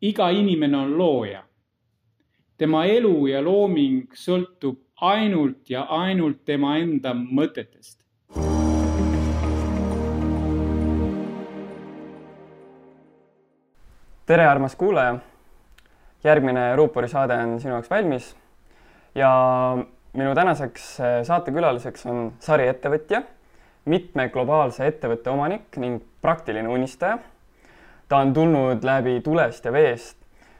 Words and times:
iga 0.00 0.30
inimene 0.30 0.76
on 0.76 0.98
looja. 0.98 1.42
tema 2.56 2.84
elu 2.88 3.26
ja 3.26 3.42
looming 3.44 4.12
sõltub 4.16 4.78
ainult 5.00 5.68
ja 5.70 5.82
ainult 5.92 6.44
tema 6.44 6.78
enda 6.78 7.12
mõtetest. 7.12 8.00
tere, 14.26 14.46
armas 14.46 14.76
kuulaja. 14.76 15.18
järgmine 16.24 16.76
Ruupori 16.76 17.08
saade 17.08 17.34
on 17.34 17.60
sinu 17.60 17.72
jaoks 17.72 17.90
valmis 17.90 18.36
ja 19.14 19.30
minu 20.12 20.34
tänaseks 20.34 20.96
saatekülaliseks 21.22 22.06
on 22.06 22.32
sariettevõtja, 22.38 23.22
mitme 23.84 24.28
globaalse 24.28 24.86
ettevõtte 24.86 25.30
omanik 25.30 25.76
ning 25.76 26.02
praktiline 26.20 26.68
unistaja. 26.68 27.18
Ta 28.08 28.16
on 28.16 28.32
tulnud 28.32 28.84
läbi 28.84 29.20
tulest 29.20 29.64
ja 29.64 29.72
veest, 29.72 30.16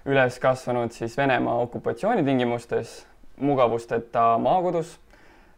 üles 0.06 0.38
kasvanud 0.38 0.92
siis 0.92 1.16
Venemaa 1.16 1.58
okupatsiooni 1.66 2.24
tingimustes, 2.24 3.06
mugavusteta 3.36 4.38
maakodus. 4.38 4.98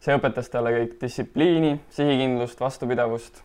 see 0.01 0.15
õpetas 0.15 0.47
talle 0.51 0.71
kõik 0.71 1.01
distsipliini, 1.01 1.81
sihikindlust, 1.91 2.61
vastupidavust 2.61 3.43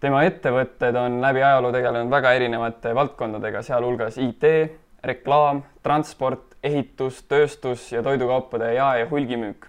tema 0.00 0.22
ettevõtted 0.26 0.96
on 0.98 1.20
läbi 1.22 1.42
ajaloo 1.42 1.72
tegelenud 1.74 2.10
väga 2.10 2.32
erinevate 2.38 2.94
valdkondadega, 2.94 3.62
sealhulgas 3.66 4.18
IT, 4.22 4.44
reklaam, 5.04 5.62
transport, 5.82 6.54
ehitus, 6.62 7.22
tööstus 7.30 7.90
ja 7.92 8.02
toidukaupade 8.02 8.72
jae- 8.74 9.00
ja 9.00 9.10
hulgimüük. 9.10 9.66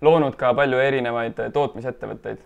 loonud 0.00 0.34
ka 0.36 0.54
palju 0.54 0.78
erinevaid 0.78 1.38
tootmisettevõtteid. 1.52 2.38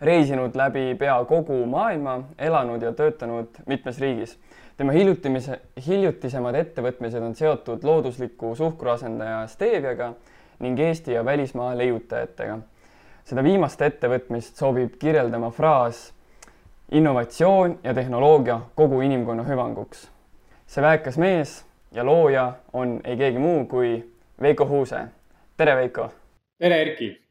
Reisinud 0.00 0.56
läbi 0.56 0.94
pea 0.98 1.24
kogu 1.24 1.66
maailma, 1.66 2.22
elanud 2.38 2.82
ja 2.82 2.92
töötanud 2.92 3.62
mitmes 3.66 4.00
riigis. 4.00 4.38
tema 4.76 4.92
hiljutimise, 4.92 5.60
hiljutisemad 5.86 6.54
ettevõtmised 6.54 7.22
on 7.22 7.34
seotud 7.34 7.84
loodusliku 7.84 8.54
suhkruasendaja 8.56 9.46
Steviaga 9.46 10.14
ning 10.58 10.78
Eesti 10.80 11.12
ja 11.12 11.24
välismaa 11.24 11.78
leiutajatega 11.78 12.58
seda 13.30 13.44
viimast 13.46 13.82
ettevõtmist 13.84 14.58
sobib 14.58 14.96
kirjeldama 14.98 15.52
fraas 15.54 16.08
innovatsioon 16.90 17.78
ja 17.84 17.94
tehnoloogia 17.94 18.60
kogu 18.74 19.00
inimkonna 19.06 19.44
hüvanguks. 19.46 20.08
see 20.66 20.82
väekas 20.82 21.18
mees 21.18 21.64
ja 21.92 22.04
looja 22.04 22.52
on 22.72 23.00
ei 23.04 23.16
keegi 23.16 23.38
muu 23.38 23.64
kui 23.66 24.12
Veiko 24.42 24.66
Huuse. 24.66 25.04
tere, 25.56 25.76
Veiko! 25.76 26.10
tere, 26.58 26.82
Erki! 26.82 27.29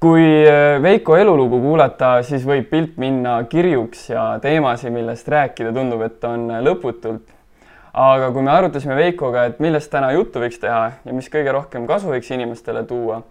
Kui 0.00 0.24
äh, 0.46 0.82
Veiko 0.82 1.16
elulugu 1.16 1.60
kuulata, 1.60 2.16
siis 2.22 2.46
võib 2.46 2.70
pilt 2.70 2.96
minna 3.00 3.38
kirjuks 3.50 4.08
ja 4.10 4.26
teemasid, 4.42 4.92
millest 4.92 5.28
rääkida 5.28 5.72
tundub, 5.72 6.02
et 6.06 6.24
on 6.24 6.48
lõputult. 6.64 7.30
aga 7.94 8.32
kui 8.32 8.42
me 8.42 8.50
arutasime 8.50 8.96
Veikoga, 8.96 9.44
et 9.44 9.60
millest 9.60 9.90
täna 9.90 10.10
juttu 10.12 10.40
võiks 10.42 10.58
teha 10.60 10.90
ja 11.04 11.12
mis 11.12 11.30
kõige 11.30 11.52
rohkem 11.52 11.86
kasu 11.86 12.10
võiks 12.10 12.30
inimestele 12.34 12.82
tuua 12.84 13.22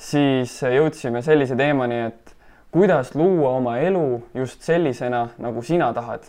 siis 0.00 0.54
jõudsime 0.62 1.22
sellise 1.22 1.56
teemani, 1.56 2.04
et 2.08 2.34
kuidas 2.72 3.14
luua 3.14 3.54
oma 3.58 3.78
elu 3.82 4.22
just 4.34 4.62
sellisena, 4.64 5.28
nagu 5.38 5.62
sina 5.62 5.92
tahad. 5.92 6.24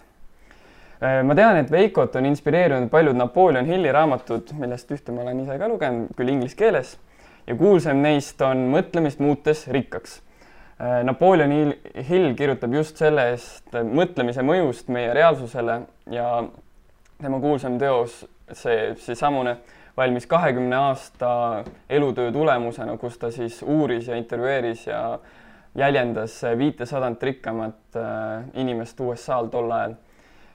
ma 1.01 1.35
tean, 1.35 1.57
et 1.57 1.71
Veikot 1.71 2.15
on 2.15 2.27
inspireerinud 2.29 2.89
paljud 2.89 3.17
Napoleon 3.17 3.65
Hilli 3.65 3.91
raamatud, 3.91 4.51
millest 4.59 4.91
ühte 4.91 5.13
ma 5.15 5.23
olen 5.23 5.39
ise 5.41 5.57
ka 5.57 5.69
lugenud, 5.69 6.11
küll 6.17 6.29
inglise 6.29 6.57
keeles, 6.57 6.97
ja 7.47 7.55
kuulsam 7.55 8.01
neist 8.03 8.41
on 8.41 8.67
Mõtlemist 8.71 9.19
muutes 9.19 9.67
rikkaks. 9.67 10.21
Napoleon 11.03 11.73
Hill 12.09 12.31
kirjutab 12.33 12.73
just 12.73 12.97
sellest 12.97 13.75
mõtlemise 13.85 14.41
mõjust 14.41 14.87
meie 14.89 15.11
reaalsusele 15.13 15.75
ja 16.09 16.29
tema 17.21 17.39
kuulsam 17.39 17.77
teos, 17.77 18.23
see, 18.51 18.95
seesamune 18.97 19.59
valmis 19.97 20.25
kahekümne 20.27 20.75
aasta 20.75 21.63
elutöö 21.89 22.31
tulemusena, 22.31 22.97
kus 22.97 23.17
ta 23.17 23.31
siis 23.31 23.61
uuris 23.61 24.07
ja 24.07 24.15
intervjueeris 24.17 24.87
ja 24.87 25.19
jäljendas 25.75 26.41
viitesadat 26.57 27.23
rikkamat 27.23 27.95
äh, 27.95 28.43
inimest 28.53 28.99
USA-l 28.99 29.51
tol 29.51 29.71
ajal. 29.71 29.93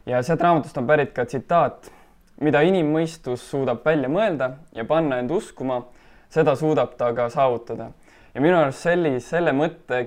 ja 0.06 0.22
sealt 0.22 0.40
raamatust 0.40 0.78
on 0.78 0.86
pärit 0.86 1.12
ka 1.12 1.24
tsitaat, 1.24 1.90
mida 2.40 2.60
inimmõistus 2.60 3.50
suudab 3.50 3.84
välja 3.84 4.08
mõelda 4.08 4.50
ja 4.74 4.84
panna 4.84 5.18
end 5.18 5.30
uskuma, 5.30 5.82
seda 6.32 6.56
suudab 6.56 6.96
ta 6.98 7.12
ka 7.14 7.28
saavutada. 7.30 7.90
ja 8.34 8.40
minu 8.40 8.56
arust 8.58 8.84
sellise, 8.84 9.28
selle 9.28 9.52
mõtte 9.56 10.02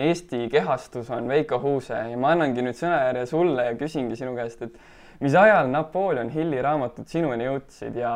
Eesti 0.00 0.46
kehastus 0.48 1.10
on 1.12 1.28
Veiko 1.28 1.58
Huuse 1.60 1.94
ja 2.10 2.16
ma 2.16 2.30
annangi 2.32 2.62
nüüd 2.64 2.78
sõnajärje 2.78 3.26
sulle 3.28 3.66
ja 3.66 3.74
küsingi 3.76 4.16
sinu 4.16 4.32
käest, 4.36 4.62
et 4.62 4.78
mis 5.20 5.34
ajal 5.36 5.68
Napoleon 5.68 6.30
Hilli 6.32 6.62
raamatud 6.64 7.10
sinuni 7.10 7.44
jõudsid 7.44 7.98
ja 8.00 8.12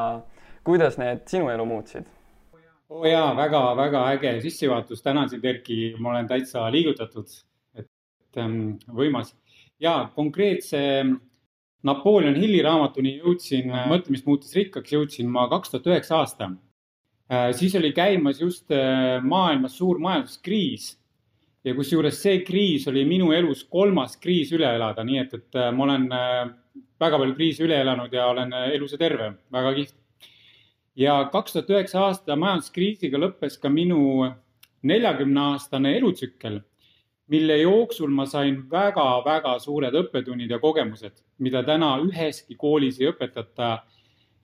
kuidas 0.64 0.96
need 1.00 1.26
sinu 1.28 1.50
elu 1.52 1.66
muutsid? 1.68 2.08
oo 2.88 3.02
oh 3.02 3.04
jaa, 3.04 3.34
väga-väga 3.36 4.02
äge 4.14 4.30
sissejuhatus, 4.40 5.02
tänan 5.04 5.28
sind, 5.28 5.44
Erki, 5.44 5.94
ma 6.00 6.14
olen 6.14 6.28
täitsa 6.28 6.62
liigutatud, 6.72 7.34
et 7.76 8.40
ähm, 8.40 8.78
võimas. 8.88 9.34
ja 9.80 10.08
konkreetse 10.14 10.80
Napoleon 11.84 12.34
Hilli 12.34 12.62
raamatuni 12.64 13.18
jõudsin, 13.18 13.68
mõtlemist 13.92 14.26
muutis 14.26 14.56
rikkaks, 14.56 14.92
jõudsin 14.96 15.28
ma 15.30 15.44
kaks 15.52 15.70
tuhat 15.74 15.86
üheksa 15.92 16.16
aasta. 16.22 16.48
Siis 17.52 17.74
oli 17.76 17.92
käimas 17.92 18.40
just 18.40 18.70
äh, 18.72 19.18
maailmas 19.22 19.76
suur 19.78 19.98
majanduskriis 20.00 20.98
ja 21.68 21.74
kusjuures 21.76 22.18
see 22.22 22.42
kriis 22.46 22.86
oli 22.90 23.04
minu 23.08 23.32
elus 23.36 23.64
kolmas 23.70 24.16
kriis 24.20 24.52
üle 24.54 24.68
elada, 24.76 25.04
nii 25.04 25.22
et, 25.22 25.34
et 25.34 25.58
äh, 25.58 25.70
ma 25.74 25.86
olen 25.88 26.06
äh, 26.14 26.42
väga 27.00 27.20
palju 27.20 27.36
kriise 27.38 27.64
üle 27.66 27.80
elanud 27.82 28.14
ja 28.14 28.28
olen 28.32 28.54
äh, 28.54 28.70
elus 28.76 28.94
ja 28.94 29.00
terve, 29.00 29.32
väga 29.54 29.74
kihvt. 29.80 29.96
ja 30.98 31.18
kaks 31.32 31.54
tuhat 31.54 31.74
üheksa 31.74 32.06
aasta 32.06 32.36
majanduskriisiga 32.36 33.20
lõppes 33.20 33.58
ka 33.60 33.70
minu 33.72 34.00
neljakümne 34.88 35.44
aastane 35.52 35.96
elutsükkel, 35.98 36.60
mille 37.28 37.58
jooksul 37.60 38.10
ma 38.14 38.24
sain 38.26 38.62
väga-väga 38.70 39.58
suured 39.60 39.94
õppetunnid 39.94 40.50
ja 40.54 40.60
kogemused, 40.62 41.18
mida 41.38 41.64
täna 41.66 41.96
üheski 42.04 42.56
koolis 42.56 43.00
ei 43.02 43.10
õpetata. 43.10 43.82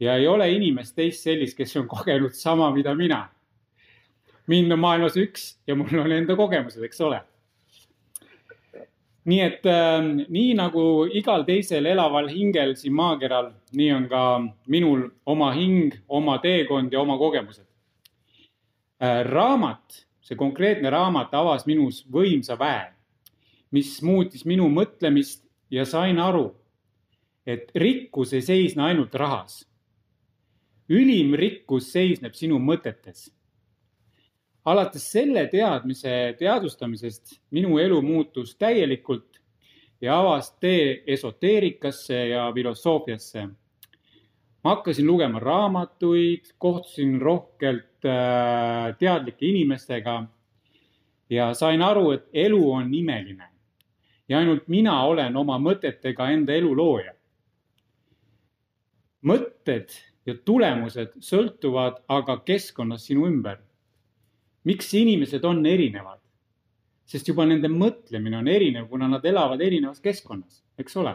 Ja 0.05 0.19
ei 0.21 0.27
ole 0.29 0.51
inimest 0.53 0.97
teist 0.97 1.25
sellist, 1.25 1.57
kes 1.57 1.77
on 1.81 1.89
kogenud 1.89 2.37
sama, 2.37 2.71
mida 2.75 2.95
mina. 2.95 3.29
mind 4.47 4.73
on 4.73 4.79
maailmas 4.79 5.15
üks 5.17 5.55
ja 5.67 5.75
mul 5.75 6.05
on 6.05 6.13
enda 6.13 6.37
kogemused, 6.37 6.83
eks 6.85 7.01
ole 7.01 7.23
nii 9.25 9.41
et 9.41 9.67
äh, 9.67 10.05
nii 10.29 10.55
nagu 10.59 11.07
igal 11.17 11.45
teisel 11.49 11.87
elaval 11.89 12.29
hingel 12.29 12.75
siin 12.77 12.95
maakeral, 12.97 13.53
nii 13.73 13.93
on 13.97 14.09
ka 14.09 14.25
minul 14.69 15.07
oma 15.27 15.53
hing, 15.57 15.95
oma 16.09 16.39
teekond 16.43 16.93
ja 16.93 17.01
oma 17.01 17.17
kogemused 17.19 17.67
äh,. 19.01 19.23
raamat, 19.25 20.05
see 20.25 20.37
konkreetne 20.37 20.93
raamat 20.93 21.33
avas 21.37 21.65
minus 21.67 22.03
võimsa 22.13 22.59
väe, 22.61 22.91
mis 23.73 23.97
muutis 24.05 24.45
minu 24.45 24.69
mõtlemist 24.73 25.43
ja 25.73 25.87
sain 25.89 26.21
aru, 26.21 26.51
et 27.47 27.73
rikkus 27.77 28.33
ei 28.37 28.45
seisne 28.45 28.85
ainult 28.91 29.15
rahas. 29.15 29.65
Ülim 30.89 31.35
rikkus 31.35 31.93
seisneb 31.93 32.35
sinu 32.35 32.59
mõtetes 32.59 33.29
alates 34.65 35.05
selle 35.13 35.47
teadmise 35.53 36.35
teadvustamisest 36.39 37.39
minu 37.53 37.79
elu 37.79 38.01
muutus 38.03 38.55
täielikult 38.57 39.41
ja 40.01 40.19
avas 40.21 40.51
tee 40.61 41.03
esoteerikasse 41.07 42.29
ja 42.29 42.51
filosoofiasse. 42.55 43.49
ma 44.65 44.71
hakkasin 44.71 45.07
lugema 45.07 45.39
raamatuid, 45.39 46.55
kohtusin 46.59 47.21
rohkelt 47.21 48.05
äh, 48.05 48.97
teadlike 48.99 49.47
inimestega 49.47 50.25
ja 51.31 51.55
sain 51.55 51.83
aru, 51.83 52.11
et 52.11 52.25
elu 52.33 52.73
on 52.73 52.95
imeline 52.95 53.49
ja 54.29 54.39
ainult 54.39 54.69
mina 54.69 55.03
olen 55.05 55.37
oma 55.37 55.59
mõtetega 55.59 56.31
enda 56.33 56.53
elu 56.53 56.77
looja. 56.77 57.13
mõtted 59.23 59.93
ja 60.27 60.35
tulemused 60.35 61.17
sõltuvad 61.21 62.03
aga 62.09 62.39
keskkonnast 62.47 63.11
sinu 63.11 63.27
ümber 63.29 63.59
miks 64.65 64.95
inimesed 64.95 65.45
on 65.45 65.67
erinevad? 65.67 66.21
sest 67.05 67.29
juba 67.29 67.45
nende 67.45 67.69
mõtlemine 67.69 68.39
on 68.39 68.47
erinev, 68.49 68.87
kuna 68.89 69.05
nad 69.13 69.25
elavad 69.29 69.61
erinevas 69.61 70.01
keskkonnas, 70.01 70.63
eks 70.81 70.97
ole. 70.97 71.13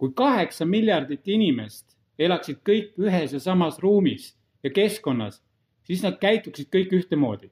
kui 0.00 0.12
kaheksa 0.16 0.64
miljardit 0.66 1.28
inimest 1.28 1.92
elaksid 2.18 2.62
kõik 2.64 2.96
ühes 2.98 3.34
ja 3.36 3.40
samas 3.40 3.76
ruumis 3.78 4.32
ja 4.64 4.70
keskkonnas, 4.70 5.42
siis 5.84 6.02
nad 6.02 6.16
käituksid 6.18 6.70
kõik 6.72 6.96
ühtemoodi. 7.00 7.50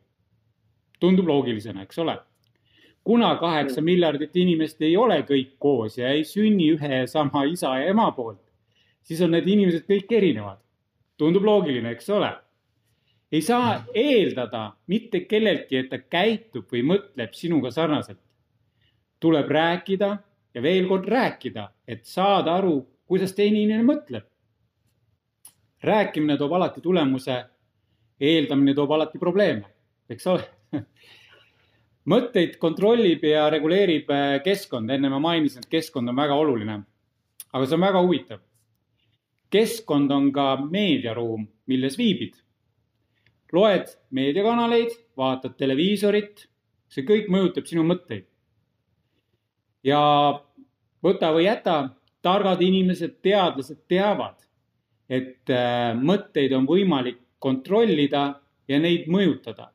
tundub 1.01 1.29
loogilisena, 1.29 1.83
eks 1.83 1.99
ole. 1.99 2.17
kuna 3.05 3.37
kaheksa 3.37 3.83
miljardit 3.83 4.37
inimest 4.37 4.81
ei 4.83 4.97
ole 4.97 5.21
kõik 5.23 5.53
koos 5.59 5.99
ja 5.99 6.09
ei 6.09 6.25
sünni 6.25 6.73
ühe 6.73 6.95
ja 7.03 7.07
sama 7.07 7.45
isa 7.45 7.77
ja 7.79 7.87
ema 7.87 8.11
poolt, 8.13 8.41
siis 9.03 9.21
on 9.21 9.31
need 9.35 9.49
inimesed 9.49 9.87
kõik 9.89 10.11
erinevad. 10.11 10.59
tundub 11.17 11.45
loogiline, 11.45 11.91
eks 11.91 12.09
ole 12.11 12.33
ei 13.33 13.41
saa 13.41 13.85
eeldada 13.95 14.73
mitte 14.87 15.21
kelleltki, 15.21 15.77
et 15.77 15.89
ta 15.91 15.99
käitub 15.99 16.69
või 16.73 16.85
mõtleb 16.85 17.33
sinuga 17.37 17.71
sarnaselt. 17.71 18.21
tuleb 19.23 19.51
rääkida 19.51 20.17
ja 20.55 20.63
veel 20.63 20.89
kord 20.89 21.07
rääkida, 21.09 21.69
et 21.87 22.05
saada 22.05 22.57
aru, 22.59 22.89
kuidas 23.07 23.33
teine 23.33 23.61
inimene 23.61 23.87
mõtleb. 23.87 24.25
rääkimine 25.83 26.37
toob 26.39 26.53
alati 26.53 26.81
tulemuse, 26.81 27.45
eeldamine 28.21 28.75
toob 28.75 28.91
alati 28.91 29.19
probleeme, 29.19 29.65
eks 30.11 30.27
ole 30.27 30.45
mõtteid 32.13 32.59
kontrollib 32.59 33.25
ja 33.25 33.51
reguleerib 33.51 34.11
äh, 34.11 34.43
keskkond, 34.45 34.91
enne 34.91 35.09
ma 35.09 35.19
mainisin, 35.19 35.63
et 35.65 35.71
keskkond 35.71 36.09
on 36.09 36.17
väga 36.17 36.35
oluline. 36.35 36.83
aga 37.53 37.67
see 37.67 37.75
on 37.75 37.81
väga 37.81 38.03
huvitav. 38.03 38.41
Keskkond 39.53 40.11
on 40.11 40.31
ka 40.33 40.57
meediaruum, 40.63 41.47
milles 41.69 41.99
viibid. 41.99 42.39
loed 43.53 43.91
meediakanaleid, 44.17 44.95
vaatad 45.17 45.59
televiisorit, 45.61 46.47
see 46.89 47.05
kõik 47.05 47.29
mõjutab 47.29 47.67
sinu 47.69 47.85
mõtteid. 47.85 48.25
ja 49.85 50.01
võta 51.05 51.33
või 51.35 51.45
jäta, 51.45 51.91
targad 52.23 52.63
inimesed, 52.63 53.21
teadlased 53.23 53.85
teavad, 53.89 54.39
et 55.09 55.51
äh, 55.51 55.93
mõtteid 55.99 56.55
on 56.57 56.67
võimalik 56.67 57.21
kontrollida 57.39 58.41
ja 58.69 58.79
neid 58.79 59.09
mõjutada 59.11 59.73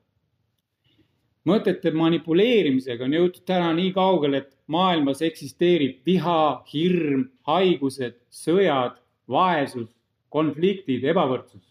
mõtete 1.47 1.91
manipuleerimisega 1.95 3.05
on 3.07 3.15
jõutud 3.15 3.43
täna 3.47 3.71
nii 3.75 3.91
kaugele, 3.95 4.43
et 4.43 4.53
maailmas 4.71 5.21
eksisteerib 5.25 6.01
viha, 6.07 6.63
hirm, 6.71 7.27
haigused, 7.47 8.17
sõjad, 8.33 8.97
vaesus, 9.29 9.89
konfliktid, 10.29 11.03
ebavõrdsus. 11.03 11.63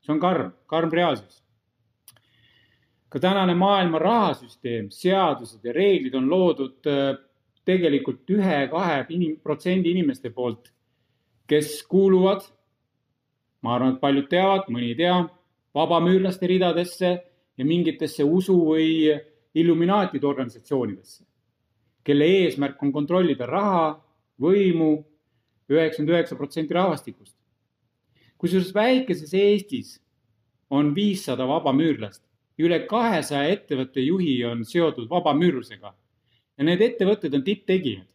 see 0.00 0.12
on 0.12 0.20
karm, 0.20 0.52
karm 0.66 0.90
reaalsus. 0.92 1.42
ka 3.08 3.18
tänane 3.18 3.54
maailma 3.54 3.98
rahasüsteem, 3.98 4.90
seadused 4.90 5.64
ja 5.64 5.72
reeglid 5.72 6.14
on 6.14 6.28
loodud 6.30 6.86
äh, 6.86 7.16
tegelikult 7.64 8.30
ühe-kahe 8.30 9.04
protsendi 9.42 9.90
inimeste 9.90 10.30
poolt, 10.30 10.70
kes 11.46 11.82
kuuluvad, 11.90 12.44
ma 13.62 13.74
arvan, 13.74 13.96
et 13.96 14.00
paljud 14.00 14.28
teavad, 14.30 14.70
mõni 14.70 14.92
ei 14.92 14.98
tea, 14.98 15.16
vabamüürlaste 15.74 16.46
ridadesse 16.46 17.10
ja 17.58 17.66
mingitesse 17.66 18.24
usu 18.24 18.56
või 18.70 19.10
illuminaatide 19.54 20.26
organisatsioonidesse, 20.26 21.24
kelle 22.06 22.28
eesmärk 22.44 22.82
on 22.82 22.92
kontrollida 22.94 23.46
raha, 23.50 23.98
võimu, 24.40 24.92
üheksakümmend 25.76 26.14
üheksa 26.14 26.36
protsenti 26.36 26.74
rahvastikust. 26.74 27.36
kusjuures 28.38 28.74
väikeses 28.74 29.34
Eestis 29.34 30.00
on 30.70 30.94
viissada 30.94 31.46
vabamüürlast 31.48 32.22
ja 32.58 32.66
üle 32.66 32.78
kahesaja 32.86 33.48
ettevõtte 33.54 34.02
juhi 34.04 34.38
on 34.44 34.64
seotud 34.64 35.08
vabamüürlusega. 35.10 35.94
ja 36.58 36.64
need 36.64 36.80
ettevõtted 36.80 37.34
on 37.34 37.44
tipptegijad. 37.44 38.06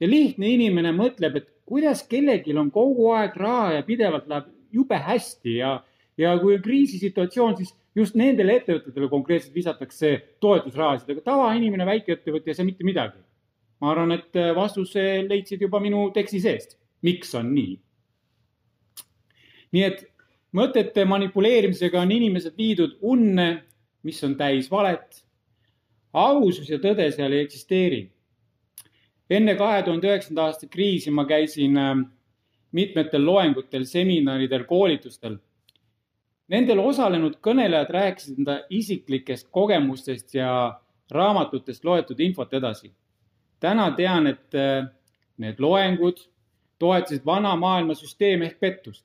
ja 0.00 0.08
lihtne 0.08 0.48
inimene 0.48 0.92
mõtleb, 0.92 1.36
et 1.36 1.52
kuidas 1.64 2.02
kellelgi 2.02 2.56
on 2.58 2.70
kogu 2.70 3.10
aeg 3.12 3.36
raha 3.36 3.72
ja 3.72 3.82
pidevalt 3.82 4.28
läheb 4.28 4.52
jube 4.72 4.96
hästi 4.96 5.56
ja, 5.56 5.82
ja 6.18 6.38
kui 6.38 6.54
on 6.56 6.62
kriisisituatsioon, 6.62 7.56
siis 7.56 7.74
just 7.96 8.14
nendele 8.14 8.58
ettevõtetele 8.60 9.08
konkreetselt 9.08 9.54
visatakse 9.54 10.12
toetusrahasid, 10.40 11.10
aga 11.10 11.24
tavainimene, 11.30 11.86
väikeettevõtja 11.88 12.52
ei 12.52 12.58
saa 12.58 12.68
mitte 12.68 12.84
midagi. 12.84 13.25
Ma 13.80 13.90
arvan, 13.92 14.12
et 14.16 14.36
äh, 14.36 14.54
vastuse 14.56 15.02
leidsid 15.28 15.60
juba 15.60 15.80
minu 15.80 16.08
teksti 16.14 16.40
seest, 16.40 16.76
miks 17.02 17.34
on 17.34 17.52
nii. 17.54 17.76
nii 19.76 19.84
et 19.84 20.04
mõtete 20.56 21.04
manipuleerimisega 21.04 22.00
on 22.00 22.12
inimesed 22.12 22.56
viidud 22.56 22.98
unne, 23.02 23.48
mis 24.02 24.22
on 24.24 24.36
täis 24.36 24.70
valet. 24.70 25.22
ausus 26.12 26.70
ja 26.70 26.78
tõde 26.78 27.10
seal 27.12 27.32
ei 27.32 27.44
eksisteeri. 27.44 28.10
enne 29.30 29.54
kahe 29.56 29.82
tuhande 29.82 30.08
üheksanda 30.08 30.46
aasta 30.46 30.66
kriisi 30.66 31.10
ma 31.10 31.26
käisin 31.26 31.76
äh, 31.76 31.96
mitmetel 32.72 33.24
loengutel, 33.26 33.84
seminaridel, 33.84 34.64
koolitustel 34.64 35.38
Nendel 36.46 36.78
osalenud 36.78 37.40
kõnelejad 37.42 37.88
rääkisid 37.90 38.38
enda 38.38 38.60
isiklikest 38.70 39.48
kogemustest 39.50 40.36
ja 40.36 40.50
raamatutest 41.10 41.84
loetud 41.84 42.20
infot 42.22 42.52
edasi. 42.54 42.92
Täna 43.60 43.90
tean, 43.96 44.26
et 44.26 44.54
äh, 44.54 44.86
need 45.42 45.60
loengud 45.62 46.20
toetasid 46.80 47.24
vana 47.26 47.54
maailma 47.56 47.96
süsteemi 47.96 48.50
ehk 48.50 48.60
pettust. 48.60 49.04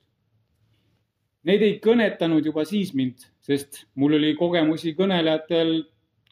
Neid 1.48 1.62
ei 1.66 1.78
kõnetanud 1.82 2.44
juba 2.46 2.64
siis 2.68 2.92
mind, 2.94 3.24
sest 3.42 3.84
mul 3.98 4.14
oli 4.18 4.34
kogemusi 4.38 4.92
kõnelejatel, 4.98 5.80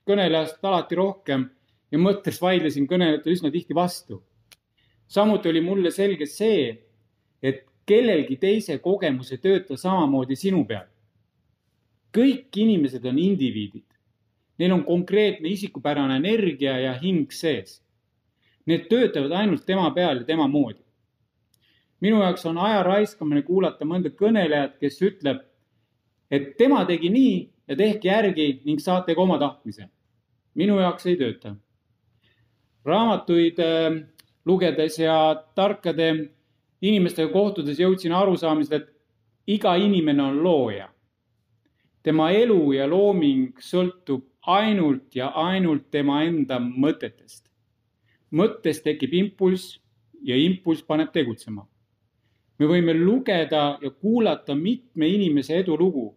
kõnelejast 0.07 0.63
alati 0.63 0.99
rohkem 0.99 1.49
ja 1.91 1.99
mõttes 1.99 2.39
vaidlesin 2.43 2.87
kõnelejatele 2.91 3.35
üsna 3.35 3.51
tihti 3.51 3.75
vastu. 3.75 4.23
samuti 5.09 5.49
oli 5.49 5.61
mulle 5.61 5.91
selge 5.91 6.27
see, 6.27 6.79
et 7.43 7.67
kellelgi 7.87 8.37
teise 8.37 8.79
kogemus 8.79 9.33
ei 9.33 9.39
tööta 9.39 9.77
samamoodi 9.77 10.37
sinu 10.37 10.65
peal 10.65 10.87
kõik 12.15 12.57
inimesed 12.57 13.05
on 13.07 13.19
indiviidid. 13.19 13.87
Neil 14.61 14.75
on 14.75 14.85
konkreetne 14.85 15.49
isikupärane 15.49 16.19
energia 16.21 16.77
ja 16.79 16.95
hing 16.99 17.31
sees. 17.33 17.81
Need 18.71 18.87
töötavad 18.91 19.33
ainult 19.35 19.65
tema 19.67 19.89
peal 19.95 20.23
ja 20.23 20.25
tema 20.25 20.47
moodi. 20.49 20.79
minu 22.01 22.23
jaoks 22.23 22.47
on 22.47 22.59
aja 22.59 22.83
raiskamine 22.83 23.43
kuulata 23.45 23.85
mõnda 23.85 24.09
kõnelejat, 24.17 24.79
kes 24.81 25.03
ütleb, 25.05 25.43
et 26.31 26.57
tema 26.57 26.85
tegi 26.89 27.11
nii 27.13 27.35
ja 27.69 27.77
tehke 27.77 28.09
järgi 28.09 28.63
ning 28.65 28.81
saate 28.81 29.15
ka 29.15 29.21
oma 29.21 29.39
tahtmise. 29.39 29.89
minu 30.55 30.79
jaoks 30.79 31.07
ei 31.07 31.17
tööta. 31.17 31.57
raamatuid 32.85 33.59
äh, 33.59 34.01
lugedes 34.45 34.99
ja 34.99 35.45
tarkade 35.55 36.31
inimestega 36.81 37.33
kohtudes 37.33 37.79
jõudsin 37.79 38.13
arusaamisele, 38.13 38.77
et 38.77 38.97
iga 39.47 39.75
inimene 39.77 40.23
on 40.23 40.43
looja 40.43 40.89
tema 42.03 42.31
elu 42.33 42.73
ja 42.73 42.89
looming 42.89 43.61
sõltub 43.61 44.25
ainult 44.49 45.15
ja 45.17 45.31
ainult 45.37 45.91
tema 45.91 46.23
enda 46.25 46.59
mõtetest. 46.61 47.50
Mõttest 48.33 48.85
tekib 48.85 49.15
impulss 49.15 49.79
ja 50.23 50.37
impulss 50.37 50.83
paneb 50.87 51.13
tegutsema. 51.13 51.67
me 52.59 52.67
võime 52.67 52.93
lugeda 52.95 53.79
ja 53.83 53.91
kuulata 53.91 54.55
mitme 54.55 55.09
inimese 55.09 55.57
edulugu, 55.57 56.15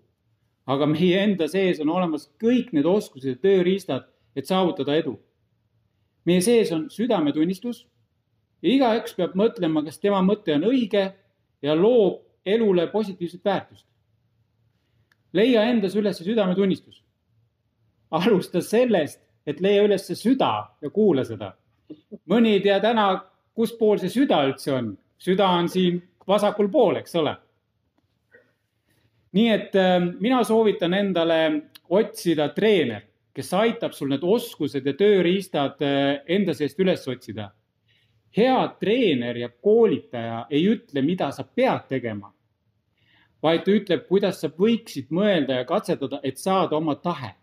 aga 0.67 0.85
meie 0.85 1.21
enda 1.23 1.47
sees 1.47 1.79
on 1.79 1.89
olemas 1.89 2.29
kõik 2.41 2.73
need 2.73 2.85
oskused 2.85 3.29
ja 3.29 3.35
tööriistad, 3.35 4.09
et 4.35 4.45
saavutada 4.45 4.95
edu. 4.95 5.19
meie 6.25 6.41
sees 6.41 6.71
on 6.71 6.89
südametunnistus 6.89 7.87
ja 8.61 8.69
igaüks 8.69 9.15
peab 9.15 9.35
mõtlema, 9.35 9.83
kas 9.85 9.99
tema 9.99 10.21
mõte 10.21 10.55
on 10.55 10.63
õige 10.63 11.13
ja 11.61 11.75
loob 11.75 12.21
elule 12.45 12.87
positiivset 12.87 13.45
väärtust 13.45 13.87
leia 15.33 15.65
endas 15.69 15.95
üles 15.95 16.17
südametunnistus. 16.17 17.03
alusta 18.11 18.61
sellest, 18.61 19.19
et 19.45 19.61
leia 19.61 19.83
üles 19.83 20.05
süda 20.05 20.69
ja 20.81 20.89
kuula 20.89 21.23
seda. 21.25 21.55
Mõni 22.29 22.57
ei 22.57 22.63
tea 22.63 22.79
täna, 22.83 23.07
kus 23.55 23.73
pool 23.77 23.99
see 24.01 24.11
süda 24.11 24.43
üldse 24.47 24.73
on. 24.73 24.93
süda 25.17 25.47
on 25.47 25.69
siin 25.69 26.01
vasakul 26.27 26.69
pool, 26.71 26.99
eks 26.99 27.15
ole. 27.15 27.35
nii 29.33 29.49
et 29.49 29.75
äh, 29.75 29.99
mina 30.19 30.43
soovitan 30.43 30.93
endale 30.93 31.39
otsida 31.89 32.49
treener, 32.53 33.01
kes 33.33 33.53
aitab 33.53 33.93
sul 33.93 34.09
need 34.09 34.23
oskused 34.23 34.85
ja 34.85 34.93
tööriistad 34.93 35.81
äh, 35.81 36.21
enda 36.27 36.53
seest 36.53 36.79
üles 36.79 37.07
otsida. 37.07 37.51
hea 38.37 38.61
treener 38.79 39.37
ja 39.37 39.49
koolitaja 39.49 40.45
ei 40.49 40.67
ütle, 40.67 41.01
mida 41.01 41.31
sa 41.31 41.43
pead 41.43 41.87
tegema 41.89 42.33
vaid 43.43 43.65
ta 43.65 43.75
ütleb, 43.75 44.05
kuidas 44.07 44.39
sa 44.41 44.49
võiksid 44.49 45.11
mõelda 45.13 45.59
ja 45.59 45.67
katsetada, 45.67 46.21
et 46.23 46.39
saada 46.39 46.77
oma 46.77 46.95
tahe. 46.95 47.35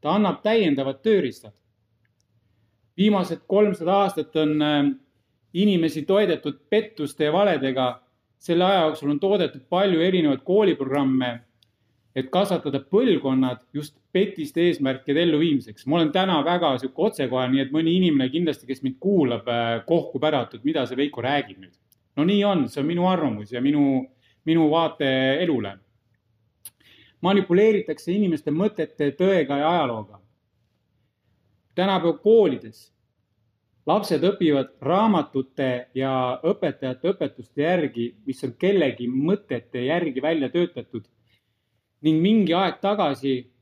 ta 0.00 0.14
annab 0.16 0.38
täiendavad 0.42 1.02
tööriistad. 1.04 1.52
Viimased 2.96 3.42
kolmsada 3.46 3.94
aastat 4.04 4.36
on 4.36 4.62
äh, 4.62 4.90
inimesi 5.54 6.02
toidetud 6.02 6.60
pettuste 6.70 7.24
ja 7.24 7.32
valedega. 7.32 8.00
selle 8.40 8.64
aja 8.64 8.80
jooksul 8.80 9.10
on 9.10 9.20
toodetud 9.20 9.60
palju 9.68 10.00
erinevaid 10.00 10.40
kooliprogramme, 10.44 11.40
et 12.16 12.30
kasvatada 12.32 12.78
põlvkonnad 12.80 13.58
just 13.74 13.98
petiste 14.12 14.62
eesmärkide 14.66 15.22
elluviimiseks. 15.22 15.86
ma 15.86 15.96
olen 15.96 16.12
täna 16.12 16.44
väga 16.44 16.78
sihuke 16.78 17.02
otsekohene, 17.02 17.52
nii 17.52 17.60
et 17.66 17.72
mõni 17.72 17.96
inimene 17.96 18.30
kindlasti, 18.30 18.66
kes 18.66 18.82
mind 18.82 18.96
kuulab, 19.00 19.48
äh, 19.48 19.84
kohkub 19.86 20.24
ära, 20.24 20.46
et 20.54 20.64
mida 20.64 20.86
see 20.86 20.96
Veiko 20.96 21.20
räägib 21.20 21.58
nüüd. 21.58 21.76
no 22.16 22.24
nii 22.24 22.44
on, 22.44 22.68
see 22.68 22.80
on 22.80 22.86
minu 22.86 23.06
arvamus 23.08 23.52
ja 23.52 23.60
minu 23.60 24.08
minu 24.44 24.70
vaate 24.70 25.08
elule. 25.42 25.78
manipuleeritakse 27.20 28.12
inimeste 28.16 28.50
mõtete, 28.50 29.10
tõega 29.12 29.58
ja 29.60 29.72
ajalooga. 29.74 30.20
Tänapäeva 31.74 32.18
koolides 32.18 32.88
lapsed 33.90 34.24
õpivad 34.24 34.74
raamatute 34.84 35.70
ja 35.96 36.12
õpetajate 36.46 37.14
õpetuste 37.14 37.64
järgi, 37.64 38.10
mis 38.26 38.42
on 38.44 38.52
kellegi 38.60 39.08
mõtete 39.10 39.86
järgi 39.86 40.22
välja 40.22 40.50
töötatud. 40.52 41.04
ning 42.00 42.22
mingi 42.22 42.54
aeg 42.56 42.78
tagasi, 42.80 43.52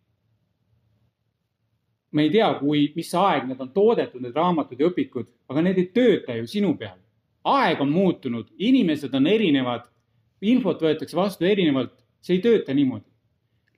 me 2.12 2.22
ei 2.22 2.30
tea, 2.30 2.52
kui, 2.60 2.92
mis 2.94 3.10
aeg 3.14 3.48
need 3.48 3.60
on 3.60 3.72
toodetud, 3.74 4.22
need 4.22 4.36
raamatud 4.36 4.78
ja 4.78 4.90
õpikud, 4.92 5.26
aga 5.50 5.62
need 5.62 5.78
ei 5.78 5.86
tööta 5.94 6.36
ju 6.36 6.46
sinu 6.46 6.76
peal. 6.76 6.98
aeg 7.44 7.80
on 7.80 7.90
muutunud, 7.90 8.46
inimesed 8.58 9.14
on 9.14 9.26
erinevad, 9.26 9.88
infot 10.40 10.82
võetakse 10.82 11.16
vastu 11.16 11.44
erinevalt, 11.44 11.94
see 12.20 12.38
ei 12.38 12.42
tööta 12.42 12.74
niimoodi. 12.74 13.06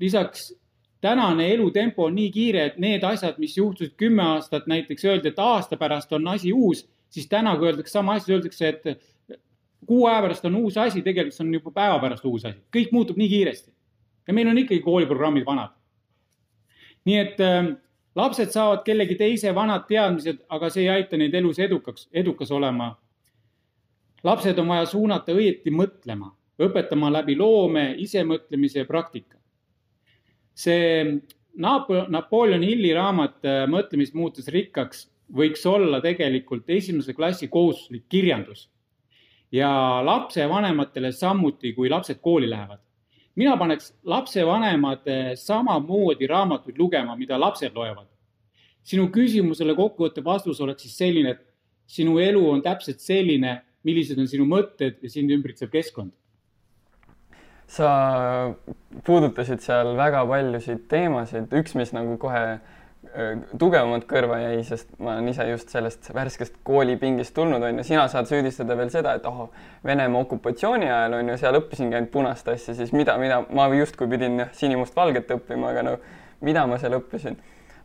lisaks 0.00 0.52
tänane 1.00 1.54
elutempo 1.54 2.04
on 2.04 2.14
nii 2.14 2.30
kiire, 2.30 2.64
et 2.66 2.78
need 2.78 3.04
asjad, 3.04 3.38
mis 3.38 3.57
juhtusid 3.57 3.97
kümme 3.97 4.23
aastat, 4.23 4.66
näiteks 4.66 5.04
öeldi, 5.04 5.33
et 5.33 5.38
aasta 5.38 5.76
pärast 5.76 6.12
on 6.12 6.28
asi 6.28 6.52
uus, 6.52 6.85
siis 7.09 7.28
täna, 7.28 7.57
kui 7.57 7.71
öeldakse 7.71 7.92
sama 7.92 8.19
asja, 8.19 8.37
öeldakse, 8.37 8.69
et 8.69 9.38
kuu 9.87 10.07
aja 10.07 10.23
pärast 10.23 10.45
on 10.45 10.57
uus 10.61 10.76
asi, 10.78 11.02
tegelikult 11.02 11.37
see 11.37 11.47
on 11.47 11.54
juba 11.54 11.73
päeva 11.75 11.99
pärast 12.02 12.25
uus 12.28 12.45
asi, 12.45 12.61
kõik 12.76 12.92
muutub 12.92 13.21
nii 13.21 13.28
kiiresti. 13.28 13.73
ja 14.28 14.35
meil 14.35 14.49
on 14.49 14.59
ikkagi 14.59 14.80
kooliprogrammid 14.80 15.47
vanad. 15.47 15.73
nii 17.04 17.16
et 17.19 17.40
äh, 17.40 17.73
lapsed 18.14 18.52
saavad 18.52 18.85
kellegi 18.85 19.14
teise 19.14 19.54
vanad 19.54 19.88
teadmised, 19.88 20.45
aga 20.49 20.71
see 20.71 20.83
ei 20.83 20.88
aita 20.88 21.16
neid 21.16 21.35
elus 21.35 21.59
edukaks, 21.59 22.09
edukas 22.12 22.50
olema. 22.50 22.97
lapsed 24.23 24.59
on 24.59 24.69
vaja 24.69 24.87
suunata 24.87 25.33
õieti 25.33 25.73
mõtlema, 25.73 26.35
õpetama 26.61 27.12
läbi 27.12 27.37
loome, 27.37 27.95
isemõtlemise 27.99 28.78
ja 28.78 28.85
praktika 28.85 29.39
see 30.61 31.21
Napo-, 31.61 32.07
Napoleon 32.09 32.62
Hilli 32.62 32.93
raamat 32.95 33.40
äh, 33.47 33.64
Mõtlemist 33.71 34.14
muutus 34.14 34.49
rikkaks 34.52 35.09
võiks 35.35 35.64
olla 35.67 36.00
tegelikult 36.02 36.69
esimese 36.71 37.14
klassi 37.14 37.49
kohustuslik 37.49 38.07
kirjandus 38.11 38.69
ja 39.55 39.71
lapsevanematele 40.07 41.11
samuti, 41.14 41.73
kui 41.75 41.90
lapsed 41.90 42.21
kooli 42.23 42.50
lähevad. 42.50 42.79
mina 43.35 43.57
paneks 43.57 43.93
lapsevanemad 44.05 45.07
samamoodi 45.38 46.26
raamatuid 46.26 46.79
lugema, 46.79 47.17
mida 47.17 47.38
lapsed 47.38 47.75
loevad. 47.75 48.07
sinu 48.83 49.09
küsimusele 49.09 49.75
kokkuvõttev 49.75 50.25
vastus 50.25 50.61
oleks 50.61 50.83
siis 50.83 50.97
selline, 50.97 51.31
et 51.31 51.47
sinu 51.87 52.19
elu 52.19 52.50
on 52.50 52.62
täpselt 52.62 53.00
selline, 53.00 53.62
millised 53.83 54.19
on 54.19 54.29
sinu 54.29 54.45
mõtted 54.45 55.02
ja 55.02 55.09
sind 55.11 55.31
ümbritsev 55.31 55.71
keskkond 55.71 56.12
sa 57.70 57.90
puudutasid 59.06 59.62
seal 59.62 59.94
väga 59.98 60.24
paljusid 60.26 60.84
teemasid, 60.90 61.52
üks, 61.54 61.76
mis 61.78 61.94
nagu 61.94 62.16
kohe 62.20 62.58
tugevamalt 63.58 64.04
kõrva 64.10 64.38
jäi, 64.38 64.60
sest 64.66 64.90
ma 65.02 65.16
olen 65.16 65.30
ise 65.32 65.46
just 65.48 65.72
sellest 65.72 66.10
värskest 66.14 66.60
koolipingist 66.66 67.34
tulnud, 67.34 67.62
on 67.66 67.80
ju, 67.80 67.86
sina 67.88 68.04
saad 68.12 68.28
süüdistada 68.30 68.76
veel 68.78 68.92
seda, 68.92 69.16
et 69.18 69.26
oh, 69.26 69.48
Venemaa 69.86 70.22
okupatsiooni 70.26 70.86
ajal 70.86 71.16
on 71.18 71.32
ju, 71.32 71.38
seal 71.40 71.58
õppisingi 71.58 71.98
ainult 71.98 72.12
punast 72.14 72.48
asja, 72.52 72.76
siis 72.78 72.92
mida, 72.94 73.16
mida 73.18 73.40
ma 73.56 73.66
justkui 73.74 74.10
pidin 74.10 74.44
sinimustvalget 74.54 75.32
õppima, 75.38 75.72
aga 75.72 75.86
no 75.88 75.96
mida 76.46 76.66
ma 76.70 76.78
seal 76.82 76.98
õppisin? 77.00 77.38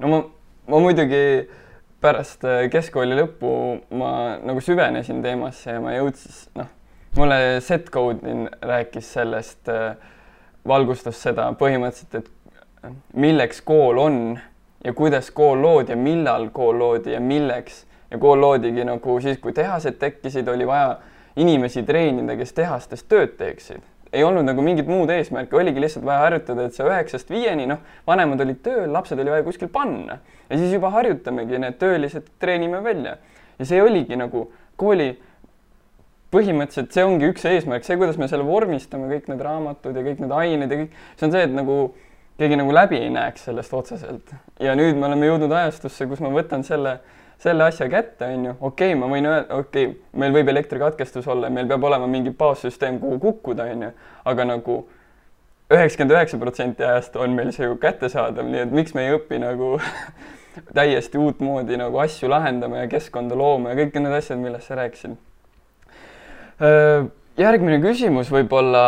no 0.04 0.12
ma, 0.12 0.22
ma 0.70 0.84
muidugi 0.84 1.24
pärast 2.04 2.46
keskkooli 2.72 3.18
lõppu 3.18 3.52
ma 3.98 4.12
nagu 4.46 4.62
süvenesin 4.62 5.24
teemasse 5.26 5.78
ja 5.78 5.82
ma 5.82 5.96
jõudsin, 5.96 6.42
noh 6.60 6.75
mulle 7.16 7.62
Seth 7.62 7.92
Godin 7.92 8.50
rääkis 8.62 9.14
sellest, 9.14 9.70
äh, 9.70 9.96
valgustas 10.68 11.22
seda 11.22 11.48
põhimõtteliselt, 11.60 12.16
et 12.20 12.86
äh, 12.86 12.92
milleks 13.14 13.62
kool 13.62 14.00
on 14.02 14.40
ja 14.84 14.94
kuidas 14.94 15.32
kool 15.32 15.62
loodi 15.62 15.94
ja 15.94 15.98
millal 15.98 16.50
kool 16.54 16.80
loodi 16.80 17.14
ja 17.14 17.20
milleks. 17.20 17.86
ja 18.12 18.18
kool 18.18 18.42
loodigi 18.42 18.84
nagu 18.86 19.20
siis, 19.22 19.38
kui 19.42 19.54
tehased 19.54 19.98
tekkisid, 20.00 20.48
oli 20.48 20.68
vaja 20.68 20.98
inimesi 21.36 21.84
treenida, 21.84 22.36
kes 22.38 22.54
tehastes 22.54 23.04
tööd 23.04 23.38
teeksid. 23.38 23.82
ei 24.14 24.24
olnud 24.24 24.46
nagu 24.46 24.62
mingit 24.62 24.88
muud 24.88 25.10
eesmärki, 25.10 25.56
oligi 25.56 25.82
lihtsalt 25.82 26.06
vaja 26.06 26.20
harjutada, 26.20 26.66
et 26.66 26.76
see 26.76 26.86
üheksast 26.88 27.30
viieni, 27.30 27.66
noh, 27.68 27.80
vanemad 28.08 28.42
olid 28.42 28.62
tööl, 28.64 28.92
lapsed 28.92 29.20
oli 29.20 29.32
vaja 29.32 29.44
kuskil 29.44 29.68
panna 29.68 30.20
ja 30.50 30.58
siis 30.58 30.74
juba 30.74 30.92
harjutamegi 30.94 31.60
need 31.60 31.80
töölised, 31.80 32.28
treenime 32.40 32.84
välja. 32.84 33.18
ja 33.60 33.66
see 33.66 33.82
oligi 33.82 34.16
nagu 34.20 34.52
kooli 34.76 35.16
põhimõtteliselt 36.36 36.96
see 36.96 37.06
ongi 37.08 37.30
üks 37.32 37.46
eesmärk, 37.50 37.86
see, 37.88 37.98
kuidas 38.00 38.20
me 38.20 38.28
selle 38.32 38.46
vormistame, 38.48 39.08
kõik 39.12 39.30
need 39.32 39.44
raamatud 39.46 39.96
ja 39.96 40.04
kõik 40.06 40.24
need 40.24 40.34
ained 40.36 40.74
ja 40.74 40.80
kõik, 40.84 40.98
see 41.16 41.28
on 41.30 41.36
see, 41.36 41.44
et 41.48 41.56
nagu 41.56 41.78
keegi 42.40 42.58
nagu 42.60 42.74
läbi 42.76 43.00
ei 43.00 43.12
näeks 43.14 43.48
sellest 43.48 43.74
otseselt. 43.74 44.34
ja 44.60 44.76
nüüd 44.76 44.98
me 45.00 45.08
oleme 45.08 45.30
jõudnud 45.30 45.54
ajastusse, 45.56 46.08
kus 46.10 46.24
ma 46.24 46.32
võtan 46.34 46.66
selle, 46.68 46.98
selle 47.42 47.64
asja 47.70 47.88
kätte, 47.92 48.28
on 48.28 48.50
ju, 48.50 48.56
okei 48.60 48.92
okay,, 48.92 49.00
ma 49.00 49.10
võin 49.12 49.30
öelda, 49.30 49.62
okei 49.62 49.88
okay,, 49.88 50.02
meil 50.20 50.36
võib 50.36 50.52
elektrikatkestus 50.52 51.28
olla, 51.32 51.50
meil 51.50 51.70
peab 51.72 51.88
olema 51.88 52.10
mingi 52.12 52.36
baassüsteem, 52.36 53.00
kuhu 53.00 53.20
kukkuda, 53.30 53.70
on 53.72 53.88
ju, 53.88 53.92
aga 54.32 54.48
nagu 54.52 54.80
üheksakümmend 55.72 56.18
üheksa 56.18 56.40
protsenti 56.42 56.86
ajast 56.86 57.16
on 57.18 57.38
meil 57.38 57.54
see 57.56 57.66
ju 57.66 57.78
kättesaadav, 57.82 58.50
nii 58.52 58.66
et 58.68 58.76
miks 58.76 58.94
me 58.98 59.08
ei 59.08 59.16
õpi 59.16 59.40
nagu 59.42 59.78
täiesti 60.78 61.20
uutmoodi 61.20 61.80
nagu 61.80 62.04
asju 62.04 62.30
lahendama 62.32 62.84
ja 62.84 62.92
keskkonda 62.92 63.38
looma 63.40 63.72
ja 63.72 63.80
kõik 63.80 63.98
need 63.98 64.20
asjad, 64.20 64.44
millest 64.44 64.70
sa 64.70 64.78
rääkisid 64.84 65.16
järgmine 66.60 67.80
küsimus 67.84 68.30
võib-olla, 68.32 68.84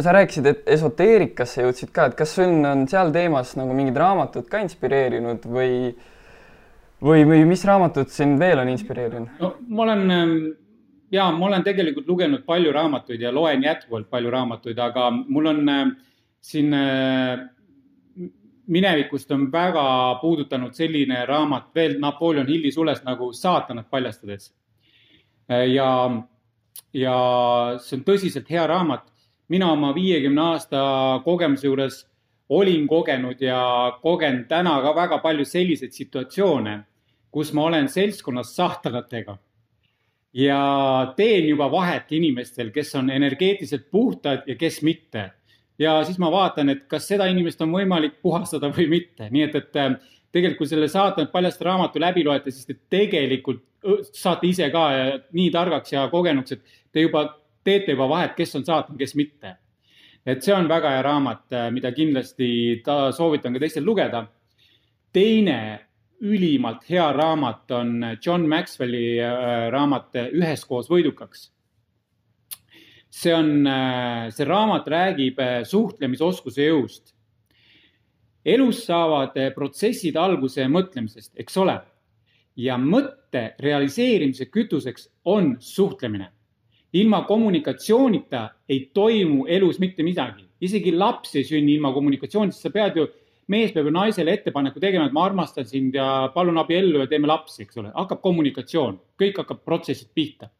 sa 0.00 0.14
rääkisid, 0.14 0.46
et 0.50 0.70
esoteerikasse 0.78 1.62
jõudsid 1.64 1.92
ka, 1.94 2.08
et 2.10 2.16
kas 2.18 2.34
sul 2.38 2.56
on 2.66 2.86
seal 2.90 3.12
teemas 3.14 3.54
nagu 3.58 3.74
mingid 3.76 3.98
raamatud 3.98 4.48
ka 4.50 4.62
inspireerinud 4.64 5.46
või 5.46 5.92
või, 7.00 7.24
või 7.24 7.44
mis 7.48 7.64
raamatud 7.64 8.10
sind 8.12 8.38
veel 8.40 8.60
on 8.62 8.72
inspireerinud? 8.72 9.38
no 9.40 9.54
ma 9.68 9.86
olen 9.86 10.04
ja 11.12 11.30
ma 11.34 11.46
olen 11.46 11.64
tegelikult 11.66 12.08
lugenud 12.08 12.44
palju 12.46 12.72
raamatuid 12.72 13.22
ja 13.22 13.32
loen 13.34 13.64
jätkuvalt 13.64 14.10
palju 14.10 14.30
raamatuid, 14.30 14.78
aga 14.78 15.10
mul 15.10 15.50
on 15.54 15.64
siin 16.40 16.74
minevikust 18.70 19.32
on 19.34 19.48
väga 19.52 19.84
puudutanud 20.20 20.74
selline 20.74 21.24
raamat 21.26 21.70
veel 21.74 21.98
Napoleon 22.00 22.46
Hilli 22.46 22.70
sulest 22.72 23.04
nagu 23.04 23.32
Saatanat 23.32 23.90
paljastades. 23.90 24.52
ja 25.48 25.88
ja 26.94 27.14
see 27.78 27.98
on 27.98 28.04
tõsiselt 28.04 28.50
hea 28.50 28.66
raamat. 28.66 29.06
mina 29.48 29.72
oma 29.72 29.94
viiekümne 29.94 30.40
aasta 30.40 30.80
kogemuse 31.24 31.66
juures 31.66 32.06
olin 32.48 32.86
kogenud 32.88 33.40
ja 33.40 33.98
kogen 34.02 34.44
täna 34.48 34.80
ka 34.82 34.94
väga 34.94 35.18
palju 35.18 35.44
selliseid 35.44 35.92
situatsioone, 35.92 36.80
kus 37.30 37.52
ma 37.52 37.64
olen 37.64 37.88
seltskonnas 37.88 38.54
sahtanatega 38.56 39.38
ja 40.34 41.12
teen 41.16 41.48
juba 41.48 41.70
vahet 41.70 42.12
inimestel, 42.12 42.70
kes 42.70 42.94
on 42.94 43.10
energeetiliselt 43.10 43.90
puhtad 43.90 44.46
ja 44.46 44.56
kes 44.56 44.82
mitte. 44.82 45.30
ja 45.78 46.04
siis 46.04 46.18
ma 46.18 46.30
vaatan, 46.30 46.68
et 46.68 46.82
kas 46.86 47.06
seda 47.08 47.26
inimest 47.26 47.60
on 47.64 47.70
võimalik 47.72 48.20
puhastada 48.22 48.68
või 48.68 48.86
mitte, 48.88 49.30
nii 49.30 49.42
et, 49.42 49.54
et 49.54 49.76
tegelikult 50.32 50.64
kui 50.64 50.70
selle 50.70 50.88
saatanat 50.88 51.32
paljast 51.32 51.62
raamatu 51.66 52.00
läbi 52.02 52.24
loete, 52.24 52.52
siis 52.54 52.68
te 52.68 52.76
tegelikult 52.90 53.64
saate 54.12 54.46
ise 54.46 54.68
ka 54.70 54.84
nii 55.32 55.50
targaks 55.50 55.92
ja 55.94 56.06
kogenuks, 56.12 56.52
et 56.52 56.80
te 56.92 57.06
juba 57.06 57.24
teete 57.64 57.94
juba 57.96 58.08
vahet, 58.10 58.34
kes 58.36 58.54
on 58.58 58.64
saatan, 58.66 58.98
kes 59.00 59.14
mitte. 59.16 59.56
et 60.26 60.42
see 60.44 60.52
on 60.52 60.68
väga 60.68 60.90
hea 60.92 61.02
raamat, 61.02 61.46
mida 61.72 61.92
kindlasti 61.96 62.48
ta 62.84 63.10
soovitan 63.12 63.54
ka 63.56 63.62
teistel 63.62 63.84
lugeda. 63.84 64.26
teine 65.12 65.60
ülimalt 66.20 66.84
hea 66.90 67.12
raamat 67.12 67.70
on 67.70 68.04
John 68.26 68.46
Maxwelli 68.48 69.20
äh, 69.20 69.70
raamat 69.72 70.18
Üheskoos 70.32 70.90
võidukaks. 70.90 71.48
see 73.10 73.32
on, 73.34 73.66
äh, 73.66 74.28
see 74.30 74.44
raamat 74.46 74.86
räägib 74.86 75.40
äh, 75.40 75.62
suhtlemisoskuse 75.64 76.68
jõust. 76.68 77.14
Elus 78.44 78.84
saavad 78.86 79.36
protsessid 79.54 80.16
alguse 80.16 80.66
mõtlemisest, 80.68 81.32
eks 81.40 81.56
ole? 81.60 81.76
Ja 82.56 82.76
mõtte 82.80 83.54
realiseerimise 83.60 84.50
kütuseks 84.50 85.08
on 85.24 85.56
suhtlemine. 85.60 86.32
ilma 86.92 87.22
kommunikatsioonita 87.22 88.48
ei 88.68 88.90
toimu 88.94 89.44
elus 89.46 89.78
mitte 89.78 90.02
midagi, 90.02 90.42
isegi 90.60 90.90
laps 90.92 91.36
ei 91.36 91.44
sünni 91.44 91.76
ilma 91.76 91.92
kommunikatsioonita, 91.92 92.56
sa 92.56 92.70
pead 92.70 92.96
ju, 92.96 93.06
mees 93.46 93.70
peab 93.72 93.86
ju 93.86 93.92
naisele 93.92 94.32
ettepaneku 94.32 94.80
tegema, 94.80 95.06
et 95.06 95.12
ma 95.12 95.24
armastan 95.24 95.64
sind 95.64 95.94
ja 95.94 96.32
palun 96.34 96.58
abiellu 96.58 96.98
ja 96.98 97.06
teeme 97.06 97.30
lapsi, 97.30 97.62
eks 97.62 97.78
ole, 97.78 97.92
hakkab 97.94 98.20
kommunikatsioon, 98.20 98.98
kõik 99.22 99.38
hakkab 99.38 99.62
protsessid 99.64 100.10
pihta 100.14 100.50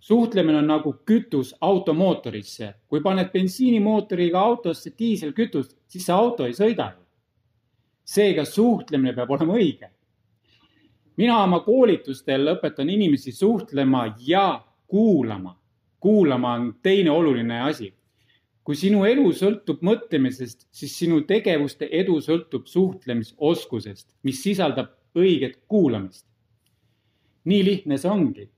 suhtlemine 0.00 0.58
on 0.58 0.66
nagu 0.66 0.94
kütus 1.06 1.54
automootorisse. 1.60 2.74
kui 2.88 3.00
paned 3.00 3.30
bensiinimootoriga 3.32 4.40
autosse 4.40 4.92
diiselkütust, 4.98 5.76
siis 5.88 6.06
see 6.06 6.14
auto 6.14 6.46
ei 6.46 6.52
sõida 6.52 6.92
ju. 6.92 7.06
seega 8.04 8.44
suhtlemine 8.44 9.12
peab 9.14 9.30
olema 9.30 9.54
õige 9.54 9.90
mina 11.20 11.36
oma 11.44 11.60
koolitustel 11.64 12.48
õpetan 12.54 12.88
inimesi 12.88 13.32
suhtlema 13.32 14.14
ja 14.26 14.64
kuulama. 14.88 15.56
kuulama 16.00 16.52
on 16.52 16.74
teine 16.82 17.10
oluline 17.10 17.60
asi. 17.60 17.94
kui 18.64 18.76
sinu 18.76 19.04
elu 19.04 19.32
sõltub 19.32 19.80
mõtlemisest, 19.82 20.66
siis 20.70 20.92
sinu 20.98 21.22
tegevuste 21.26 21.88
edu 21.90 22.20
sõltub 22.20 22.66
suhtlemisoskusest, 22.70 24.14
mis 24.22 24.42
sisaldab 24.42 24.94
õiget 25.16 25.60
kuulamist. 25.68 26.26
nii 27.44 27.64
lihtne 27.64 27.98
see 27.98 28.10
ongi. 28.10 28.50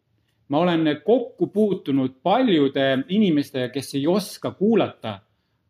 Ma 0.53 0.59
olen 0.67 0.85
kokku 1.05 1.47
puutunud 1.49 2.19
paljude 2.23 3.05
inimestega, 3.09 3.71
kes 3.73 3.95
ei 3.97 4.07
oska 4.07 4.51
kuulata, 4.51 5.21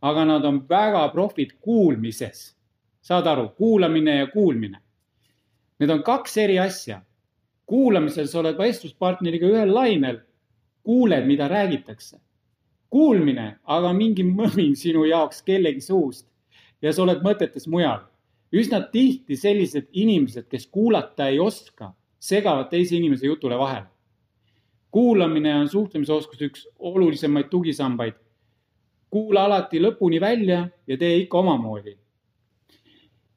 aga 0.03 0.25
nad 0.27 0.45
on 0.45 0.65
väga 0.69 1.09
profid 1.15 1.55
kuulmises. 1.61 2.57
saad 3.03 3.27
aru, 3.27 3.49
kuulamine 3.49 4.17
ja 4.17 4.27
kuulmine 4.27 4.79
Need 5.83 5.91
on 5.91 6.03
kaks 6.07 6.37
eri 6.39 6.59
asja. 6.63 7.01
kuulamisel 7.67 8.29
sa 8.31 8.39
oled 8.39 8.59
vestluspartneriga 8.59 9.49
ühel 9.51 9.73
lainel, 9.75 10.21
kuuled, 10.87 11.27
mida 11.27 11.49
räägitakse. 11.49 12.21
kuulmine 12.91 13.57
aga 13.65 13.93
mingi 13.93 14.23
mõmin 14.23 14.77
sinu 14.79 15.03
jaoks 15.09 15.43
kellegi 15.43 15.81
suust 15.81 16.29
ja 16.83 16.93
sa 16.93 17.03
oled 17.03 17.25
mõtetes 17.27 17.67
mujal. 17.67 18.05
üsna 18.53 18.81
tihti 18.93 19.37
sellised 19.37 19.89
inimesed, 19.93 20.47
kes 20.49 20.67
kuulata 20.67 21.27
ei 21.29 21.41
oska, 21.41 21.95
segavad 22.19 22.71
teise 22.71 22.97
inimese 22.97 23.27
jutule 23.27 23.59
vahele. 23.59 23.92
Kuulamine 24.93 25.55
on 25.57 25.69
suhtlemisoskuse 25.69 26.51
üks 26.51 26.67
olulisemaid 26.79 27.49
tugisambaid. 27.51 28.19
kuula 29.13 29.45
alati 29.45 29.81
lõpuni 29.81 30.21
välja 30.21 30.69
ja 30.87 30.97
tee 30.97 31.17
ikka 31.25 31.39
omamoodi. 31.39 31.97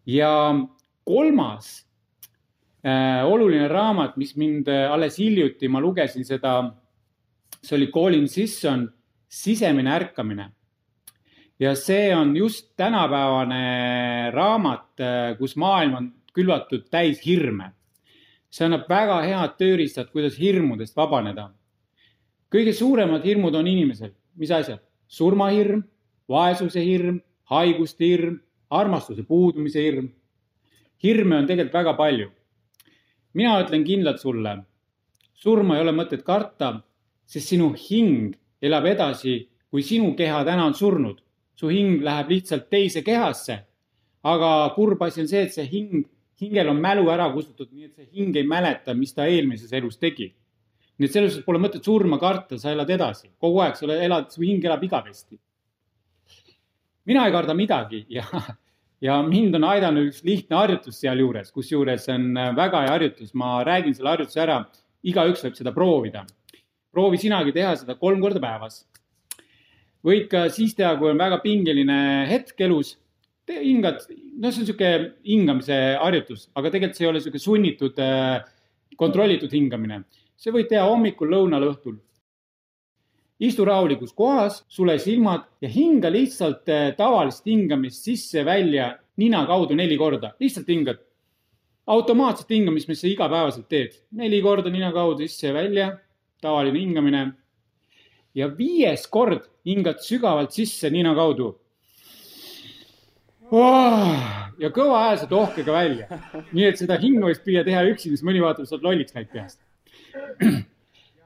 ja 0.06 0.56
kolmas 1.04 1.88
äh, 2.86 3.26
oluline 3.26 3.68
raamat, 3.68 4.18
mis 4.18 4.36
mind 4.36 4.68
äh, 4.68 4.92
alles 4.92 5.18
hiljuti, 5.18 5.68
ma 5.68 5.80
lugesin 5.82 6.26
seda, 6.26 6.72
see 7.62 7.76
oli 7.78 7.88
Colin 7.92 8.28
Sisson 8.28 8.90
Sisemine 9.28 9.92
ärkamine 9.92 10.52
ja 11.60 11.76
see 11.76 12.16
on 12.16 12.36
just 12.38 12.74
tänapäevane 12.78 14.32
raamat, 14.32 15.00
äh, 15.00 15.38
kus 15.38 15.56
maailm 15.56 15.96
on 15.96 16.12
külvatud 16.36 16.90
täis 16.92 17.22
hirme. 17.26 17.72
See 18.56 18.66
annab 18.68 18.86
väga 18.88 19.18
head 19.28 19.56
tööriistad, 19.60 20.12
kuidas 20.14 20.38
hirmudest 20.40 20.96
vabaneda. 20.96 21.50
kõige 22.52 22.74
suuremad 22.74 23.26
hirmud 23.28 23.56
on 23.56 23.68
inimesel, 23.68 24.14
mis 24.36 24.52
asjad? 24.52 24.80
surmahirm, 25.08 25.84
vaesuse 26.30 26.82
hirm, 26.82 27.20
haiguste 27.52 28.06
hirm, 28.06 28.40
armastuse 28.70 29.24
puudumise 29.24 29.82
hirm. 29.84 30.08
hirme 31.04 31.36
on 31.36 31.48
tegelikult 31.48 31.74
väga 31.74 31.94
palju. 31.98 32.32
mina 33.34 33.60
ütlen 33.64 33.84
kindlalt 33.84 34.20
sulle, 34.20 34.64
surma 35.34 35.76
ei 35.76 35.82
ole 35.82 35.92
mõtet 35.92 36.24
karta, 36.24 36.82
sest 37.26 37.48
sinu 37.48 37.74
hing 37.90 38.36
elab 38.62 38.86
edasi, 38.86 39.50
kui 39.70 39.84
sinu 39.84 40.16
keha 40.16 40.44
täna 40.46 40.66
on 40.66 40.74
surnud 40.74 41.26
su 41.56 41.70
hing 41.72 42.04
läheb 42.04 42.30
lihtsalt 42.30 42.70
teise 42.70 43.02
kehasse. 43.04 43.64
aga 44.26 44.74
kurb 44.76 45.02
asi 45.06 45.22
on 45.22 45.28
see, 45.28 45.42
et 45.46 45.54
see 45.54 45.66
hing, 45.70 46.06
hingel 46.42 46.70
on 46.72 46.82
mälu 46.84 47.08
ära 47.12 47.28
kustutatud, 47.34 47.74
nii 47.74 47.90
et 47.90 47.96
see 47.96 48.10
hing 48.20 48.36
ei 48.36 48.48
mäleta, 48.48 48.96
mis 48.98 49.14
ta 49.16 49.28
eelmises 49.30 49.72
elus 49.74 49.98
tegi. 49.98 50.34
nii 50.98 51.08
et 51.10 51.12
selles 51.12 51.34
suhtes 51.34 51.46
pole 51.46 51.60
mõtet 51.60 51.84
surma 51.84 52.20
karta, 52.20 52.58
sa 52.60 52.72
elad 52.72 52.90
edasi, 52.90 53.30
kogu 53.40 53.60
aeg 53.64 53.76
sa 53.76 53.88
elad, 53.92 54.30
su 54.32 54.44
hing 54.44 54.64
elab 54.64 54.84
igavesti. 54.84 55.40
mina 57.06 57.26
ei 57.26 57.32
karda 57.36 57.54
midagi 57.54 58.06
ja, 58.10 58.24
ja 59.02 59.22
mind 59.24 59.56
on 59.56 59.70
aidanud 59.70 60.10
üks 60.10 60.24
lihtne 60.24 60.58
harjutus 60.58 61.00
sealjuures, 61.00 61.52
kusjuures 61.52 62.10
on 62.10 62.34
väga 62.56 62.86
hea 62.86 62.96
harjutus, 62.96 63.34
ma 63.34 63.62
räägin 63.64 63.96
selle 63.96 64.16
harjutuse 64.16 64.42
ära, 64.42 64.64
igaüks 65.04 65.44
võib 65.46 65.56
seda 65.56 65.72
proovida. 65.72 66.26
proovi 66.92 67.18
sinagi 67.18 67.52
teha 67.52 67.76
seda 67.76 67.96
kolm 68.00 68.22
korda 68.22 68.40
päevas 68.40 68.86
võid 70.06 70.30
ka 70.30 70.46
siis 70.54 70.76
teha, 70.78 70.94
kui 71.00 71.10
on 71.12 71.20
väga 71.20 71.42
pingeline 71.44 71.98
hetk 72.30 72.62
elus. 72.68 72.96
Hingad, 73.54 74.02
noh, 74.40 74.52
see 74.52 74.62
on 74.62 74.66
niisugune 74.66 75.12
hingamise 75.28 75.78
harjutus, 76.02 76.48
aga 76.56 76.72
tegelikult 76.74 76.98
see 76.98 77.06
ei 77.06 77.10
ole 77.10 77.20
niisugune 77.20 77.44
sunnitud, 77.44 78.02
äh, 78.02 78.42
kontrollitud 78.98 79.54
hingamine. 79.54 80.04
see 80.36 80.52
võid 80.52 80.68
teha 80.70 80.84
hommikul, 80.90 81.30
lõunal, 81.32 81.70
õhtul. 81.72 82.00
istu 83.40 83.66
rahulikus 83.68 84.14
kohas, 84.16 84.64
sule 84.72 84.98
silmad 85.00 85.44
ja 85.62 85.70
hinga 85.70 86.10
lihtsalt 86.10 86.70
äh, 86.70 86.94
tavalist 86.96 87.46
hingamist 87.46 88.04
sisse-välja 88.04 88.96
nina 89.18 89.46
kaudu 89.46 89.76
neli 89.76 89.98
korda, 89.98 90.34
lihtsalt 90.40 90.68
hingad 90.68 91.02
automaatset 91.86 92.50
hingamist, 92.50 92.88
mis 92.88 93.02
sa 93.02 93.08
igapäevaselt 93.08 93.68
teed. 93.70 94.00
neli 94.12 94.42
korda 94.42 94.70
nina 94.70 94.92
kaudu 94.92 95.28
sisse-välja, 95.28 95.98
tavaline 96.42 96.80
hingamine 96.80 97.26
ja 98.36 98.50
viies 98.58 99.06
kord 99.08 99.46
hingad 99.66 100.02
sügavalt 100.04 100.52
sisse 100.52 100.90
nina 100.90 101.14
kaudu 101.16 101.54
oh,. 103.52 104.16
ja 104.62 104.72
kõva 104.74 105.02
hääl 105.06 105.20
saad 105.22 105.34
ohkega 105.36 105.76
välja. 105.76 106.22
nii 106.52 106.70
et 106.70 106.80
seda 106.80 106.98
hingamist 107.02 107.44
püüa 107.46 107.66
teha 107.68 107.84
üksi, 107.90 108.12
siis 108.14 108.24
mõni 108.26 108.42
vaatab, 108.44 108.68
sa 108.68 108.78
oled 108.78 108.88
lolliks 108.88 109.16
läinud 109.16 109.34
peast. 109.34 109.60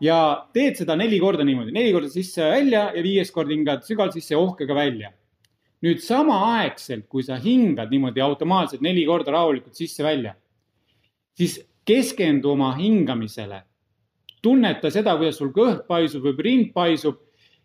ja 0.08 0.18
teed 0.56 0.82
seda 0.82 0.98
neli 1.00 1.20
korda 1.22 1.46
niimoodi, 1.48 1.76
neli 1.76 1.94
korda 1.96 2.12
sisse-välja 2.12 2.90
ja 2.96 3.06
viies 3.06 3.32
kord 3.36 3.52
hingad 3.54 3.86
sügavalt 3.88 4.18
sisse 4.18 4.36
ja 4.36 4.42
ohkega 4.42 4.76
välja. 4.76 5.14
nüüd 5.86 6.04
samaaegselt, 6.04 7.08
kui 7.08 7.24
sa 7.24 7.38
hingad 7.40 7.92
niimoodi 7.94 8.22
automaatselt 8.22 8.82
neli 8.84 9.06
korda 9.08 9.32
rahulikult 9.38 9.78
sisse-välja, 9.80 10.36
siis 11.38 11.62
keskendu 11.88 12.52
oma 12.52 12.74
hingamisele 12.76 13.64
tunneta 14.42 14.92
seda, 14.92 15.16
kuidas 15.20 15.40
sul 15.40 15.52
kõht 15.56 15.86
paisub 15.88 16.26
või 16.28 16.46
rind 16.46 16.74
paisub 16.76 17.20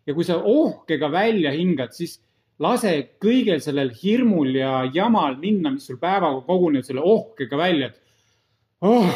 ja 0.07 0.13
kui 0.13 0.25
sa 0.27 0.37
ohkega 0.39 1.09
välja 1.11 1.53
hingad, 1.55 1.93
siis 1.95 2.19
lase 2.63 2.93
kõigel 3.21 3.61
sellel 3.63 3.91
hirmul 3.95 4.55
ja 4.55 4.85
jamal 4.93 5.37
minna, 5.41 5.73
mis 5.73 5.87
sul 5.89 5.99
päevaga 6.01 6.41
kogunevad, 6.47 6.87
selle 6.87 7.03
ohkega 7.03 7.59
välja, 7.59 7.91
et 7.91 8.87
oh, 8.87 9.11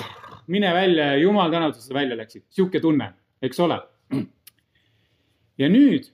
mine 0.52 0.74
välja 0.76 1.14
ja 1.14 1.24
jumal 1.24 1.52
tänatud, 1.54 1.80
et 1.80 1.88
sa 1.88 1.96
välja 1.96 2.20
läksid, 2.20 2.46
sihuke 2.52 2.82
tunne, 2.84 3.12
eks 3.42 3.60
ole. 3.64 3.80
ja 5.62 5.72
nüüd, 5.72 6.12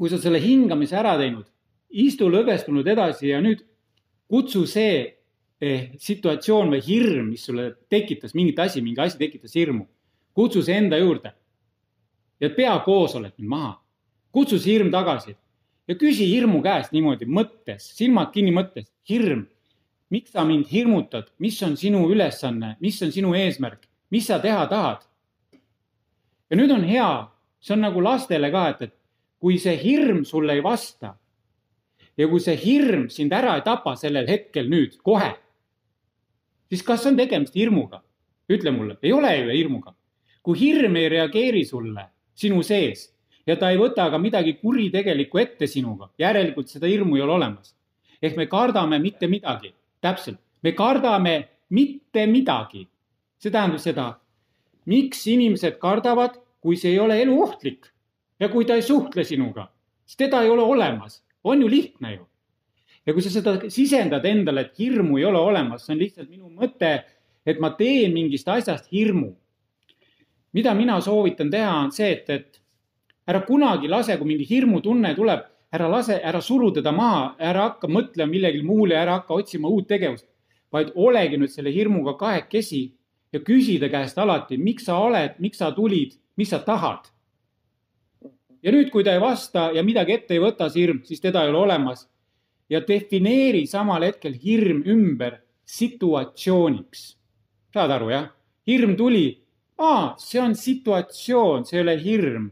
kui 0.00 0.12
sa 0.12 0.20
selle 0.20 0.40
hingamise 0.40 0.96
ära 0.96 1.16
teinud, 1.20 1.48
istu 1.90 2.30
lõdvestunud 2.32 2.88
edasi 2.88 3.32
ja 3.32 3.40
nüüd 3.44 3.66
kutsu 4.30 4.64
see 4.70 5.00
eh, 5.60 5.88
situatsioon 5.98 6.70
või 6.76 6.84
hirm, 6.86 7.32
mis 7.34 7.44
sulle 7.48 7.72
tekitas 7.90 8.36
mingit 8.38 8.60
asi, 8.62 8.80
mingi 8.84 9.02
asi 9.02 9.18
tekitas 9.20 9.56
hirmu 9.58 9.88
kutsu 10.32 10.62
see 10.62 10.78
enda 10.78 10.98
juurde 11.00 11.32
ja 12.40 12.50
pea 12.54 12.78
koosolek 12.84 13.36
nüüd 13.38 13.50
maha. 13.50 13.74
kutsu 14.32 14.58
see 14.58 14.76
hirm 14.76 14.90
tagasi 14.92 15.34
ja 15.90 15.96
küsi 15.98 16.28
hirmu 16.30 16.60
käest 16.62 16.92
niimoodi 16.94 17.26
mõttes, 17.26 17.88
silmad 17.98 18.30
kinni 18.34 18.52
mõttes, 18.54 18.86
hirm, 19.10 19.42
miks 20.14 20.30
sa 20.36 20.44
mind 20.46 20.68
hirmutad, 20.70 21.32
mis 21.42 21.58
on 21.66 21.74
sinu 21.80 22.04
ülesanne, 22.12 22.76
mis 22.80 23.00
on 23.02 23.10
sinu 23.10 23.34
eesmärk, 23.34 23.88
mis 24.14 24.28
sa 24.30 24.38
teha 24.42 24.68
tahad? 24.70 25.02
ja 26.50 26.58
nüüd 26.58 26.70
on 26.74 26.86
hea, 26.86 27.10
see 27.62 27.74
on 27.74 27.84
nagu 27.86 28.02
lastele 28.02 28.50
ka, 28.54 28.68
et, 28.70 28.86
et 28.86 28.94
kui 29.42 29.58
see 29.58 29.76
hirm 29.78 30.24
sulle 30.26 30.56
ei 30.58 30.62
vasta 30.62 31.16
ja 32.18 32.26
kui 32.30 32.42
see 32.42 32.56
hirm 32.58 33.08
sind 33.10 33.34
ära 33.34 33.56
ei 33.58 33.66
tapa 33.66 33.96
sellel 33.98 34.26
hetkel 34.30 34.70
nüüd 34.70 34.96
kohe, 35.02 35.32
siis 36.70 36.86
kas 36.86 37.06
on 37.10 37.18
tegemist 37.18 37.58
hirmuga? 37.58 38.04
ütle 38.50 38.72
mulle, 38.74 38.96
ei 39.06 39.12
ole 39.14 39.30
ju 39.36 39.52
hirmuga. 39.54 39.92
Kui 40.42 40.58
hirm 40.58 40.96
ei 40.98 41.06
reageeri 41.12 41.60
sulle 41.64 42.08
sinu 42.34 42.64
sees 42.66 43.04
ja 43.46 43.56
ta 43.56 43.70
ei 43.72 43.78
võta 43.80 44.08
ka 44.10 44.18
midagi 44.20 44.56
kuritegelikku 44.60 45.40
ette 45.40 45.68
sinuga, 45.70 46.10
järelikult 46.18 46.70
seda 46.72 46.90
hirmu 46.90 47.16
ei 47.16 47.24
ole 47.24 47.32
olemas. 47.38 47.74
ehk 48.22 48.36
me 48.36 48.46
kardame 48.46 48.98
mitte 48.98 49.26
midagi, 49.26 49.74
täpselt, 50.00 50.38
me 50.62 50.72
kardame 50.72 51.48
mitte 51.70 52.26
midagi. 52.26 52.88
see 53.38 53.50
tähendab 53.50 53.80
seda, 53.80 54.18
miks 54.86 55.26
inimesed 55.26 55.78
kardavad, 55.78 56.36
kui 56.60 56.76
see 56.76 56.92
ei 56.92 56.98
ole 56.98 57.22
eluohtlik 57.22 57.86
ja 58.40 58.48
kui 58.48 58.64
ta 58.64 58.74
ei 58.74 58.82
suhtle 58.82 59.24
sinuga, 59.24 59.70
siis 60.06 60.16
teda 60.16 60.42
ei 60.42 60.50
ole 60.50 60.62
olemas, 60.62 61.22
on 61.44 61.60
ju 61.62 61.68
lihtne 61.68 62.14
ju. 62.14 62.26
ja 63.06 63.12
kui 63.12 63.22
sa 63.22 63.30
seda 63.30 63.56
sisendad 63.68 64.24
endale, 64.24 64.60
et 64.60 64.78
hirmu 64.78 65.18
ei 65.18 65.24
ole 65.24 65.38
olemas, 65.38 65.86
see 65.86 65.94
on 65.94 65.98
lihtsalt 65.98 66.28
minu 66.28 66.50
mõte, 66.50 67.04
et 67.46 67.60
ma 67.60 67.70
teen 67.70 68.12
mingist 68.12 68.48
asjast 68.48 68.92
hirmu 68.92 69.34
mida 70.52 70.74
mina 70.74 71.00
soovitan 71.00 71.50
teha, 71.50 71.72
on 71.84 71.92
see, 71.94 72.10
et, 72.12 72.30
et 72.30 72.59
ära 73.30 73.44
kunagi 73.46 73.88
lase, 73.88 74.16
kui 74.18 74.26
mingi 74.26 74.46
hirmutunne 74.48 75.14
tuleb, 75.14 75.44
ära 75.70 75.88
lase, 75.88 76.18
ära 76.18 76.40
suru 76.42 76.72
teda 76.74 76.92
maha, 76.92 77.34
ära 77.38 77.68
hakka 77.68 77.88
mõtlema 77.90 78.30
millegi 78.30 78.62
muule, 78.66 78.96
ära 78.98 79.20
hakka 79.20 79.36
otsima 79.38 79.70
uut 79.70 79.86
tegevust, 79.90 80.26
vaid 80.74 80.90
olegi 80.98 81.38
nüüd 81.38 81.52
selle 81.52 81.70
hirmuga 81.74 82.16
kahekesi 82.18 82.82
ja 83.32 83.40
küsi 83.46 83.78
ta 83.80 83.90
käest 83.90 84.18
alati, 84.18 84.58
miks 84.58 84.88
sa 84.88 84.98
oled, 84.98 85.38
miks 85.38 85.62
sa 85.62 85.70
tulid, 85.74 86.16
mis 86.36 86.50
sa 86.50 86.58
tahad. 86.66 87.06
ja 88.62 88.72
nüüd, 88.72 88.90
kui 88.92 89.04
ta 89.04 89.14
ei 89.14 89.20
vasta 89.22 89.70
ja 89.72 89.82
midagi 89.82 90.18
ette 90.18 90.34
ei 90.34 90.42
võta, 90.42 90.68
see 90.68 90.82
hirm, 90.82 91.04
siis 91.04 91.22
teda 91.22 91.44
ei 91.44 91.52
ole 91.52 91.58
olemas. 91.58 92.08
ja 92.68 92.80
defineeri 92.86 93.66
samal 93.66 94.02
hetkel 94.02 94.34
hirm 94.34 94.82
ümber 94.86 95.40
situatsiooniks. 95.64 97.16
saad 97.74 97.90
aru, 97.90 98.10
jah? 98.10 98.30
hirm 98.66 98.96
tuli, 98.96 99.42
aa, 99.78 100.14
see 100.18 100.40
on 100.40 100.54
situatsioon, 100.54 101.64
see 101.64 101.78
ei 101.78 101.82
ole 101.82 101.96
hirm. 102.02 102.50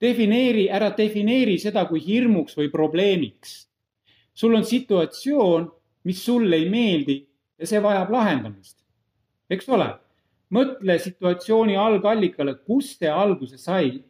Defineeri, 0.00 0.68
ära 0.72 0.90
defineeri 0.96 1.58
seda 1.60 1.84
kui 1.88 2.00
hirmuks 2.04 2.56
või 2.58 2.70
probleemiks. 2.72 3.66
sul 4.34 4.54
on 4.54 4.64
situatsioon, 4.64 5.66
mis 6.04 6.24
sulle 6.24 6.56
ei 6.56 6.68
meeldi 6.70 7.16
ja 7.58 7.66
see 7.66 7.80
vajab 7.82 8.10
lahendamist. 8.10 8.78
eks 9.50 9.68
ole, 9.68 9.88
mõtle 10.54 10.98
situatsiooni 10.98 11.76
algallikale, 11.76 12.54
kust 12.66 12.98
see 12.98 13.10
alguse 13.10 13.58
sai 13.58 14.00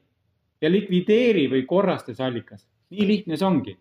ja 0.61 0.71
likvideeri 0.71 1.49
või 1.51 1.65
korrasta 1.67 2.15
see 2.15 2.25
allikas. 2.25 2.67
nii 2.91 3.07
lihtne 3.07 3.37
see 3.37 3.47
ongi. 3.47 3.77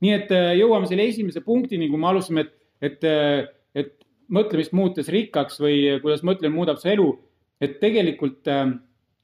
nii 0.00 0.12
et 0.12 0.32
äh, 0.32 0.54
jõuame 0.58 0.88
selle 0.90 1.06
esimese 1.08 1.40
punktini, 1.40 1.88
kui 1.88 1.98
me 1.98 2.08
alustasime, 2.10 2.40
et, 2.44 2.56
et, 2.80 3.04
äh, 3.04 3.46
et 3.74 3.94
mõtlemist 4.28 4.72
muutes 4.72 5.08
rikkaks 5.08 5.60
või 5.60 6.00
kuidas 6.02 6.24
mõtlemine 6.26 6.56
muudab 6.56 6.80
su 6.80 6.90
elu, 6.90 7.06
et 7.60 7.78
tegelikult 7.80 8.48
äh, 8.50 8.74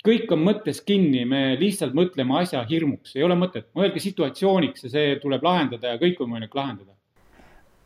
kõik 0.07 0.33
on 0.33 0.45
mõttes 0.45 0.81
kinni, 0.87 1.25
me 1.29 1.43
lihtsalt 1.61 1.97
mõtleme 1.97 2.39
asja 2.41 2.63
hirmuks, 2.69 3.15
ei 3.17 3.27
ole 3.27 3.37
mõtet, 3.39 3.69
mõelge 3.77 4.03
situatsiooniks 4.03 4.87
ja 4.87 4.93
see 4.95 5.13
tuleb 5.23 5.45
lahendada 5.45 5.95
ja 5.95 6.01
kõik 6.01 6.21
on 6.21 6.31
võimalik 6.31 6.57
lahendada. 6.57 6.97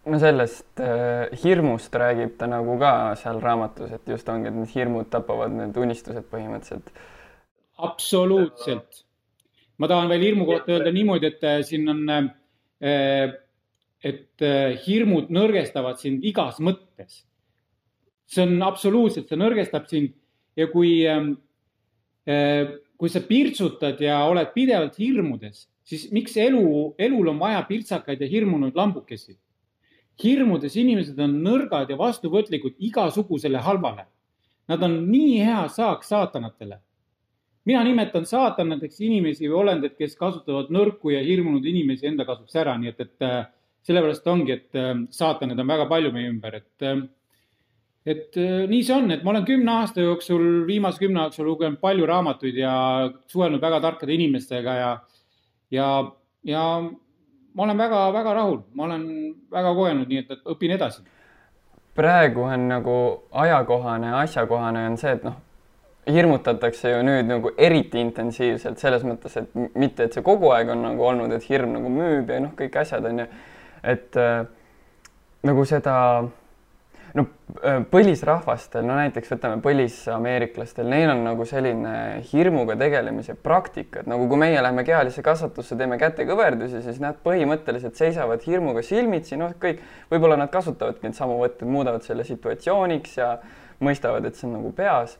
no 0.04 0.20
sellest 0.20 0.82
äh, 0.84 1.32
hirmust 1.42 1.94
räägib 1.94 2.36
ta 2.38 2.46
nagu 2.50 2.78
ka 2.78 2.92
seal 3.20 3.40
raamatus, 3.42 3.92
et 3.98 4.14
just 4.14 4.28
ongi, 4.28 4.50
et 4.50 4.58
need 4.58 4.74
hirmud 4.74 5.10
tapavad 5.10 5.52
need 5.52 5.76
unistused 5.76 6.28
põhimõtteliselt. 6.30 6.92
absoluutselt. 7.78 9.04
ma 9.78 9.90
tahan 9.90 10.08
veel 10.08 10.28
hirmu 10.30 10.46
kohta 10.46 10.76
öelda 10.78 10.92
niimoodi, 10.94 11.32
et 11.32 11.48
äh, 11.50 11.62
siin 11.66 11.88
on 11.88 12.04
äh, 12.10 13.32
et 14.04 14.44
äh, 14.44 14.74
hirmud 14.84 15.32
nõrgestavad 15.32 15.98
sind 16.02 16.24
igas 16.28 16.60
mõttes. 16.60 17.24
see 18.28 18.44
on 18.44 18.62
absoluutselt, 18.64 19.28
see 19.28 19.36
nõrgestab 19.36 19.84
sind 19.88 20.14
ja 20.56 20.66
kui, 20.70 21.04
ähm, 21.08 21.34
äh, 21.34 21.43
kui 22.24 23.10
sa 23.12 23.20
pirtsutad 23.20 23.98
ja 24.00 24.22
oled 24.24 24.52
pidevalt 24.54 24.94
hirmudes, 24.96 25.66
siis 25.84 26.06
miks 26.12 26.36
elu, 26.40 26.94
elul 26.98 27.28
on 27.34 27.40
vaja 27.42 27.60
pirtsakaid 27.68 28.22
ja 28.22 28.28
hirmunud 28.30 28.76
lambukesi? 28.76 29.36
hirmudes 30.22 30.76
inimesed 30.78 31.18
on 31.18 31.38
nõrgad 31.42 31.90
ja 31.90 31.98
vastuvõtlikud 31.98 32.76
igasugusele 32.88 33.58
halvale. 33.58 34.06
Nad 34.70 34.82
on 34.86 35.00
nii 35.10 35.40
hea 35.44 35.64
saak 35.68 36.04
saatanatele. 36.04 36.80
mina 37.64 37.80
nimetan 37.84 38.26
saatanateks 38.28 39.00
inimesi 39.00 39.48
või 39.48 39.56
olendeid, 39.62 39.94
kes 39.96 40.16
kasutavad 40.16 40.68
nõrku 40.68 41.14
ja 41.14 41.22
hirmunud 41.24 41.64
inimesi 41.64 42.06
enda 42.06 42.26
kasuks 42.28 42.56
ära, 42.60 42.74
nii 42.78 42.90
et, 42.90 43.00
et 43.00 43.24
äh, 43.24 43.46
sellepärast 43.82 44.26
ongi, 44.28 44.52
et 44.52 44.76
äh, 44.76 44.90
saatanid 45.10 45.58
on 45.58 45.66
väga 45.72 45.86
palju 45.88 46.10
meie 46.12 46.28
ümber, 46.28 46.58
et, 46.60 46.82
äh, 46.84 47.00
et 48.06 48.36
äh, 48.36 48.66
nii 48.68 48.82
see 48.84 48.96
on, 48.96 49.10
et 49.14 49.24
ma 49.24 49.32
olen 49.32 49.46
kümne 49.48 49.72
aasta 49.78 50.04
jooksul, 50.04 50.66
viimase 50.68 51.00
kümne 51.02 51.22
aasta 51.22 51.40
jooksul 51.40 51.50
lugenud 51.52 51.80
palju 51.80 52.06
raamatuid 52.06 52.58
ja 52.60 52.74
suhelnud 53.32 53.62
väga 53.62 53.80
tarkade 53.80 54.14
inimestega 54.14 54.74
ja, 54.80 54.90
ja, 55.72 55.88
ja 56.44 56.64
ma 57.54 57.66
olen 57.66 57.78
väga-väga 57.78 58.34
rahul, 58.34 58.60
ma 58.74 58.84
olen 58.90 59.08
väga 59.52 59.72
kogenud, 59.78 60.10
nii 60.10 60.24
et, 60.24 60.36
õpin 60.54 60.76
edasi. 60.76 61.02
praegu 61.94 62.42
on 62.42 62.68
nagu 62.68 62.98
ajakohane, 63.30 64.12
asjakohane 64.24 64.86
on 64.90 64.96
see, 64.98 65.14
et 65.14 65.24
noh, 65.24 65.40
hirmutatakse 66.10 66.90
ju 66.90 67.02
nüüd 67.06 67.28
nagu 67.30 67.54
eriti 67.56 68.00
intensiivselt 68.02 68.82
selles 68.82 69.06
mõttes, 69.06 69.38
et 69.40 69.54
mitte, 69.56 70.04
et 70.04 70.12
see 70.12 70.24
kogu 70.26 70.50
aeg 70.52 70.74
on 70.74 70.82
nagu 70.90 71.06
olnud, 71.08 71.32
et 71.32 71.46
hirm 71.48 71.72
nagu 71.78 71.88
müüb 71.88 72.32
ja 72.34 72.42
noh, 72.44 72.52
kõik 72.58 72.76
asjad 72.82 73.06
on 73.08 73.24
ju 73.24 73.28
et 73.84 74.16
äh, 74.16 74.46
nagu 75.44 75.64
seda 75.68 75.96
no 77.14 77.24
äh, 77.62 77.80
põlisrahvastel, 77.90 78.84
no 78.86 78.96
näiteks 78.98 79.30
võtame 79.34 79.60
põlisameeriklastel, 79.64 80.88
neil 80.90 81.12
on 81.12 81.22
nagu 81.26 81.46
selline 81.48 81.94
hirmuga 82.30 82.76
tegelemise 82.80 83.36
praktika, 83.38 84.02
et 84.02 84.10
nagu 84.10 84.26
kui 84.30 84.40
meie 84.40 84.62
läheme 84.62 84.84
kehalisse 84.86 85.22
kasvatusse, 85.26 85.78
teeme 85.80 85.98
kätekõverdusi, 86.00 86.82
siis 86.84 87.00
nad 87.02 87.20
põhimõtteliselt 87.26 87.98
seisavad 88.00 88.42
hirmuga 88.46 88.82
silmitsi, 88.86 89.38
noh, 89.40 89.54
kõik, 89.62 89.82
võib-olla 90.12 90.38
nad 90.40 90.52
kasutavadki 90.54 91.06
neid 91.06 91.18
samu 91.18 91.38
võtteid, 91.42 91.70
muudavad 91.70 92.06
selle 92.06 92.26
situatsiooniks 92.26 93.18
ja 93.20 93.36
mõistavad, 93.84 94.26
et 94.26 94.38
see 94.38 94.48
on 94.50 94.58
nagu 94.58 94.74
peas. 94.74 95.18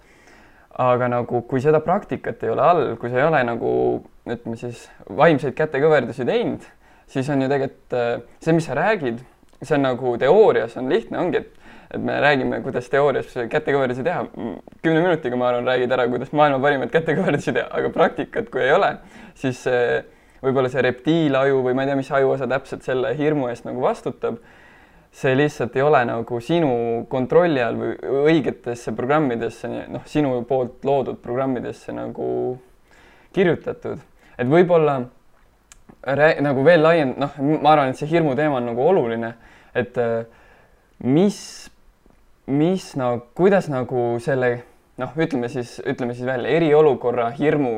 aga 0.75 1.07
nagu, 1.07 1.41
kui 1.47 1.61
seda 1.63 1.79
praktikat 1.79 2.41
ei 2.43 2.51
ole 2.51 2.63
all, 2.63 2.97
kui 2.99 3.11
sa 3.11 3.21
ei 3.21 3.23
ole 3.23 3.45
nagu 3.47 3.69
ütleme 4.27 4.57
siis 4.59 4.89
vaimseid 5.07 5.55
kätekõverdusi 5.55 6.27
teinud 6.27 6.65
siis 7.07 7.29
on 7.31 7.43
ju 7.43 7.49
tegelikult 7.51 7.97
äh, 7.97 8.23
see, 8.43 8.55
mis 8.57 8.67
sa 8.69 8.77
räägid, 8.79 9.23
see 9.63 9.77
on 9.77 9.87
nagu 9.87 10.17
teoorias 10.19 10.77
on 10.81 10.89
lihtne, 10.93 11.19
ongi, 11.19 11.45
et 11.45 11.65
et 11.95 12.03
me 12.03 12.17
räägime, 12.21 12.59
kuidas 12.65 12.89
teoorias 12.91 13.31
kätekõverdusi 13.51 14.03
teha. 14.05 14.25
kümne 14.83 15.01
minutiga, 15.01 15.37
ma 15.37 15.49
arvan, 15.51 15.69
räägid 15.69 15.93
ära, 15.95 16.09
kuidas 16.11 16.33
maailma 16.33 16.59
parimaid 16.63 16.91
kätekõverdusi 16.91 17.55
teha, 17.55 17.69
aga 17.71 17.91
praktikat, 17.95 18.51
kui 18.51 18.65
ei 18.65 18.73
ole, 18.75 18.91
siis 19.39 19.63
võib-olla 20.45 20.71
see 20.73 20.83
reptiilaju 20.85 21.63
või 21.65 21.75
ma 21.77 21.85
ei 21.85 21.91
tea, 21.91 21.99
mis 22.01 22.13
ajuosa 22.13 22.49
täpselt 22.51 22.87
selle 22.87 23.15
hirmu 23.17 23.49
eest 23.53 23.69
nagu 23.69 23.83
vastutab, 23.85 24.41
see 25.15 25.35
lihtsalt 25.39 25.77
ei 25.79 25.85
ole 25.87 26.03
nagu 26.09 26.41
sinu 26.43 26.73
kontrolli 27.11 27.63
all 27.63 27.79
või 27.79 27.95
õigetesse 28.35 28.95
programmidesse, 28.97 29.71
noh, 29.95 30.03
sinu 30.11 30.41
poolt 30.49 30.85
loodud 30.85 31.21
programmidesse 31.23 31.95
nagu 31.95 32.27
kirjutatud. 33.35 34.03
et 34.39 34.49
võib-olla 34.51 35.05
nagu 36.45 36.65
veel 36.67 36.83
laiem-, 36.85 37.15
noh, 37.21 37.39
ma 37.63 37.73
arvan, 37.73 37.93
et 37.93 38.01
see 38.01 38.11
hirmu 38.11 38.35
teema 38.37 38.61
on 38.61 38.71
nagu 38.73 38.85
oluline, 38.85 39.35
et 39.75 39.99
äh, 39.99 40.27
mis, 41.05 41.39
mis 42.47 42.93
nagu, 43.01 43.25
kuidas 43.37 43.71
nagu 43.73 44.15
selle 44.23 44.53
noh, 45.01 45.17
ütleme 45.19 45.49
siis, 45.51 45.79
ütleme 45.83 46.15
siis 46.15 46.27
veel 46.29 46.47
eriolukorra 46.47 47.31
hirmu 47.35 47.75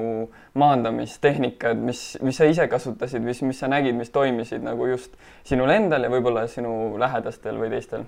maandamistehnikad, 0.58 1.80
mis, 1.80 2.02
mis 2.24 2.36
sa 2.36 2.48
ise 2.48 2.68
kasutasid, 2.72 3.24
mis, 3.24 3.40
mis 3.46 3.62
sa 3.62 3.70
nägid, 3.72 3.96
mis 3.96 4.12
toimisid 4.12 4.64
nagu 4.64 4.88
just 4.90 5.16
sinul 5.46 5.72
endal 5.72 6.04
ja 6.04 6.12
võib-olla 6.12 6.46
sinu 6.50 6.96
lähedastel 7.00 7.60
või 7.60 7.72
teistel? 7.72 8.06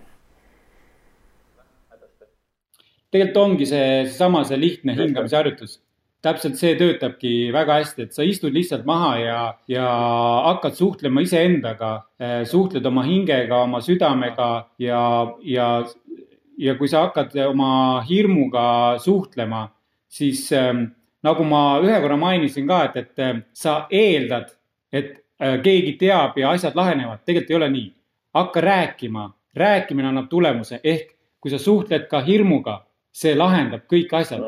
tegelikult 3.09 3.39
ongi 3.41 3.65
see 3.65 3.85
seesama, 4.05 4.43
see 4.45 4.59
lihtne 4.61 4.93
hingamise 4.93 5.39
harjutus 5.39 5.79
täpselt 6.23 6.59
see 6.59 6.75
töötabki 6.79 7.33
väga 7.55 7.79
hästi, 7.79 8.09
et 8.09 8.17
sa 8.17 8.27
istud 8.27 8.55
lihtsalt 8.55 8.87
maha 8.89 9.11
ja, 9.21 9.39
ja 9.71 9.87
hakkad 10.49 10.75
suhtlema 10.79 11.23
iseendaga, 11.23 11.93
eh, 12.19 12.43
suhtled 12.49 12.87
oma 12.91 13.05
hingega, 13.07 13.63
oma 13.69 13.81
südamega 13.85 14.51
ja, 14.83 15.03
ja, 15.47 15.69
ja 16.59 16.75
kui 16.79 16.91
sa 16.91 17.07
hakkad 17.07 17.37
oma 17.47 18.03
hirmuga 18.09 18.99
suhtlema, 19.03 19.69
siis 20.09 20.49
äh, 20.57 20.73
nagu 21.23 21.47
ma 21.47 21.63
ühe 21.85 22.01
korra 22.03 22.19
mainisin 22.19 22.67
ka, 22.67 22.83
et, 22.89 22.97
et 22.97 23.25
äh, 23.25 23.41
sa 23.55 23.81
eeldad, 23.91 24.51
et 24.93 25.17
keegi 25.39 25.93
teab 26.01 26.35
ja 26.41 26.51
asjad 26.51 26.75
lahenevad, 26.75 27.21
tegelikult 27.23 27.53
ei 27.53 27.57
ole 27.61 27.69
nii. 27.71 27.89
hakka 28.35 28.61
rääkima, 28.61 29.29
rääkimine 29.55 30.09
annab 30.09 30.27
tulemuse, 30.31 30.81
ehk 30.83 31.15
kui 31.39 31.51
sa 31.51 31.59
suhtled 31.63 32.09
ka 32.11 32.21
hirmuga, 32.27 32.81
see 33.15 33.37
lahendab 33.39 33.87
kõik 33.87 34.11
asjad 34.19 34.43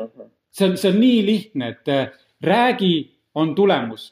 see 0.51 0.69
on, 0.69 0.77
see 0.77 0.91
on 0.91 0.99
nii 0.99 1.25
lihtne, 1.25 1.71
et 1.75 1.89
äh, 1.89 2.11
räägi, 2.43 2.93
on 3.35 3.55
tulemus, 3.55 4.11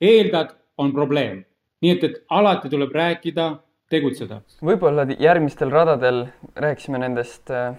eeldad, 0.00 0.54
on 0.78 0.92
probleem. 0.92 1.44
nii 1.80 1.92
et, 1.96 2.04
et 2.04 2.16
alati 2.28 2.68
tuleb 2.68 2.92
rääkida, 2.92 3.50
tegutseda. 3.90 4.42
võib-olla 4.64 5.06
järgmistel 5.18 5.70
radadel 5.72 6.26
rääkisime 6.56 7.00
nendest, 7.00 7.50
äh, 7.50 7.72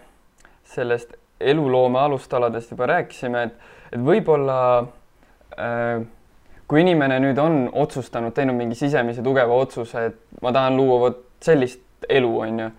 sellest 0.63 1.13
eluloome 1.39 1.99
alustaladest 1.99 2.71
juba 2.71 2.89
rääkisime, 2.89 3.43
et, 3.43 3.69
et 3.91 4.01
võib-olla 4.05 4.57
äh, 5.57 6.03
kui 6.67 6.81
inimene 6.81 7.19
nüüd 7.19 7.39
on 7.41 7.65
otsustanud, 7.73 8.33
teinud 8.35 8.55
mingi 8.55 8.77
sisemise 8.79 9.23
tugeva 9.23 9.57
otsuse, 9.59 10.05
et 10.11 10.41
ma 10.41 10.53
tahan 10.55 10.77
luua 10.79 10.99
vot 11.05 11.23
sellist 11.43 12.07
elu, 12.09 12.31
on 12.39 12.59
ju 12.59 12.69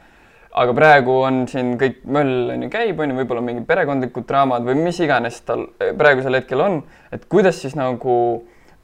aga 0.52 0.74
praegu 0.76 1.14
on 1.24 1.42
siin 1.48 1.76
kõik 1.80 2.02
möll 2.12 2.50
on 2.52 2.66
ju 2.66 2.70
käib, 2.72 3.00
on 3.00 3.12
ju, 3.12 3.18
võib-olla 3.22 3.44
mingid 3.44 3.66
perekondlikud 3.68 4.26
draamad 4.28 4.66
või 4.66 4.76
mis 4.82 4.98
iganes 5.00 5.40
tal 5.48 5.66
praegusel 5.98 6.36
hetkel 6.36 6.60
on, 6.60 6.80
et 7.14 7.24
kuidas 7.32 7.60
siis 7.62 7.76
nagu 7.78 8.16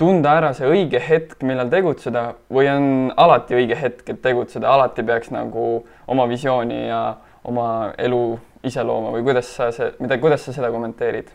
tunda 0.01 0.37
ära 0.39 0.53
see 0.57 0.69
õige 0.71 1.01
hetk, 1.03 1.43
millal 1.47 1.71
tegutseda 1.73 2.25
või 2.55 2.71
on 2.73 2.89
alati 3.19 3.59
õige 3.59 3.77
hetk, 3.79 4.05
et 4.09 4.23
tegutseda, 4.25 4.71
alati 4.71 5.05
peaks 5.05 5.33
nagu 5.35 5.67
oma 6.09 6.29
visiooni 6.31 6.87
ja 6.87 7.03
oma 7.49 7.93
elu 7.99 8.23
ise 8.69 8.83
looma 8.87 9.13
või 9.15 9.27
kuidas 9.27 9.51
sa 9.59 9.69
see, 9.75 9.91
mida, 10.01 10.19
kuidas 10.23 10.47
sa 10.47 10.55
seda 10.57 10.71
kommenteerid? 10.75 11.31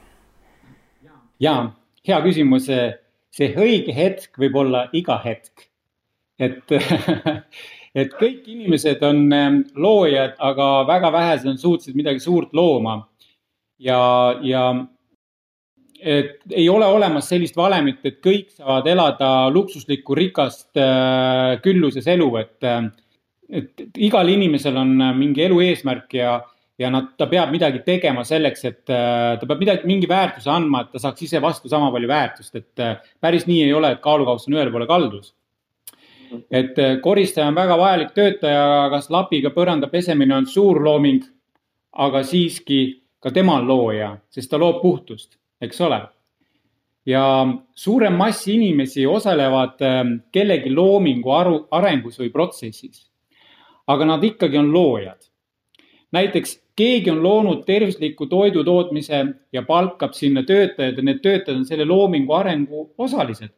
ja 1.39 1.56
hea 2.08 2.19
küsimus. 2.24 2.69
see 3.34 3.54
õige 3.58 3.93
hetk 3.98 4.38
võib 4.39 4.56
olla 4.62 4.88
iga 4.93 5.19
hetk. 5.24 5.67
et 6.39 6.74
et 7.95 8.13
kõik 8.17 8.47
inimesed 8.49 9.03
on 9.06 9.27
ähm, 9.34 9.60
loojad, 9.75 10.34
aga 10.41 10.69
väga 10.89 11.12
vähesed 11.13 11.49
on 11.51 11.60
suutsid 11.62 11.95
midagi 11.95 12.19
suurt 12.23 12.53
looma. 12.53 13.03
ja, 13.79 13.99
ja 14.41 14.86
et 16.03 16.41
ei 16.51 16.65
ole 16.69 16.86
olemas 16.86 17.29
sellist 17.32 17.56
valemit, 17.58 18.01
et 18.03 18.19
kõik 18.23 18.49
saavad 18.58 18.88
elada 18.91 19.29
luksuslikku, 19.53 20.15
rikast, 20.19 20.69
äh, 20.79 21.60
külluses 21.63 22.08
elu, 22.12 22.27
et, 22.41 22.58
äh, 22.67 22.89
et 23.62 23.86
igal 23.95 24.29
inimesel 24.29 24.77
on 24.77 24.97
äh, 24.99 25.13
mingi 25.15 25.45
elu 25.45 25.62
eesmärk 25.63 26.17
ja, 26.17 26.34
ja 26.79 26.89
nad, 26.91 27.13
ta 27.17 27.29
peab 27.32 27.53
midagi 27.56 27.84
tegema 27.86 28.25
selleks, 28.27 28.65
et 28.67 28.84
ta 28.89 29.45
peab 29.45 29.62
midagi, 29.62 29.88
mingi 29.88 30.10
väärtuse 30.10 30.51
andma, 30.51 30.84
et 30.84 30.91
ta 30.91 31.03
saaks 31.06 31.23
ise 31.23 31.41
vastu 31.41 31.71
sama 31.71 31.91
palju 31.93 32.10
väärtust, 32.12 32.60
et 32.60 32.86
päris 33.23 33.47
nii 33.47 33.63
ei 33.67 33.73
ole, 33.77 33.93
et 33.93 34.03
kaalukauss 34.03 34.49
on 34.49 34.58
ühele 34.58 34.73
poole 34.73 34.89
kaldus 34.89 35.32
et 36.52 36.80
eh, 36.80 36.98
koristaja 37.02 37.48
on 37.48 37.56
väga 37.56 37.78
vajalik 37.78 38.13
töötaja, 38.15 38.89
kas 38.93 39.10
lapiga 39.13 39.52
põranda 39.56 39.89
pesemine 39.91 40.36
on 40.36 40.48
suur 40.50 40.82
looming, 40.84 41.24
aga 41.93 42.24
siiski 42.24 42.80
ka 43.24 43.32
tema 43.32 43.60
on 43.62 43.67
looja, 43.67 44.15
sest 44.34 44.52
ta 44.52 44.60
loob 44.60 44.82
puhtust, 44.82 45.38
eks 45.62 45.82
ole. 45.82 46.02
ja 47.06 47.22
suurem 47.76 48.13
mass 48.15 48.48
inimesi 48.48 49.06
osalevad 49.06 49.82
eh, 49.82 50.04
kellegi 50.32 50.72
loomingu 50.72 51.32
aru, 51.32 51.58
arengus 51.72 52.19
või 52.19 52.32
protsessis. 52.32 53.10
aga 53.88 54.06
nad 54.06 54.24
ikkagi 54.24 54.58
on 54.58 54.74
loojad. 54.74 55.19
näiteks 56.12 56.60
keegi 56.76 57.12
on 57.12 57.24
loonud 57.24 57.65
tervisliku 57.65 58.26
toidu 58.26 58.63
tootmise 58.63 59.26
ja 59.54 59.62
palkab 59.62 60.13
sinna 60.13 60.43
töötajad 60.43 60.98
ja 60.98 61.04
need 61.04 61.22
töötajad 61.22 61.60
on 61.60 61.65
selle 61.65 61.86
loomingu 61.86 62.34
arengu 62.34 62.93
osalised. 62.98 63.54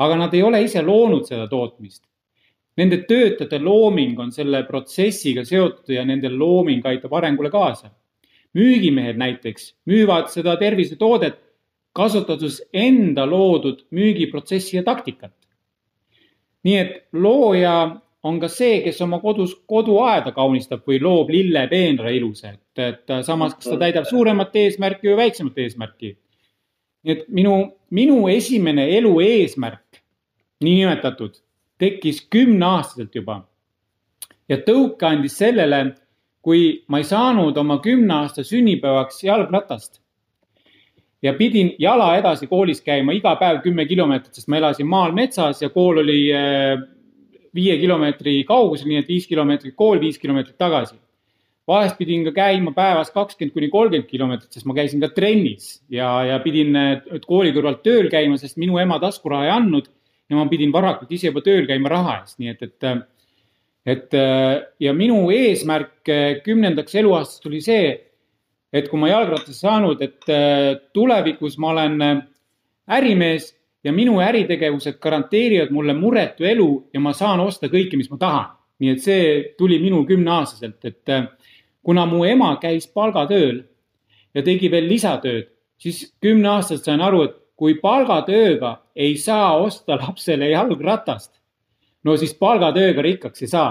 Aga 0.00 0.16
nad 0.16 0.34
ei 0.34 0.42
ole 0.42 0.62
ise 0.64 0.82
loonud 0.82 1.26
seda 1.28 1.46
tootmist. 1.48 2.02
Nende 2.80 3.02
töötajate 3.04 3.58
looming 3.60 4.18
on 4.22 4.30
selle 4.32 4.62
protsessiga 4.64 5.44
seotud 5.44 5.92
ja 5.92 6.04
nende 6.08 6.30
looming 6.32 6.86
aitab 6.86 7.12
arengule 7.18 7.50
kaasa. 7.50 7.90
müügimehed 8.54 9.14
näiteks 9.14 9.74
müüvad 9.86 10.26
seda 10.32 10.56
tervisetoodet 10.58 11.36
kasutades 11.92 12.62
enda 12.72 13.26
loodud 13.26 13.84
müügiprotsessi 13.90 14.76
ja 14.76 14.82
taktikat. 14.82 15.32
nii 16.64 16.76
et 16.76 16.96
looja 17.12 18.00
on 18.22 18.40
ka 18.40 18.48
see, 18.52 18.80
kes 18.84 19.00
oma 19.00 19.18
kodus 19.20 19.54
koduaeda 19.68 20.32
kaunistab 20.36 20.82
või 20.88 20.98
loob 21.00 21.30
lillepeenra 21.32 22.10
ilusa, 22.12 22.52
et, 22.52 22.82
et 22.84 23.14
samas, 23.24 23.54
kas 23.56 23.70
ta 23.70 23.78
täidab 23.80 24.04
suuremat 24.08 24.56
eesmärki 24.56 25.08
või 25.08 25.16
väiksemat 25.22 25.58
eesmärki. 25.64 26.16
nii 27.04 27.14
et 27.16 27.24
minu, 27.28 27.54
minu 27.90 28.28
esimene 28.28 28.90
elu 28.98 29.14
eesmärk, 29.24 29.89
niinimetatud, 30.60 31.38
tekkis 31.78 32.26
kümneaastaselt 32.30 33.14
juba. 33.14 33.42
ja 34.48 34.56
tõuke 34.66 35.06
andis 35.06 35.38
sellele, 35.38 35.94
kui 36.42 36.84
ma 36.88 36.98
ei 36.98 37.04
saanud 37.04 37.56
oma 37.56 37.78
kümne 37.84 38.14
aasta 38.14 38.44
sünnipäevaks 38.44 39.24
jalgratast 39.24 40.00
ja 41.22 41.34
pidin 41.36 41.74
jala 41.78 42.14
edasi 42.18 42.48
koolis 42.48 42.80
käima 42.84 43.12
iga 43.12 43.34
päev 43.40 43.60
kümme 43.64 43.86
kilomeetrit, 43.86 44.34
sest 44.34 44.48
ma 44.48 44.58
elasin 44.60 44.88
maal 44.88 45.12
metsas 45.16 45.62
ja 45.62 45.68
kool 45.70 46.00
oli 46.02 46.22
äh, 46.34 46.80
viie 47.54 47.76
kilomeetri 47.80 48.40
kaugusel, 48.48 48.88
nii 48.88 49.02
et 49.02 49.08
viis 49.08 49.28
kilomeetrit 49.28 49.76
kool, 49.76 50.00
viis 50.00 50.18
kilomeetrit 50.18 50.58
tagasi. 50.58 50.96
vahest 51.68 51.98
pidin 51.98 52.24
ka 52.24 52.32
käima 52.34 52.72
päevas 52.74 53.12
kakskümmend 53.14 53.54
kuni 53.54 53.68
kolmkümmend 53.70 54.08
kilomeetrit, 54.10 54.52
sest 54.52 54.66
ma 54.66 54.74
käisin 54.74 55.00
ka 55.00 55.08
trennis 55.14 55.82
ja, 55.88 56.08
ja 56.26 56.38
pidin 56.42 56.74
kooli 57.26 57.52
kõrvalt 57.54 57.84
tööl 57.84 58.08
käima, 58.10 58.38
sest 58.40 58.56
minu 58.58 58.80
ema 58.82 58.98
taskuraha 58.98 59.46
ei 59.46 59.52
andnud 59.54 59.86
ja 60.30 60.38
ma 60.38 60.46
pidin 60.48 60.72
varakult 60.72 61.10
ise 61.12 61.28
juba 61.30 61.42
tööl 61.44 61.66
käima 61.68 61.90
raha 61.90 62.20
eest, 62.20 62.38
nii 62.38 62.54
et, 62.54 62.62
et 62.68 62.90
et 63.90 64.12
ja 64.80 64.92
minu 64.92 65.30
eesmärk 65.32 66.10
kümnendaks 66.44 66.94
eluaastaks 67.00 67.40
tuli 67.42 67.62
see, 67.64 67.94
et 68.70 68.90
kui 68.90 69.00
ma 69.00 69.08
jalgrattasse 69.08 69.56
saanud, 69.56 70.02
et 70.04 70.28
tulevikus 70.94 71.56
ma 71.58 71.72
olen 71.72 71.96
ärimees 72.92 73.48
ja 73.84 73.92
minu 73.92 74.20
äritegevused 74.20 74.98
garanteerivad 75.00 75.70
mulle 75.70 75.94
muretu 75.94 76.44
elu 76.44 76.68
ja 76.94 77.00
ma 77.00 77.12
saan 77.16 77.40
osta 77.40 77.70
kõike, 77.72 77.96
mis 77.96 78.10
ma 78.10 78.18
tahan. 78.20 78.56
nii 78.80 78.92
et 78.94 79.02
see 79.04 79.24
tuli 79.58 79.76
minul 79.76 80.06
kümneaastaselt, 80.08 80.84
et 80.88 81.10
äh, 81.12 81.26
kuna 81.84 82.06
mu 82.08 82.22
ema 82.24 82.54
käis 82.62 82.86
palgatööl 82.88 83.58
ja 84.32 84.42
tegi 84.42 84.70
veel 84.72 84.86
lisatööd, 84.88 85.50
siis 85.76 86.14
kümneaastaselt 86.24 86.88
sain 86.88 87.04
aru, 87.04 87.26
et 87.28 87.34
kui 87.60 87.76
palgatööga 87.76 88.78
ei 88.96 89.18
saa 89.20 89.52
osta 89.60 89.98
lapsele 90.00 90.48
jalgratast, 90.48 91.34
no 92.04 92.16
siis 92.16 92.32
palgatööga 92.34 93.04
rikkaks 93.04 93.44
ei 93.44 93.52
saa. 93.52 93.70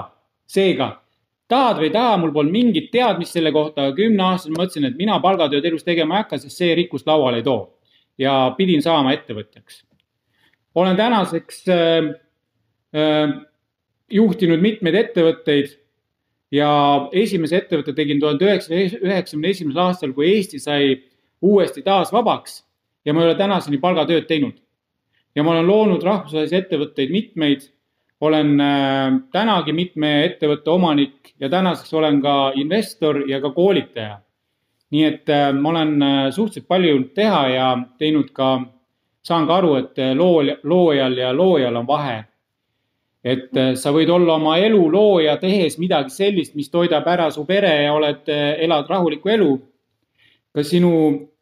seega 0.49 1.01
tahad 1.49 1.77
või 1.77 1.89
ei 1.89 1.93
taha, 1.93 2.15
mul 2.17 2.31
polnud 2.33 2.53
mingit 2.53 2.87
teadmist 2.93 3.33
selle 3.33 3.51
kohta, 3.53 3.83
aga 3.83 3.95
kümneaastaselt 3.97 4.57
mõtlesin, 4.57 4.87
et 4.89 4.97
mina 4.97 5.19
palgatööd 5.21 5.65
elus 5.65 5.85
tegema 5.85 6.15
ei 6.15 6.23
hakka, 6.23 6.39
sest 6.41 6.57
see 6.57 6.73
rikkust 6.77 7.09
lauale 7.09 7.41
ei 7.41 7.45
too. 7.45 7.75
ja 8.17 8.53
pidin 8.57 8.81
saama 8.85 9.13
ettevõtjaks 9.13 9.83
olen 10.75 10.97
tänaseks 10.97 11.63
äh, 11.69 12.09
äh, 12.95 13.35
juhtinud 14.11 14.61
mitmeid 14.61 14.95
ettevõtteid 14.95 15.75
ja 16.51 16.71
esimese 17.11 17.59
ettevõtte 17.61 17.93
tegin 17.97 18.21
tuhande 18.21 18.45
üheksasaja 18.47 19.01
üheksakümne 19.01 19.53
esimesel 19.53 19.83
aastal, 19.83 20.13
kui 20.13 20.31
Eesti 20.33 20.59
sai 20.61 20.95
uuesti 21.41 21.83
taas 21.85 22.13
vabaks 22.13 22.63
ja 23.09 23.13
ma 23.13 23.23
ei 23.23 23.31
ole 23.31 23.35
tänaseni 23.35 23.79
palgatööd 23.81 24.27
teinud. 24.29 24.53
ja 25.35 25.43
ma 25.43 25.55
olen 25.55 25.67
loonud 25.67 26.03
rahvusvahelisi 26.05 26.55
ettevõtteid 26.55 27.11
mitmeid, 27.13 27.63
olen 28.21 28.59
äh, 28.61 29.13
tänagi 29.33 29.73
mitme 29.73 30.11
ettevõtte 30.25 30.69
omanik 30.69 31.33
ja 31.39 31.49
tänaseks 31.49 31.93
olen 31.93 32.19
ka 32.21 32.51
investor 32.55 33.23
ja 33.29 33.41
ka 33.41 33.49
koolitaja. 33.55 34.19
nii 34.91 35.03
et 35.05 35.29
äh, 35.29 35.53
ma 35.53 35.69
olen 35.69 36.03
äh, 36.03 36.29
suhteliselt 36.29 36.67
palju 36.67 37.03
teha 37.15 37.41
ja 37.49 37.67
teinud 37.97 38.29
ka 38.33 38.51
saan 39.23 39.47
ka 39.47 39.57
aru, 39.57 39.75
et 39.75 39.97
lool, 40.15 40.53
loojal 40.63 41.17
ja 41.17 41.33
loojal 41.33 41.75
on 41.75 41.87
vahe. 41.87 42.23
et 43.23 43.51
sa 43.75 43.91
võid 43.91 44.09
olla 44.09 44.35
oma 44.35 44.57
elu 44.57 44.85
looja, 44.91 45.37
tehes 45.37 45.77
midagi 45.77 46.09
sellist, 46.09 46.55
mis 46.55 46.69
toidab 46.69 47.07
ära 47.07 47.31
su 47.31 47.43
pere 47.45 47.73
ja 47.83 47.93
oled, 47.93 48.29
elad 48.29 48.89
rahulikku 48.89 49.29
elu. 49.29 49.51
kas 50.53 50.69
sinu 50.69 50.91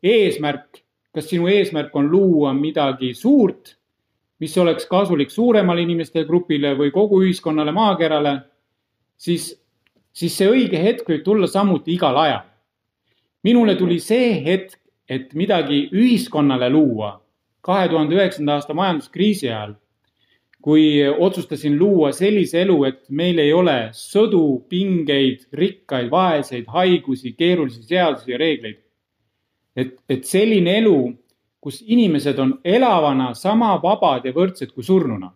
eesmärk, 0.03 0.86
kas 1.17 1.29
sinu 1.31 1.49
eesmärk 1.49 1.95
on 1.97 2.11
luua 2.11 2.53
midagi 2.53 3.13
suurt, 3.17 3.73
mis 4.39 4.57
oleks 4.61 4.85
kasulik 4.85 5.33
suuremale 5.33 5.81
inimeste 5.81 6.23
grupile 6.29 6.75
või 6.77 6.91
kogu 6.93 7.23
ühiskonnale, 7.25 7.73
maakerale, 7.73 8.33
siis, 9.17 9.49
siis 10.13 10.37
see 10.37 10.49
õige 10.51 10.81
hetk 10.81 11.09
võib 11.09 11.23
tulla 11.25 11.49
samuti 11.49 11.95
igal 11.97 12.17
ajal. 12.21 12.45
minule 13.43 13.75
tuli 13.79 13.99
see 13.99 14.43
hetk, 14.43 14.77
et 15.09 15.33
midagi 15.33 15.87
ühiskonnale 15.95 16.69
luua 16.69 17.15
kahe 17.67 17.89
tuhande 17.91 18.15
üheksanda 18.15 18.57
aasta 18.57 18.75
majanduskriisi 18.77 19.49
ajal, 19.49 19.73
kui 20.63 20.83
otsustasin 21.07 21.75
luua 21.79 22.11
sellise 22.15 22.61
elu, 22.61 22.77
et 22.87 23.01
meil 23.09 23.39
ei 23.43 23.53
ole 23.53 23.77
sõdu, 23.95 24.43
pingeid, 24.71 25.47
rikkaid, 25.53 26.09
vaeseid, 26.11 26.67
haigusi, 26.71 27.33
keerulisi 27.39 27.83
seadusi 27.87 28.31
ja 28.31 28.39
reegleid. 28.41 28.79
Et, 29.77 29.95
et 30.09 30.25
selline 30.25 30.77
elu, 30.81 30.99
kus 31.61 31.81
inimesed 31.85 32.39
on 32.39 32.53
elavana 32.63 33.33
sama 33.33 33.75
vabad 33.83 34.25
ja 34.25 34.33
võrdsed 34.33 34.73
kui 34.73 34.83
surnuna. 34.83 35.31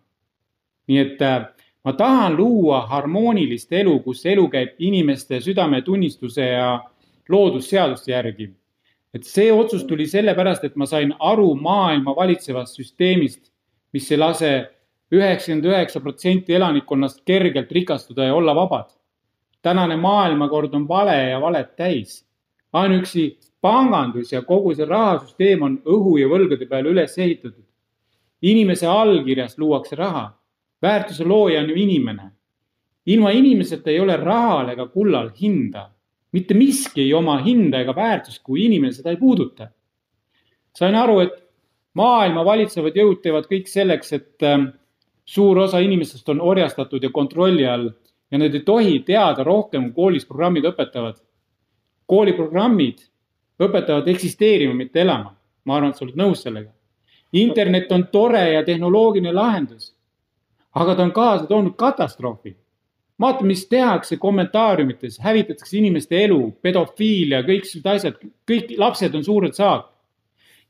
nii 0.88 0.98
et 0.98 1.22
äh, 1.22 1.44
ma 1.84 1.92
tahan 1.92 2.34
luua 2.36 2.86
harmoonilist 2.86 3.72
elu, 3.72 4.00
kus 4.00 4.26
elu 4.26 4.48
käib 4.48 4.74
inimeste 4.78 5.40
südametunnistuse 5.40 6.46
ja 6.46 6.80
loodusseaduste 7.28 8.12
järgi 8.12 8.50
et 9.14 9.26
see 9.28 9.52
otsus 9.52 9.84
tuli 9.84 10.06
sellepärast, 10.08 10.64
et 10.64 10.76
ma 10.76 10.86
sain 10.88 11.12
aru 11.20 11.52
maailma 11.60 12.14
valitsevast 12.16 12.78
süsteemist, 12.80 13.44
mis 13.92 14.08
ei 14.10 14.18
lase 14.18 14.52
üheksakümmend 15.12 15.68
üheksa 15.68 16.00
protsenti 16.00 16.56
elanikkonnast 16.56 17.20
kergelt 17.28 17.72
rikastuda 17.72 18.30
ja 18.30 18.34
olla 18.34 18.54
vabad. 18.56 18.90
tänane 19.62 19.96
maailmakord 19.96 20.74
on 20.74 20.88
vale 20.88 21.30
ja 21.30 21.40
valet 21.40 21.76
täis. 21.76 22.24
ainuüksi 22.72 23.38
pangandus 23.62 24.32
ja 24.32 24.42
kogu 24.42 24.74
see 24.74 24.86
rahasüsteem 24.86 25.62
on 25.62 25.78
õhu 25.86 26.18
ja 26.18 26.28
võlgade 26.28 26.68
peale 26.68 26.90
üles 26.90 27.18
ehitatud. 27.18 27.64
inimese 28.42 28.86
allkirjast 28.86 29.58
luuakse 29.58 29.96
raha. 29.96 30.38
väärtuse 30.82 31.24
looja 31.24 31.60
on 31.60 31.70
ju 31.70 31.74
inimene. 31.74 32.30
ilma 33.06 33.30
inimeseta 33.30 33.90
ei 33.90 34.00
ole 34.00 34.16
rahal 34.16 34.68
ega 34.68 34.86
kullal 34.86 35.30
hinda 35.40 35.90
mitte 36.32 36.54
miski 36.54 37.02
ei 37.02 37.14
oma 37.14 37.38
hinda 37.44 37.82
ega 37.84 37.94
väärtust, 37.96 38.42
kui 38.42 38.64
inimene 38.66 38.92
seda 38.92 39.12
ei 39.12 39.20
puuduta. 39.20 39.68
sain 40.74 40.94
aru, 40.96 41.18
et 41.20 41.34
maailma 41.94 42.44
valitsevad 42.44 42.96
jõud 42.96 43.20
teevad 43.20 43.44
kõik 43.50 43.68
selleks, 43.68 44.12
et 44.16 44.46
ähm, 44.48 44.70
suur 45.24 45.58
osa 45.66 45.82
inimestest 45.84 46.28
on 46.32 46.40
orjastatud 46.40 47.02
ja 47.04 47.10
kontrolli 47.12 47.66
all 47.68 47.90
ja 48.32 48.40
nad 48.40 48.54
ei 48.54 48.64
tohi 48.64 49.02
teada 49.04 49.44
rohkem, 49.44 49.90
kui 49.92 49.94
koolis 49.94 50.24
programmid 50.26 50.64
õpetavad. 50.72 51.20
kooliprogrammid 52.06 52.98
õpetavad 53.68 54.08
eksisteerima, 54.08 54.74
mitte 54.74 55.00
elama. 55.00 55.36
ma 55.64 55.76
arvan, 55.76 55.90
et 55.90 55.96
sa 55.96 56.04
oled 56.04 56.16
nõus 56.18 56.42
sellega. 56.42 56.70
internet 57.32 57.92
on 57.92 58.06
tore 58.12 58.52
ja 58.52 58.64
tehnoloogiline 58.64 59.32
lahendus, 59.32 59.94
aga 60.74 60.94
ta 60.94 61.02
on 61.02 61.12
kaasa 61.12 61.46
toonud 61.46 61.76
katastroofi 61.76 62.56
vaata, 63.22 63.44
mis 63.44 63.66
tehakse 63.68 64.16
kommentaariumites, 64.16 65.18
hävitatakse 65.22 65.78
inimeste 65.78 66.24
elu, 66.24 66.40
pedofiilia, 66.62 67.42
kõik 67.46 67.68
sellised 67.68 67.90
asjad, 67.94 68.20
kõik 68.48 68.74
lapsed 68.78 69.14
on 69.18 69.24
suured 69.24 69.58
saak. 69.58 69.88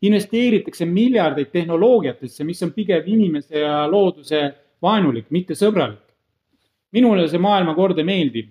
investeeritakse 0.02 0.82
miljardeid 0.84 1.52
tehnoloogiatesse, 1.54 2.44
mis 2.44 2.62
on 2.62 2.72
pigem 2.74 3.04
inimese 3.06 3.60
ja 3.60 3.84
looduse 3.86 4.40
vaenulik, 4.82 5.30
mitte 5.30 5.54
sõbralik. 5.54 6.02
minule 6.92 7.28
see 7.28 7.38
maailmakord 7.38 7.98
ei 7.98 8.04
meeldi. 8.04 8.48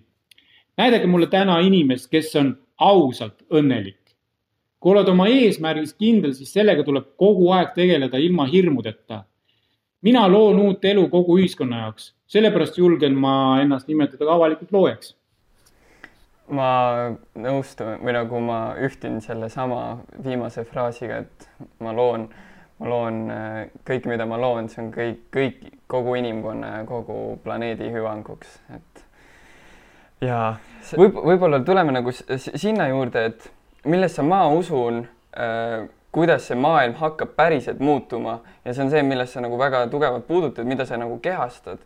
näidake 0.77 1.07
mulle 1.07 1.27
täna 1.27 1.59
inimest, 1.59 2.09
kes 2.11 2.35
on 2.35 2.57
ausalt 2.77 3.43
õnnelik. 3.49 4.00
Kui 4.81 4.95
oled 4.95 5.09
oma 5.13 5.27
eesmärgis 5.29 5.93
kindel, 5.93 6.33
siis 6.33 6.51
sellega 6.53 6.83
tuleb 6.83 7.13
kogu 7.21 7.51
aeg 7.53 7.75
tegeleda 7.77 8.17
ilma 8.17 8.47
hirmudeta 8.49 9.23
mina 10.01 10.27
loon 10.31 10.59
uut 10.59 10.85
elu 10.85 11.07
kogu 11.09 11.37
ühiskonna 11.39 11.85
jaoks, 11.85 12.11
sellepärast 12.31 12.77
julgen 12.77 13.17
ma 13.21 13.33
ennast 13.61 13.89
nimetada 13.91 14.25
ka 14.25 14.37
avalikult 14.37 14.71
loojaks. 14.73 15.15
ma 16.51 16.67
nõustun 17.39 18.01
või 18.03 18.11
nagu 18.11 18.39
ma 18.43 18.55
ühtin 18.83 19.21
sellesama 19.23 20.01
viimase 20.25 20.65
fraasiga, 20.67 21.21
et 21.23 21.45
ma 21.79 21.93
loon, 21.95 22.25
ma 22.81 22.89
loon 22.91 23.21
äh, 23.31 23.69
kõik, 23.87 24.09
mida 24.11 24.25
ma 24.27 24.39
loon, 24.41 24.67
see 24.67 24.81
on 24.83 24.89
kõik, 24.91 25.21
kõik, 25.31 25.61
kogu 25.87 26.17
inimkonna 26.19 26.73
ja 26.73 26.81
kogu 26.89 27.37
planeedi 27.45 27.87
hüvanguks, 27.93 28.57
et 28.75 29.05
jaa, 30.27 30.57
võib, 30.91 31.21
võib-olla 31.29 31.61
tuleme 31.63 31.95
nagu 31.95 32.11
sinna 32.11 32.89
juurde, 32.91 33.23
et 33.31 33.47
millesse 33.83 34.21
ma 34.21 34.47
usun 34.53 35.07
äh, 35.37 35.87
kuidas 36.11 36.47
see 36.47 36.57
maailm 36.59 36.93
hakkab 36.99 37.35
päriselt 37.35 37.79
muutuma 37.79 38.39
ja 38.65 38.73
see 38.73 38.83
on 38.83 38.91
see, 38.91 39.03
millest 39.03 39.33
sa 39.33 39.41
nagu 39.43 39.57
väga 39.59 39.85
tugevalt 39.91 40.27
puudutad, 40.27 40.67
mida 40.67 40.85
sa 40.85 40.99
nagu 40.99 41.17
kehastad. 41.23 41.79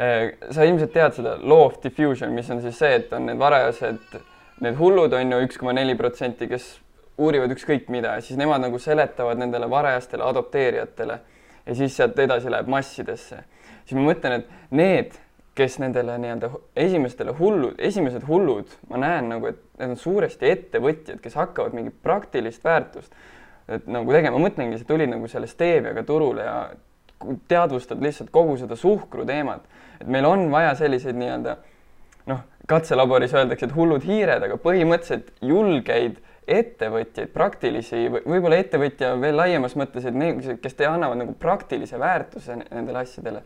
Äh, 0.00 0.32
sa 0.50 0.66
ilmselt 0.68 0.92
tead 0.92 1.16
seda 1.16 1.38
law 1.40 1.66
of 1.66 1.80
diffusion, 1.82 2.32
mis 2.36 2.50
on 2.50 2.62
siis 2.62 2.78
see, 2.78 2.94
et 3.00 3.12
on 3.12 3.26
need 3.28 3.40
varajased, 3.40 4.18
need 4.62 4.78
hullud 4.78 5.12
on 5.16 5.34
ju 5.34 5.40
üks 5.46 5.60
koma 5.60 5.74
neli 5.76 5.96
protsenti, 5.98 6.48
kes 6.50 6.68
uurivad 7.22 7.52
ükskõik 7.52 7.88
mida 7.92 8.16
ja 8.16 8.24
siis 8.24 8.38
nemad 8.40 8.62
nagu 8.64 8.78
seletavad 8.80 9.40
nendele 9.40 9.68
varajastele 9.70 10.24
adopteerijatele 10.24 11.18
ja 11.66 11.74
siis 11.76 11.96
sealt 11.96 12.18
edasi 12.18 12.50
läheb 12.50 12.68
massidesse. 12.72 13.42
siis 13.84 13.98
ma 13.98 14.06
mõtlen, 14.10 14.40
et 14.40 14.70
need 14.70 15.16
kes 15.58 15.78
nendele 15.82 16.14
nii-öelda 16.18 16.48
esimestele 16.76 17.34
hullud, 17.36 17.76
esimesed 17.78 18.24
hullud, 18.28 18.70
ma 18.88 19.00
näen 19.02 19.28
nagu, 19.34 19.50
et 19.52 19.60
need 19.78 19.94
on 19.94 20.00
suuresti 20.00 20.48
ettevõtjad, 20.48 21.20
kes 21.20 21.36
hakkavad 21.36 21.76
mingit 21.76 21.98
praktilist 22.02 22.64
väärtust 22.64 23.12
et 23.68 23.86
nagu 23.90 24.12
tegema, 24.12 24.38
ma 24.38 24.48
mõtlengi, 24.48 24.78
sa 24.80 24.88
tulid 24.88 25.10
nagu 25.12 25.28
selle 25.30 25.48
Steviaga 25.50 26.04
turule 26.06 26.46
ja 26.46 26.56
teadvustad 27.48 28.02
lihtsalt 28.02 28.32
kogu 28.34 28.56
seda 28.60 28.76
suhkru 28.78 29.26
teemat, 29.28 29.64
et 30.00 30.08
meil 30.10 30.26
on 30.26 30.48
vaja 30.52 30.74
selliseid 30.78 31.18
nii-öelda 31.18 31.56
noh, 32.30 32.42
katselaboris 32.70 33.34
öeldakse, 33.36 33.68
et 33.68 33.76
hullud 33.76 34.04
hiired, 34.06 34.42
aga 34.46 34.58
põhimõtteliselt 34.62 35.32
julgeid 35.46 36.18
ettevõtjaid, 36.52 37.30
praktilisi, 37.34 38.08
võib-olla 38.10 38.58
ettevõtja 38.58 39.12
veel 39.22 39.38
laiemas 39.38 39.76
mõttes, 39.78 40.06
et 40.08 40.16
need, 40.18 40.42
kes 40.62 40.74
te 40.78 40.88
annavad 40.88 41.20
nagu 41.20 41.36
praktilise 41.38 42.00
väärtuse 42.02 42.58
nendele 42.64 43.04
asjadele 43.04 43.44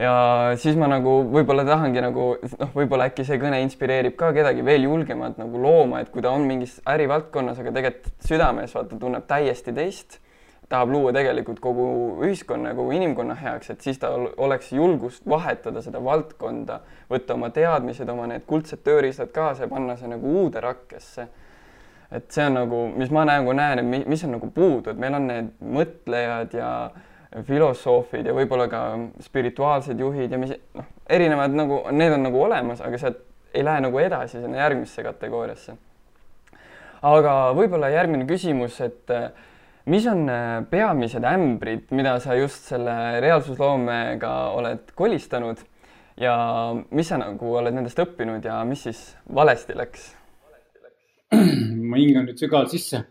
ja 0.00 0.14
siis 0.60 0.78
ma 0.80 0.88
nagu 0.88 1.20
võib-olla 1.28 1.64
tahangi 1.68 2.00
nagu 2.02 2.32
noh, 2.40 2.72
võib-olla 2.76 3.10
äkki 3.10 3.26
see 3.28 3.40
kõne 3.42 3.60
inspireerib 3.66 4.16
ka 4.18 4.32
kedagi 4.36 4.64
veel 4.64 4.86
julgemalt 4.88 5.38
nagu 5.40 5.60
looma, 5.60 6.00
et 6.00 6.10
kui 6.14 6.24
ta 6.24 6.32
on 6.32 6.46
mingis 6.48 6.78
ärivaldkonnas, 6.88 7.60
aga 7.60 7.74
tegelikult 7.76 8.26
südames 8.26 8.74
vaata 8.76 8.98
tunneb 9.00 9.26
täiesti 9.28 9.74
teist, 9.76 10.20
tahab 10.70 10.92
luua 10.94 11.12
tegelikult 11.12 11.60
kogu 11.60 11.84
ühiskonna 12.24 12.72
ja 12.72 12.78
kogu 12.78 12.94
inimkonna 12.96 13.36
heaks, 13.42 13.72
et 13.74 13.84
siis 13.84 13.98
tal 14.00 14.30
oleks 14.40 14.70
julgust 14.72 15.26
vahetada 15.28 15.82
seda 15.84 16.00
valdkonda, 16.04 16.80
võtta 17.10 17.36
oma 17.36 17.50
teadmised, 17.52 18.08
oma 18.08 18.28
need 18.30 18.46
kuldsed 18.48 18.84
tööriistad 18.86 19.34
kaasa 19.34 19.66
ja 19.66 19.72
panna 19.72 19.98
see 19.98 20.08
nagu 20.12 20.36
uude 20.44 20.62
rakkesse. 20.64 21.28
et 22.10 22.32
see 22.34 22.42
on 22.42 22.56
nagu, 22.56 22.78
mis 22.98 23.10
ma 23.14 23.22
nagu 23.22 23.52
näen, 23.54 23.78
et 23.78 24.08
mis 24.08 24.24
on 24.26 24.32
nagu 24.34 24.48
puudu, 24.50 24.90
et 24.90 24.98
meil 24.98 25.14
on 25.14 25.28
need 25.28 25.50
mõtlejad 25.62 26.56
ja 26.58 26.70
filosoofid 27.46 28.26
ja 28.26 28.34
võib-olla 28.34 28.66
ka 28.70 28.80
spirituaalsed 29.22 30.00
juhid 30.00 30.32
ja 30.34 30.38
mis 30.40 30.54
noh, 30.74 30.88
erinevad 31.10 31.54
nagu, 31.54 31.84
need 31.94 32.14
on 32.16 32.26
nagu 32.26 32.42
olemas, 32.42 32.82
aga 32.82 32.98
sealt 32.98 33.22
ei 33.54 33.62
lähe 33.66 33.82
nagu 33.82 33.98
edasi 34.02 34.40
sinna 34.40 34.58
järgmisse 34.64 35.04
kategooriasse. 35.06 35.76
aga 37.02 37.34
võib-olla 37.56 37.90
järgmine 37.90 38.26
küsimus, 38.28 38.80
et 38.84 39.14
eh, 39.14 39.30
mis 39.90 40.06
on 40.10 40.26
eh, 40.28 40.48
peamised 40.70 41.24
ämbrid, 41.24 41.86
mida 41.94 42.18
sa 42.20 42.34
just 42.34 42.66
selle 42.70 42.94
reaalsusloomega 43.22 44.34
oled 44.58 44.90
kolistanud 44.98 45.62
ja 46.20 46.34
mis 46.90 47.08
sa 47.08 47.18
nagu 47.20 47.54
oled 47.62 47.74
nendest 47.74 47.98
õppinud 48.02 48.44
ja 48.44 48.60
mis 48.66 48.82
siis 48.88 49.04
valesti 49.34 49.78
läks? 49.78 50.10
ma 51.30 51.94
hingan 51.96 52.26
nüüd 52.26 52.42
sügavalt 52.42 52.74
sisse 52.74 53.04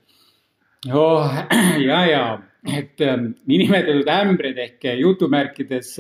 oh,. 0.91 1.32
ja, 1.89 2.03
ja 2.03 2.23
et 2.67 3.02
ähm, 3.02 3.34
niinimetatud 3.48 4.10
ämbreid 4.12 4.58
ehk 4.58 4.84
jutumärkides 5.00 5.95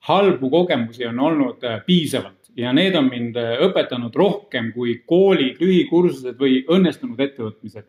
halbu 0.00 0.50
kogemusi 0.50 1.06
on 1.06 1.20
olnud 1.20 1.64
äh, 1.64 1.82
piisavalt 1.86 2.50
ja 2.56 2.72
need 2.72 2.96
on 2.96 3.08
mind 3.10 3.36
äh, 3.36 3.56
õpetanud 3.66 4.14
rohkem 4.16 4.72
kui 4.72 5.00
koolid, 5.06 5.60
lühikursused 5.60 6.38
või 6.40 6.62
õnnestunud 6.68 7.20
ettevõtmised. 7.20 7.86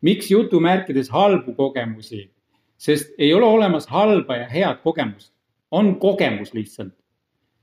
miks 0.00 0.30
jutumärkides 0.30 1.10
halbu 1.10 1.54
kogemusi? 1.54 2.30
sest 2.78 3.10
ei 3.18 3.34
ole 3.34 3.44
olemas 3.44 3.88
halba 3.90 4.36
ja 4.36 4.46
head 4.46 4.78
kogemust, 4.82 5.32
on 5.70 5.98
kogemus 5.98 6.54
lihtsalt. 6.54 6.94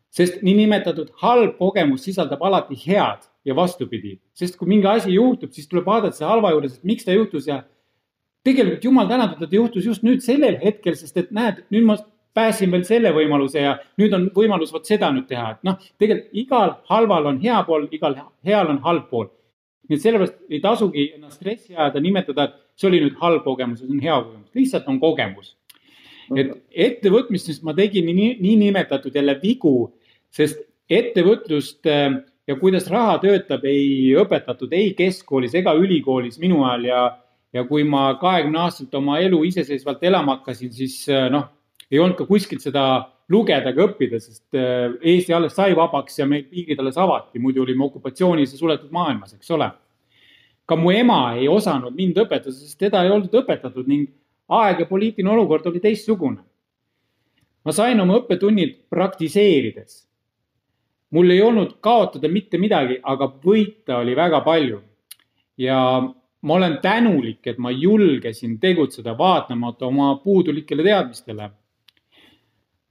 sest 0.10 0.42
niinimetatud 0.42 1.12
halb 1.22 1.58
kogemus 1.58 2.04
sisaldab 2.04 2.44
alati 2.44 2.76
head 2.88 3.24
ja 3.46 3.56
vastupidi, 3.56 4.20
sest 4.34 4.58
kui 4.58 4.68
mingi 4.68 4.88
asi 4.88 5.14
juhtub, 5.14 5.52
siis 5.52 5.68
tuleb 5.68 5.86
vaadata 5.86 6.16
selle 6.18 6.32
halva 6.32 6.52
juures, 6.52 6.76
et 6.76 6.84
miks 6.84 7.06
ta 7.06 7.16
juhtus 7.16 7.48
ja 7.48 7.64
tegelikult 8.46 8.84
jumal 8.86 9.08
tänatud, 9.10 9.42
et 9.46 9.56
juhtus 9.58 9.88
just 9.88 10.04
nüüd 10.06 10.22
sellel 10.26 10.60
hetkel, 10.62 10.98
sest 10.98 11.18
et 11.18 11.32
näed, 11.36 11.64
nüüd 11.74 11.88
ma 11.88 11.98
päästsin 12.36 12.72
veel 12.74 12.84
selle 12.88 13.12
võimaluse 13.16 13.64
ja 13.64 13.78
nüüd 14.00 14.14
on 14.16 14.28
võimalus 14.36 14.74
vot 14.76 14.86
seda 14.88 15.10
nüüd 15.16 15.28
teha, 15.30 15.56
et 15.56 15.66
noh, 15.68 15.80
tegelikult 16.02 16.42
igal 16.44 16.76
halval 16.92 17.32
on 17.32 17.40
hea 17.44 17.58
pool, 17.68 17.88
igal 17.96 18.18
heal 18.46 18.72
on 18.74 18.82
halb 18.86 19.10
pool. 19.10 19.32
nii 19.86 20.00
et 20.00 20.02
sellepärast 20.02 20.38
ei 20.50 20.60
tasugi 20.64 21.04
ennast 21.14 21.38
stressi 21.38 21.76
ajada, 21.76 22.02
nimetada, 22.02 22.48
et 22.48 22.80
see 22.82 22.90
oli 22.90 23.04
nüüd 23.04 23.20
halb 23.22 23.44
kogemus, 23.46 23.84
see 23.84 23.92
on 23.94 24.02
hea 24.02 24.16
kogemus, 24.18 24.50
lihtsalt 24.58 24.88
on 24.92 25.00
kogemus. 25.00 25.56
et 26.36 26.54
ettevõtmistes 26.88 27.62
ma 27.64 27.74
tegin 27.78 28.10
nii, 28.10 28.32
niinimetatud 28.42 29.16
jälle 29.16 29.38
vigu, 29.42 29.76
sest 30.34 30.66
ettevõtlust 30.90 31.86
äh, 31.88 32.18
ja 32.48 32.56
kuidas 32.60 32.90
raha 32.92 33.20
töötab, 33.22 33.64
ei 33.66 34.14
õpetatud 34.18 34.74
ei 34.74 34.94
keskkoolis 34.98 35.56
ega 35.56 35.74
ülikoolis 35.78 36.40
minu 36.42 36.64
ajal 36.66 36.90
ja 36.90 37.04
ja 37.56 37.64
kui 37.64 37.86
ma 37.88 38.10
kahekümne 38.20 38.60
aastaselt 38.66 38.96
oma 39.00 39.20
elu 39.24 39.44
iseseisvalt 39.48 40.04
elama 40.04 40.40
hakkasin, 40.40 40.74
siis 40.76 40.98
äh, 41.10 41.30
noh, 41.32 41.48
ei 41.92 42.02
olnud 42.02 42.18
ka 42.20 42.28
kuskilt 42.28 42.64
seda 42.66 42.86
lugeda 43.32 43.72
ega 43.72 43.86
õppida, 43.88 44.20
sest 44.22 44.58
äh, 44.58 44.98
Eesti 45.14 45.34
alles 45.34 45.56
sai 45.58 45.76
vabaks 45.78 46.20
ja 46.20 46.28
meil 46.30 46.46
piirid 46.50 46.82
alles 46.82 47.00
avati, 47.02 47.40
muidu 47.42 47.64
olime 47.64 47.86
okupatsioonis 47.88 48.54
ja 48.54 48.60
suletud 48.60 48.92
maailmas, 48.96 49.34
eks 49.38 49.52
ole. 49.56 49.72
ka 50.66 50.76
mu 50.76 50.90
ema 50.92 51.36
ei 51.38 51.48
osanud 51.48 51.94
mind 51.94 52.18
õpetada, 52.18 52.54
sest 52.54 52.80
teda 52.82 53.04
ei 53.06 53.12
olnud 53.14 53.34
õpetatud 53.38 53.86
ning 53.88 54.10
aeg 54.50 54.80
ja 54.82 54.88
poliitiline 54.90 55.32
olukord 55.32 55.66
oli 55.70 55.80
teistsugune. 55.80 56.42
ma 57.66 57.72
sain 57.72 58.00
oma 58.00 58.20
õppetunnid 58.20 58.76
praktiseerides. 58.90 60.04
mul 61.10 61.32
ei 61.32 61.42
olnud 61.42 61.78
kaotada 61.80 62.28
mitte 62.28 62.58
midagi, 62.58 63.00
aga 63.04 63.32
võita 63.46 64.02
oli 64.02 64.16
väga 64.16 64.42
palju. 64.42 64.82
ja 65.58 65.80
ma 66.46 66.54
olen 66.54 66.78
tänulik, 66.82 67.48
et 67.48 67.58
ma 67.58 67.72
julgesin 67.72 68.60
tegutseda 68.60 69.18
vaatamata 69.18 69.86
oma 69.86 70.16
puudulikele 70.16 70.84
teadmistele. 70.84 71.50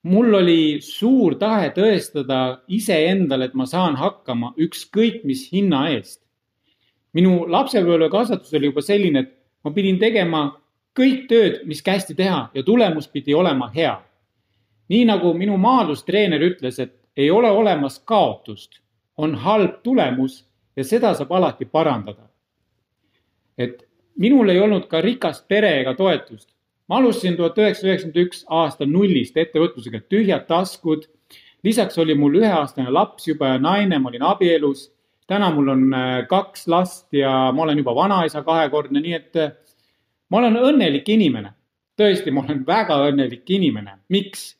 mul 0.02 0.34
oli 0.34 0.80
suur 0.84 1.34
tahe 1.34 1.70
tõestada 1.76 2.58
iseendale, 2.68 3.44
et 3.44 3.54
ma 3.54 3.66
saan 3.66 3.96
hakkama 3.96 4.52
ükskõik 4.58 5.22
mis 5.24 5.46
hinna 5.52 5.88
eest. 5.90 6.20
minu 7.12 7.46
lapsepõlve 7.48 8.10
kasvatus 8.10 8.54
oli 8.54 8.66
juba 8.66 8.82
selline, 8.82 9.18
et 9.18 9.32
ma 9.64 9.70
pidin 9.70 9.98
tegema 9.98 10.60
kõik 10.98 11.28
tööd, 11.28 11.62
mis 11.64 11.82
kästi 11.82 12.14
teha 12.14 12.50
ja 12.54 12.62
tulemus 12.62 13.08
pidi 13.08 13.34
olema 13.34 13.70
hea. 13.74 14.02
nii 14.88 15.04
nagu 15.04 15.34
minu 15.34 15.56
maadlustreener 15.56 16.40
ütles, 16.42 16.78
et 16.78 16.98
ei 17.16 17.30
ole 17.30 17.50
olemas 17.50 17.98
kaotust, 17.98 18.80
on 19.16 19.34
halb 19.34 19.82
tulemus 19.82 20.44
ja 20.76 20.84
seda 20.84 21.14
saab 21.14 21.32
alati 21.32 21.64
parandada 21.64 22.33
et 23.58 23.84
minul 24.16 24.48
ei 24.48 24.60
olnud 24.60 24.86
ka 24.90 25.00
rikast 25.00 25.48
pere 25.48 25.80
ega 25.80 25.94
toetust. 25.94 26.48
ma 26.88 26.98
alustasin 27.00 27.36
tuhat 27.36 27.58
üheksasada 27.58 27.90
üheksakümmend 27.90 28.26
üks 28.26 28.42
aastal 28.52 28.90
nullist 28.92 29.36
ettevõtlusega, 29.40 30.02
tühjad 30.08 30.46
taskud. 30.46 31.06
lisaks 31.64 31.98
oli 31.98 32.14
mul 32.14 32.40
üheaastane 32.42 32.90
laps 32.90 33.28
juba 33.28 33.54
ja 33.54 33.58
naine, 33.58 33.98
ma 33.98 34.08
olin 34.08 34.22
abielus. 34.22 34.90
täna 35.26 35.50
mul 35.50 35.68
on 35.68 35.94
äh, 35.94 36.26
kaks 36.28 36.68
last 36.68 37.12
ja 37.12 37.52
ma 37.52 37.62
olen 37.62 37.78
juba 37.78 37.94
vanaisa 37.94 38.42
kahekordne, 38.42 39.00
nii 39.00 39.14
et 39.14 39.36
äh, 39.36 39.52
ma 40.30 40.38
olen 40.38 40.56
õnnelik 40.56 41.08
inimene. 41.08 41.54
tõesti, 42.00 42.30
ma 42.30 42.44
olen 42.44 42.66
väga 42.66 43.00
õnnelik 43.10 43.50
inimene. 43.50 43.98
miks? 44.08 44.56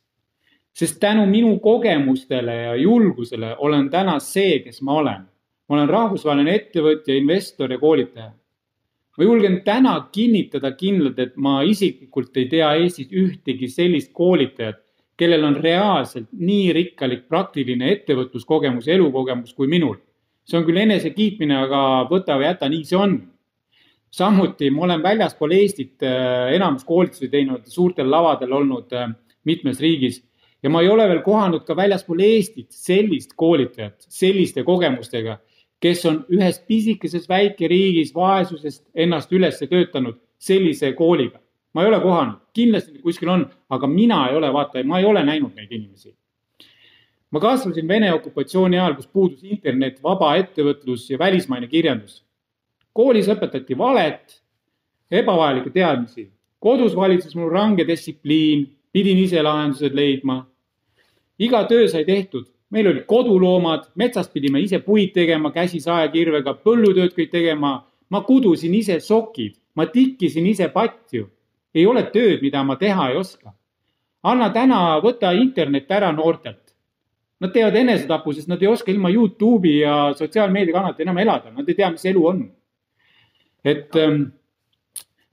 sest 0.74 0.98
tänu 0.98 1.26
minu 1.30 1.58
kogemustele 1.62 2.54
ja 2.54 2.74
julgusele 2.74 3.54
olen 3.58 3.90
täna 3.90 4.18
see, 4.18 4.58
kes 4.64 4.82
ma 4.82 4.98
olen. 4.98 5.28
ma 5.68 5.76
olen 5.76 5.88
rahvusvaheline 5.88 6.54
ettevõtja, 6.54 7.14
investor 7.14 7.70
ja 7.70 7.78
koolitaja 7.78 8.32
ma 9.16 9.26
julgen 9.26 9.60
täna 9.66 9.94
kinnitada 10.12 10.72
kindlalt, 10.78 11.18
et 11.18 11.36
ma 11.36 11.60
isiklikult 11.66 12.36
ei 12.40 12.48
tea 12.50 12.72
Eestis 12.80 13.12
ühtegi 13.14 13.68
sellist 13.70 14.12
koolitajat, 14.16 14.80
kellel 15.18 15.46
on 15.46 15.58
reaalselt 15.62 16.26
nii 16.34 16.72
rikkalik 16.74 17.28
praktiline 17.30 17.92
ettevõtluskogemus 17.92 18.88
elukogemus 18.90 19.54
kui 19.54 19.70
minul. 19.70 19.96
see 20.44 20.58
on 20.58 20.66
küll 20.66 20.76
enesekiitmine, 20.76 21.56
aga 21.56 21.78
võta 22.10 22.34
või 22.36 22.50
jäta, 22.50 22.68
nii 22.68 22.84
see 22.84 22.98
on. 22.98 23.14
samuti 24.10 24.70
ma 24.70 24.84
olen 24.84 25.02
väljaspool 25.02 25.50
Eestit 25.50 26.02
äh, 26.02 26.52
enamus 26.54 26.84
koolitusi 26.84 27.28
teinud, 27.28 27.66
suurtel 27.66 28.10
lavadel 28.10 28.52
olnud 28.52 28.92
äh, 28.92 29.10
mitmes 29.44 29.80
riigis 29.80 30.22
ja 30.62 30.70
ma 30.70 30.82
ei 30.82 30.88
ole 30.88 31.06
veel 31.08 31.22
kohanud 31.22 31.64
ka 31.66 31.76
väljaspool 31.76 32.20
Eestit 32.20 32.72
sellist 32.72 33.34
koolitajat 33.36 34.06
selliste 34.08 34.62
kogemustega 34.64 35.38
kes 35.84 36.04
on 36.08 36.22
ühes 36.32 36.58
pisikeses 36.64 37.26
väikeriigis 37.28 38.14
vaesusest 38.16 38.86
ennast 39.04 39.32
üles 39.36 39.58
töötanud 39.60 40.16
sellise 40.40 40.92
kooliga. 40.96 41.40
ma 41.74 41.82
ei 41.82 41.88
ole 41.88 41.98
kohanud, 42.00 42.36
kindlasti 42.54 43.00
kuskil 43.02 43.28
on, 43.28 43.40
aga 43.68 43.86
mina 43.90 44.28
ei 44.28 44.36
ole, 44.38 44.52
vaata, 44.54 44.84
ma 44.86 45.00
ei 45.00 45.04
ole 45.04 45.24
näinud 45.26 45.56
neid 45.56 45.72
inimesi. 45.72 46.14
ma 47.30 47.40
kasvasin 47.40 47.88
Vene 47.88 48.12
okupatsiooni 48.12 48.78
ajal, 48.78 48.94
kus 48.94 49.06
puudus 49.06 49.44
internet, 49.44 50.02
vaba 50.02 50.36
ettevõtlus 50.36 51.10
ja 51.10 51.18
välismaine 51.18 51.68
kirjandus. 51.68 52.24
koolis 52.92 53.28
õpetati 53.28 53.78
valet, 53.78 54.40
ebavajalikke 55.10 55.70
teadmisi. 55.70 56.30
kodus 56.60 56.96
valitses 56.96 57.34
mul 57.34 57.50
range 57.50 57.84
distsipliin, 57.86 58.70
pidin 58.92 59.18
ise 59.18 59.42
lahendused 59.42 59.92
leidma. 59.94 60.46
iga 61.38 61.64
töö 61.68 61.88
sai 61.88 62.04
tehtud, 62.04 62.53
meil 62.74 62.88
olid 62.90 63.06
koduloomad, 63.06 63.86
metsast 63.94 64.32
pidime 64.34 64.60
ise 64.60 64.80
puid 64.82 65.14
tegema 65.14 65.52
käsi 65.54 65.80
saekirvega, 65.80 66.56
põllutööd 66.66 67.14
kõik 67.16 67.30
tegema. 67.30 67.84
ma 68.10 68.20
kudusin 68.20 68.74
ise 68.74 69.00
sokid, 69.00 69.54
ma 69.74 69.86
tikkisin 69.86 70.46
ise 70.46 70.68
patju. 70.68 71.28
ei 71.74 71.86
ole 71.86 72.02
tööd, 72.10 72.42
mida 72.42 72.62
ma 72.62 72.76
teha 72.76 73.10
ei 73.10 73.16
oska. 73.16 73.54
anna 74.22 74.50
täna, 74.50 75.00
võta 75.00 75.32
internet 75.32 75.90
ära 75.90 76.12
noortelt 76.12 76.64
Nad 77.44 77.52
teevad 77.52 77.74
enesetapu, 77.76 78.32
sest 78.32 78.48
nad 78.48 78.62
ei 78.62 78.68
oska 78.70 78.92
ilma 78.92 79.10
Youtube'i 79.10 79.80
ja 79.82 79.96
sotsiaalmeediakanalite 80.16 81.02
enam 81.04 81.18
elada, 81.18 81.50
nad 81.52 81.68
ei 81.68 81.76
tea, 81.76 81.90
mis 81.92 82.06
elu 82.08 82.22
on. 82.26 82.44
et 83.64 83.96
ähm, 83.96 84.22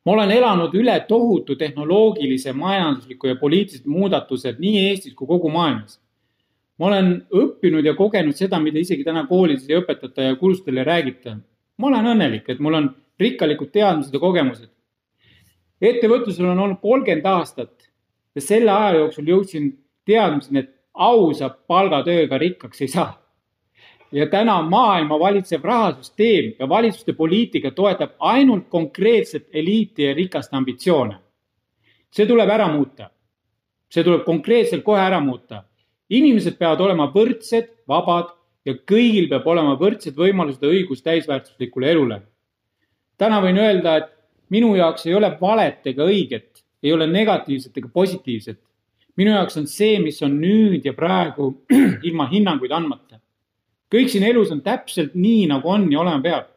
ma 0.06 0.12
olen 0.14 0.32
elanud 0.32 0.76
üle 0.76 0.94
tohutu 1.08 1.56
tehnoloogilise, 1.60 2.54
majandusliku 2.56 3.28
ja 3.28 3.36
poliitilised 3.36 3.88
muudatused 3.92 4.60
nii 4.60 4.86
Eestis 4.90 5.14
kui 5.16 5.28
kogu 5.28 5.50
maailmas. 5.52 6.00
Ma 6.82 6.88
olen 6.90 7.12
õppinud 7.30 7.86
ja 7.86 7.94
kogenud 7.94 8.34
seda, 8.34 8.58
mida 8.60 8.82
isegi 8.82 9.04
täna 9.06 9.28
koolides 9.30 9.68
ei 9.70 9.78
õpetata 9.78 10.32
ja 10.32 10.36
kursustel 10.36 10.82
ei 10.82 10.88
räägita. 10.88 11.38
ma 11.78 11.88
olen 11.88 12.08
õnnelik, 12.16 12.50
et 12.50 12.60
mul 12.60 12.74
on 12.74 12.88
rikkalikud 13.20 13.70
teadmised 13.70 14.14
ja 14.14 14.20
kogemused. 14.20 14.70
ettevõtlusel 15.82 16.50
on 16.50 16.60
olnud 16.60 16.82
kolmkümmend 16.82 17.26
aastat 17.26 17.92
ja 18.36 18.42
selle 18.42 18.72
aja 18.72 18.98
jooksul 18.98 19.30
jõudsin 19.30 19.72
teadmiseni, 20.06 20.60
et 20.60 20.74
ausa 20.94 21.50
palgatööga 21.50 22.38
rikkaks 22.38 22.82
ei 22.82 22.88
saa. 22.88 23.18
ja 24.12 24.26
täna 24.28 24.62
maailma 24.62 25.20
valitsev 25.20 25.64
rahasüsteem 25.64 26.56
ja 26.60 26.70
valitsuste 26.70 27.14
poliitika 27.14 27.72
toetab 27.72 28.18
ainult 28.20 28.68
konkreetset 28.70 29.48
eliiti 29.54 30.04
ja 30.04 30.14
rikaste 30.14 30.56
ambitsioone. 30.56 31.16
see 32.12 32.26
tuleb 32.26 32.50
ära 32.50 32.68
muuta. 32.74 33.10
see 33.90 34.04
tuleb 34.04 34.26
konkreetselt 34.26 34.84
kohe 34.84 35.00
ära 35.00 35.20
muuta. 35.20 35.64
Inimesed 36.12 36.58
peavad 36.60 36.82
olema 36.84 37.08
võrdsed, 37.14 37.70
vabad 37.88 38.34
ja 38.68 38.76
kõigil 38.76 39.30
peab 39.32 39.48
olema 39.48 39.78
võrdsed 39.80 40.18
võimalused 40.18 40.64
ja 40.64 40.72
õigus 40.72 41.04
täisväärtuslikule 41.06 41.92
elule. 41.92 42.22
täna 43.18 43.42
võin 43.42 43.58
öelda, 43.58 43.96
et 43.98 44.10
minu 44.50 44.76
jaoks 44.76 45.06
ei 45.06 45.14
ole 45.16 45.30
valet 45.42 45.88
ega 45.88 46.06
õiget, 46.06 46.64
ei 46.84 46.94
ole 46.94 47.08
negatiivset 47.08 47.78
ega 47.78 47.90
positiivset 47.94 48.60
minu 49.20 49.34
jaoks 49.36 49.58
on 49.60 49.68
see, 49.68 50.00
mis 50.04 50.22
on 50.26 50.38
nüüd 50.42 50.86
ja 50.88 50.94
praegu 50.98 51.52
ilma 52.08 52.28
hinnanguid 52.32 52.72
andmata. 52.76 53.20
kõik 53.92 54.10
siin 54.12 54.24
elus 54.24 54.54
on 54.54 54.62
täpselt 54.64 55.16
nii, 55.20 55.50
nagu 55.52 55.68
on 55.70 55.90
ja 55.92 56.00
olema 56.00 56.22
peab. 56.24 56.48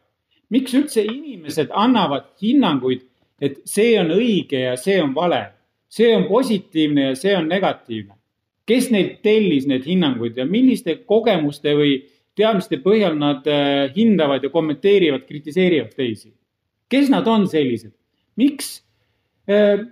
miks 0.49 0.73
üldse 0.77 1.03
inimesed 1.03 1.73
annavad 1.73 2.29
hinnanguid, 2.41 3.01
et 3.41 3.59
see 3.67 3.97
on 3.99 4.13
õige 4.15 4.61
ja 4.61 4.75
see 4.79 5.01
on 5.03 5.15
vale, 5.15 5.41
see 5.89 6.13
on 6.15 6.27
positiivne 6.29 7.09
ja 7.09 7.15
see 7.19 7.35
on 7.37 7.49
negatiivne? 7.51 8.15
Kes 8.65 8.89
neilt 8.91 9.21
tellis 9.25 9.67
need 9.69 9.85
hinnanguid 9.85 10.37
ja 10.37 10.45
milliste 10.45 10.97
kogemuste 11.05 11.75
või 11.77 11.97
teadmiste 12.35 12.81
põhjal 12.83 13.17
nad 13.19 13.45
äh, 13.47 13.91
hindavad 13.95 14.43
ja 14.43 14.49
kommenteerivad, 14.49 15.27
kritiseerivad 15.27 15.93
teisi? 15.95 16.33
kes 16.89 17.09
nad 17.09 17.27
on 17.27 17.47
sellised? 17.49 17.93
miks 18.35 18.81
äh, 19.49 19.85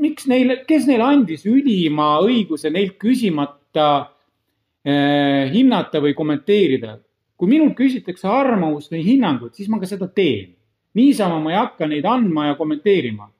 miks 0.00 0.26
neile, 0.30 0.60
kes 0.68 0.88
neile 0.88 1.06
andis 1.06 1.44
ülima 1.48 2.16
õiguse 2.24 2.70
neilt 2.72 2.96
küsimata 3.00 3.88
eh, 4.84 5.50
hinnata 5.54 6.02
või 6.04 6.14
kommenteerida? 6.16 6.98
kui 7.34 7.50
minult 7.50 7.74
küsitakse 7.74 8.28
arvamust 8.30 8.92
või 8.94 9.00
hinnangut, 9.02 9.56
siis 9.56 9.66
ma 9.68 9.80
ka 9.82 9.88
seda 9.90 10.06
teen. 10.06 10.54
niisama 10.94 11.40
ma 11.42 11.50
ei 11.50 11.56
hakka 11.58 11.88
neid 11.90 12.06
andma 12.06 12.46
ja 12.46 12.54
kommenteerima. 12.54 13.30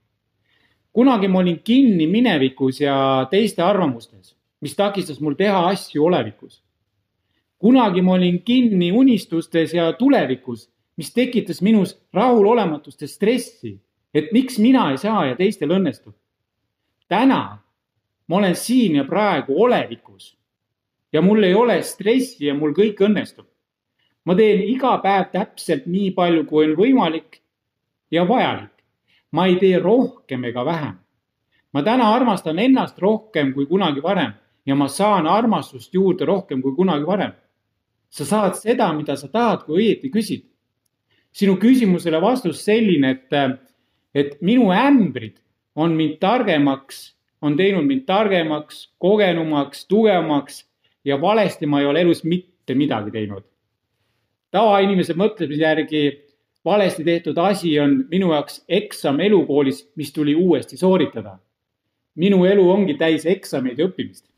kunagi 0.93 1.29
ma 1.29 1.39
olin 1.39 1.61
kinni 1.65 2.07
minevikus 2.07 2.81
ja 2.81 3.27
teiste 3.31 3.63
arvamustes, 3.63 4.35
mis 4.65 4.77
takistas 4.77 5.21
mul 5.21 5.37
teha 5.37 5.67
asju 5.69 6.09
olevikus. 6.09 6.63
kunagi 7.59 8.03
ma 8.03 8.17
olin 8.17 8.43
kinni 8.43 8.93
unistustes 8.93 9.75
ja 9.75 9.93
tulevikus, 9.93 10.71
mis 10.97 11.13
tekitas 11.13 11.63
minus 11.63 11.99
rahulolematust 12.13 13.03
ja 13.03 13.09
stressi, 13.09 13.79
et 14.15 14.33
miks 14.33 14.59
mina 14.59 14.91
ei 14.91 14.99
saa 14.99 15.27
ja 15.27 15.37
teistel 15.37 15.71
õnnestub 15.71 16.15
täna 17.09 17.59
ma 18.27 18.37
olen 18.37 18.57
siin 18.57 18.97
ja 18.97 19.05
praegu 19.05 19.63
olevikus 19.63 20.39
ja 21.13 21.23
mul 21.23 21.43
ei 21.43 21.55
ole 21.55 21.83
stressi 21.83 22.47
ja 22.47 22.55
mul 22.55 22.73
kõik 22.73 23.01
õnnestub. 23.01 23.47
ma 24.25 24.35
teen 24.35 24.63
iga 24.63 24.97
päev 24.99 25.29
täpselt 25.33 25.87
nii 25.87 26.11
palju, 26.17 26.47
kui 26.47 26.65
on 26.65 26.77
võimalik 26.77 27.41
ja 28.11 28.29
vajalik. 28.29 28.73
ma 29.31 29.47
ei 29.47 29.57
tee 29.57 29.79
rohkem 29.79 30.45
ega 30.45 30.65
vähem. 30.65 30.97
ma 31.73 31.83
täna 31.83 32.15
armastan 32.15 32.59
ennast 32.59 32.99
rohkem 32.99 33.53
kui 33.55 33.67
kunagi 33.67 34.03
varem 34.03 34.33
ja 34.67 34.75
ma 34.75 34.89
saan 34.89 35.27
armastust 35.27 35.95
juurde 35.95 36.25
rohkem 36.25 36.63
kui 36.63 36.75
kunagi 36.77 37.07
varem. 37.07 37.33
sa 38.15 38.25
saad 38.25 38.55
seda, 38.55 38.93
mida 38.95 39.17
sa 39.17 39.27
tahad, 39.29 39.65
kui 39.67 39.83
õieti 39.83 40.11
küsid. 40.11 40.45
sinu 41.33 41.57
küsimusele 41.59 42.21
vastus 42.23 42.63
selline, 42.65 43.11
et, 43.11 43.59
et 44.15 44.37
minu 44.41 44.71
ämbrid 44.71 45.41
on 45.75 45.97
mind 45.97 46.21
targemaks, 46.21 47.15
on 47.43 47.57
teinud 47.57 47.85
mind 47.85 48.05
targemaks, 48.07 48.93
kogenumaks, 48.99 49.87
tugevamaks 49.87 50.65
ja 51.05 51.21
valesti 51.21 51.67
ma 51.67 51.81
ei 51.81 51.87
ole 51.87 52.01
elus 52.01 52.25
mitte 52.25 52.75
midagi 52.75 53.11
teinud. 53.11 53.45
tavainimese 54.51 55.15
mõtlemise 55.15 55.61
järgi 55.61 56.05
valesti 56.65 57.05
tehtud 57.05 57.39
asi 57.39 57.81
on 57.81 58.05
minu 58.11 58.31
jaoks 58.33 58.63
eksam 58.69 59.21
elukoolis, 59.21 59.91
mis 59.97 60.13
tuli 60.13 60.35
uuesti 60.35 60.77
sooritada. 60.77 61.39
minu 62.15 62.45
elu 62.45 62.71
ongi 62.71 62.95
täis 62.95 63.27
eksameid 63.27 63.79
ja 63.79 63.89
õppimist 63.91 64.31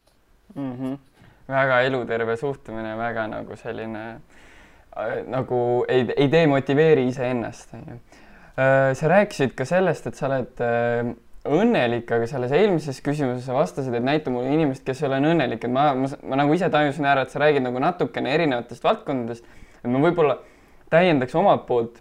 mm. 0.55 0.73
-hmm. 0.73 0.97
väga 1.49 1.81
eluterve 1.83 2.37
suhtumine, 2.37 2.97
väga 2.99 3.27
nagu 3.27 3.57
selline 3.57 4.07
äh, 4.97 5.27
nagu 5.27 5.85
ei, 5.89 6.07
ei 6.17 6.33
demotiveeri 6.33 7.07
iseennast, 7.09 7.75
on 7.75 7.85
ju. 7.89 8.01
Äh, 8.57 8.95
sa 8.95 9.09
rääkisid 9.09 9.55
ka 9.55 9.65
sellest, 9.65 10.07
et 10.07 10.15
sa 10.15 10.27
oled 10.27 10.61
äh, 10.61 11.15
õnnelik, 11.47 12.11
aga 12.13 12.27
selles 12.27 12.53
eelmises 12.53 13.01
küsimuses 13.05 13.47
sa 13.47 13.55
vastasid, 13.55 13.95
et 13.95 14.05
näita 14.05 14.31
mulle 14.31 14.51
inimest, 14.55 14.85
kes 14.87 15.03
ei 15.03 15.09
ole 15.09 15.21
õnnelik, 15.21 15.65
et 15.65 15.73
ma, 15.73 15.91
ma, 15.95 16.09
ma 16.23 16.39
nagu 16.41 16.55
ise 16.57 16.71
tajusin 16.73 17.07
ära, 17.07 17.27
et 17.27 17.35
sa 17.35 17.43
räägid 17.43 17.65
nagu 17.67 17.81
natukene 17.83 18.33
erinevatest 18.35 18.85
valdkondadest, 18.85 19.47
et 19.83 19.91
ma 19.91 20.03
võib-olla 20.03 20.39
täiendaks 20.93 21.35
omalt 21.39 21.67
poolt, 21.69 22.01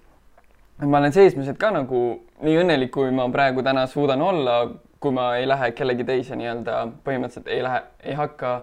et 0.80 0.88
ma 0.88 1.02
olen 1.02 1.14
seesmiselt 1.16 1.60
ka 1.62 1.72
nagu 1.76 2.02
nii 2.46 2.58
õnnelik, 2.64 2.91
kui 2.93 3.12
ma 3.16 3.28
praegu 3.34 3.64
täna 3.66 3.86
suudan 3.91 4.22
olla, 4.22 4.62
kui 5.00 5.12
ma 5.12 5.36
ei 5.38 5.48
lähe 5.48 5.72
kellegi 5.78 6.06
teise 6.08 6.36
nii-öelda 6.39 6.80
põhimõtteliselt 7.06 7.52
ei 7.52 7.64
lähe, 7.64 7.84
ei 8.04 8.16
hakka 8.18 8.56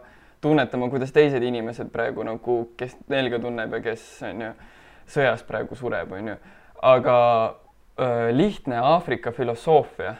tunnetama, 0.42 0.88
kuidas 0.90 1.12
teised 1.14 1.42
inimesed 1.42 1.92
praegu 1.94 2.24
nagu, 2.26 2.56
kes 2.76 2.96
nälga 3.12 3.38
tunneb 3.42 3.76
ja 3.78 3.82
kes 3.84 4.06
on 4.26 4.46
ju 4.46 4.52
sõjas 5.12 5.44
praegu 5.46 5.78
sureb, 5.78 6.12
on 6.12 6.32
ju. 6.32 6.36
aga 6.82 7.16
öö, 8.00 8.32
lihtne 8.36 8.78
Aafrika 8.78 9.32
filosoofia 9.32 10.16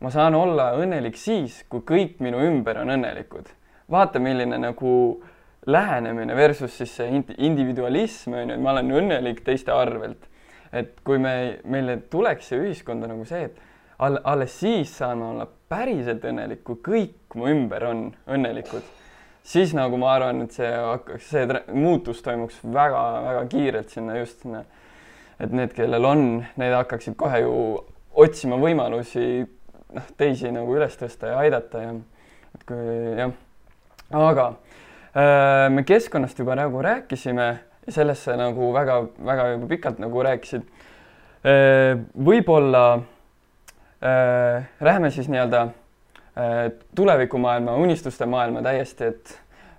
ma 0.00 0.10
saan 0.10 0.34
olla 0.34 0.72
õnnelik 0.80 1.16
siis, 1.16 1.62
kui 1.70 1.84
kõik 1.86 2.18
minu 2.24 2.42
ümber 2.44 2.80
on 2.82 2.92
õnnelikud. 2.96 3.48
vaata, 3.90 4.18
milline 4.18 4.58
nagu 4.58 5.22
lähenemine 5.66 6.36
versus 6.36 6.76
siis 6.76 6.96
see 6.96 7.22
individualism 7.38 8.34
on 8.34 8.48
ju, 8.48 8.56
et 8.56 8.62
ma 8.62 8.72
olen 8.74 8.90
õnnelik 9.00 9.44
teiste 9.44 9.72
arvelt. 9.72 10.28
et 10.72 10.98
kui 11.04 11.18
me, 11.18 11.60
meile 11.64 12.00
tuleks 12.10 12.48
see 12.50 12.58
ühiskonda 12.58 13.06
nagu 13.06 13.24
see, 13.24 13.44
et 13.44 13.60
all, 13.98 14.18
alles 14.24 14.58
siis 14.60 14.92
saan 14.98 15.18
ma 15.20 15.30
olla 15.30 15.46
päriselt 15.68 16.24
õnnelik, 16.24 16.62
kui 16.66 16.80
kõik 16.84 17.38
mu 17.38 17.48
ümber 17.50 17.86
on 17.88 18.04
õnnelikud, 18.30 18.84
siis 19.46 19.74
nagu 19.76 19.98
ma 20.00 20.14
arvan, 20.16 20.44
et 20.44 20.56
see 20.56 20.70
hakkaks, 20.70 21.30
see 21.30 21.60
muutus 21.74 22.22
toimuks 22.24 22.60
väga-väga 22.64 23.44
kiirelt 23.52 23.92
sinna 23.94 24.18
just 24.20 24.44
sinna, 24.44 24.64
et 25.42 25.52
need, 25.52 25.74
kellel 25.76 26.06
on, 26.08 26.24
need 26.60 26.74
hakkaksid 26.74 27.16
kohe 27.20 27.42
ju 27.42 27.54
otsima 28.24 28.58
võimalusi 28.60 29.44
noh, 29.94 30.10
teisi 30.18 30.50
nagu 30.54 30.76
üles 30.76 30.94
tõsta 30.98 31.32
ja 31.32 31.40
aidata 31.42 31.82
ja 31.82 31.94
et 32.54 32.66
kui 32.68 33.14
jah, 33.18 33.34
aga 34.14 34.48
äh, 34.50 35.66
me 35.74 35.82
keskkonnast 35.86 36.38
juba 36.38 36.56
nagu 36.58 36.82
rääkisime 36.84 37.48
sa 37.90 38.36
nagu 38.38 38.70
väga-väga 38.72 39.48
juba 39.52 39.66
pikalt 39.68 39.98
nagu 40.00 40.22
rääkisid 40.24 40.62
äh,. 41.44 41.98
võib-olla 42.14 43.02
äh, 44.04 44.66
läheme 44.80 45.10
siis 45.10 45.28
nii-öelda 45.32 45.62
äh, 45.64 46.72
tulevikumaailma, 46.94 47.74
unistuste 47.80 48.26
maailma 48.26 48.62
täiesti, 48.62 49.10
et 49.10 49.38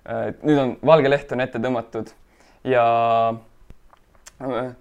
äh, 0.09 0.31
nüüd 0.43 0.61
on 0.61 0.75
valge 0.85 1.11
leht 1.11 1.31
on 1.35 1.43
ette 1.45 1.61
tõmmatud 1.61 2.11
ja 2.67 2.85
äh, 4.41 4.71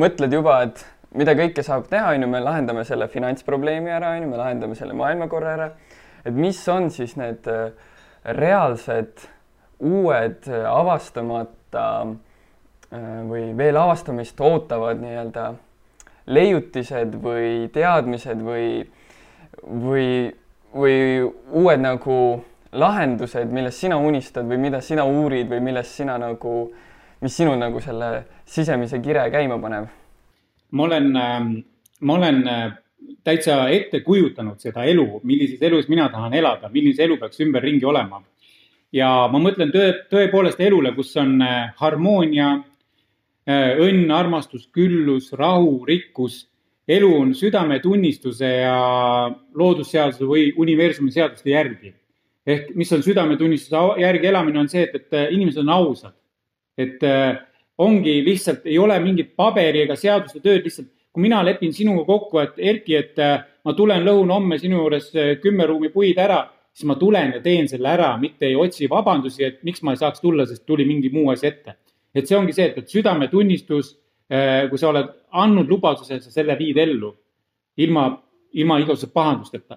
mõtled 0.00 0.36
juba, 0.38 0.60
et 0.68 0.84
mida 1.14 1.36
kõike 1.38 1.64
saab 1.66 1.88
teha, 1.90 2.14
on 2.14 2.26
ju, 2.26 2.30
me 2.30 2.42
lahendame 2.42 2.84
selle 2.88 3.08
finantsprobleemi 3.12 3.92
ära, 3.94 4.14
on 4.16 4.26
ju, 4.26 4.30
me 4.32 4.40
lahendame 4.40 4.78
selle 4.78 4.96
maailmakorra 4.98 5.56
ära. 5.58 5.70
et 6.24 6.32
mis 6.34 6.62
on 6.68 6.90
siis 6.90 7.16
need 7.20 7.46
äh, 7.50 7.70
reaalsed 8.24 9.28
uued 9.84 10.46
avastamata 10.48 12.06
või 13.28 13.48
veel 13.58 13.76
avastamist 13.76 14.38
ootavad 14.40 15.00
nii-öelda 15.02 15.48
leiutised 16.26 17.16
või 17.22 17.68
teadmised 17.72 18.40
või, 18.44 18.84
või, 19.62 20.08
või 20.74 20.96
uued 21.52 21.82
nagu 21.84 22.18
lahendused, 22.74 23.50
millest 23.52 23.84
sina 23.84 23.98
unistad 24.00 24.48
või 24.48 24.58
mida 24.66 24.80
sina 24.82 25.04
uurid 25.06 25.50
või 25.50 25.60
millest 25.68 26.00
sina 26.00 26.16
nagu, 26.18 26.70
mis 27.22 27.36
sinu 27.36 27.54
nagu 27.58 27.80
selle 27.80 28.24
sisemise 28.44 29.00
kire 29.02 29.28
käima 29.30 29.58
paneb? 29.62 29.92
ma 30.74 30.82
olen, 30.88 31.16
ähm, 31.16 31.50
ma 32.00 32.14
olen 32.14 32.48
äh, 32.48 32.72
täitsa 33.24 33.68
ette 33.70 34.00
kujutanud 34.00 34.60
seda 34.60 34.84
elu, 34.90 35.20
millises 35.22 35.62
elus 35.62 35.88
mina 35.88 36.08
tahan 36.10 36.34
elada, 36.34 36.70
milline 36.72 37.04
elu 37.04 37.18
peaks 37.20 37.40
ümberringi 37.44 37.86
olema. 37.86 38.22
ja 38.92 39.28
ma 39.30 39.38
mõtlen 39.42 39.72
tõe, 39.74 39.92
tõepoolest 40.10 40.60
elule, 40.62 40.94
kus 40.94 41.14
on 41.20 41.40
äh, 41.42 41.72
harmoonia, 41.78 42.56
õnn, 43.44 44.08
armastus, 44.14 44.68
küllus, 44.72 45.32
rahu, 45.36 45.84
rikkus. 45.84 46.46
elu 46.88 47.10
on 47.16 47.34
südametunnistuse 47.34 48.48
ja 48.48 48.78
loodusseaduse 49.54 50.24
või 50.24 50.50
universumi 50.56 51.12
seaduste 51.12 51.50
järgi 51.50 51.94
ehk 52.46 52.74
mis 52.76 52.92
on 52.92 53.02
südametunnistuse 53.04 54.00
järgi 54.00 54.28
elamine, 54.28 54.60
on 54.60 54.68
see, 54.68 54.84
et, 54.84 54.94
et 55.00 55.32
inimesed 55.32 55.62
on 55.64 55.72
ausad. 55.72 56.14
et 56.78 57.02
äh, 57.06 57.36
ongi 57.78 58.16
lihtsalt, 58.26 58.64
ei 58.66 58.78
ole 58.78 58.96
mingit 59.00 59.36
paberi 59.38 59.84
ega 59.84 59.94
seaduste 59.96 60.40
tööd, 60.42 60.64
lihtsalt 60.66 60.88
kui 61.14 61.22
mina 61.22 61.38
lepin 61.46 61.70
sinuga 61.72 62.02
kokku, 62.08 62.40
et 62.42 62.56
Erki, 62.58 62.96
et 62.98 63.20
äh, 63.22 63.44
ma 63.64 63.74
tulen 63.78 64.02
lõun 64.02 64.32
homme 64.34 64.58
sinu 64.58 64.80
juures 64.80 65.12
äh, 65.14 65.36
kümme 65.42 65.68
ruumi 65.70 65.92
puid 65.94 66.18
ära, 66.18 66.40
siis 66.74 66.88
ma 66.90 66.96
tulen 66.98 67.36
ja 67.36 67.42
teen 67.42 67.70
selle 67.70 67.92
ära, 67.92 68.10
mitte 68.18 68.48
ei 68.48 68.56
otsi 68.58 68.90
vabandusi, 68.90 69.44
et 69.46 69.62
miks 69.62 69.84
ma 69.86 69.94
ei 69.94 70.02
saaks 70.02 70.22
tulla, 70.22 70.46
sest 70.50 70.66
tuli 70.66 70.86
mingi 70.88 71.12
muu 71.14 71.30
asi 71.30 71.46
ette. 71.52 71.76
Et 72.14 72.28
see 72.28 72.38
ongi 72.38 72.54
see, 72.56 72.70
et, 72.70 72.78
et 72.78 72.88
südametunnistus, 72.88 73.94
kui 74.70 74.80
sa 74.80 74.88
oled 74.88 75.10
andnud 75.36 75.68
lubaduse, 75.68 76.16
sa 76.22 76.30
selle 76.32 76.54
viid 76.56 76.78
ellu 76.80 77.10
ilma, 77.84 78.06
ilma 78.56 78.78
igasuguse 78.80 79.12
pahandusteta 79.12 79.76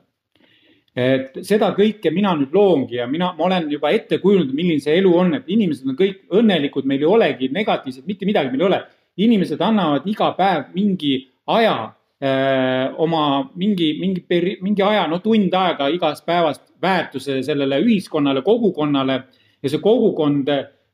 et 0.97 1.35
seda 1.45 1.69
kõike 1.77 2.09
mina 2.13 2.31
nüüd 2.37 2.55
loongi 2.57 2.97
ja 2.97 3.05
mina, 3.09 3.29
ma 3.37 3.45
olen 3.45 3.67
juba 3.69 3.91
ette 3.93 4.17
kujundanud, 4.21 4.55
milline 4.57 4.81
see 4.81 4.95
elu 4.97 5.11
on, 5.13 5.35
et 5.37 5.51
inimesed 5.53 5.85
on 5.91 5.97
kõik 5.99 6.23
õnnelikud, 6.39 6.87
meil 6.89 7.03
ei 7.03 7.11
olegi 7.11 7.49
negatiivset, 7.53 8.07
mitte 8.09 8.25
midagi 8.25 8.49
meil 8.53 8.65
ei 8.65 8.69
ole. 8.71 8.85
inimesed 9.17 9.61
annavad 9.61 10.03
iga 10.05 10.27
päev 10.37 10.73
mingi 10.75 11.27
aja 11.49 11.75
öö, 12.21 12.29
äh, 12.29 12.93
oma 13.01 13.49
mingi, 13.55 13.95
mingi 13.99 14.21
peri-, 14.21 14.57
mingi 14.61 14.81
aja, 14.85 15.07
no 15.07 15.17
tund 15.19 15.53
aega 15.53 15.87
igast 15.89 16.25
päevast 16.25 16.61
väärtuse 16.81 17.41
sellele 17.43 17.79
ühiskonnale, 17.81 18.43
kogukonnale 18.45 19.23
ja 19.61 19.69
see 19.69 19.81
kogukond 19.81 20.49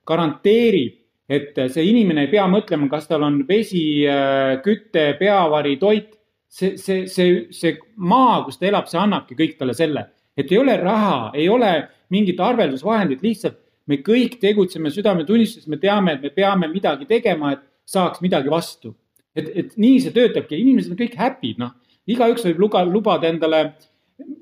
garanteerib, 0.08 1.03
et 1.30 1.58
see 1.72 1.86
inimene 1.88 2.26
ei 2.26 2.32
pea 2.32 2.46
mõtlema, 2.52 2.90
kas 2.92 3.08
tal 3.08 3.24
on 3.26 3.42
vesi, 3.48 4.04
äh, 4.10 4.58
küte, 4.66 5.14
peavari, 5.20 5.78
toit. 5.82 6.12
See, 6.54 6.76
see, 6.78 7.08
see, 7.10 7.48
see 7.50 7.78
maa, 7.98 8.44
kus 8.46 8.60
ta 8.62 8.68
elab, 8.70 8.86
see 8.86 9.00
annabki 9.02 9.34
kõik 9.40 9.56
talle 9.58 9.74
selle, 9.74 10.04
et 10.38 10.52
ei 10.52 10.60
ole 10.62 10.76
raha, 10.78 11.32
ei 11.34 11.48
ole 11.50 11.72
mingit 12.14 12.38
arveldusvahendit, 12.46 13.24
lihtsalt 13.26 13.58
me 13.90 13.98
kõik 14.06 14.38
tegutseme 14.42 14.92
südametunnistuses, 14.94 15.66
me 15.72 15.80
teame, 15.82 16.14
et 16.14 16.28
me 16.28 16.30
peame 16.36 16.70
midagi 16.70 17.08
tegema, 17.10 17.56
et 17.56 17.64
saaks 17.90 18.22
midagi 18.22 18.54
vastu. 18.54 18.94
et, 19.34 19.48
et 19.50 19.72
nii 19.82 19.98
see 20.04 20.14
töötabki, 20.14 20.60
inimesed 20.62 20.94
on 20.94 21.00
kõik 21.00 21.16
happy'd, 21.18 21.58
noh, 21.58 21.72
igaüks 22.06 22.46
võib 22.46 22.60
luba, 22.68 22.84
lubada 22.86 23.32
endale. 23.32 23.64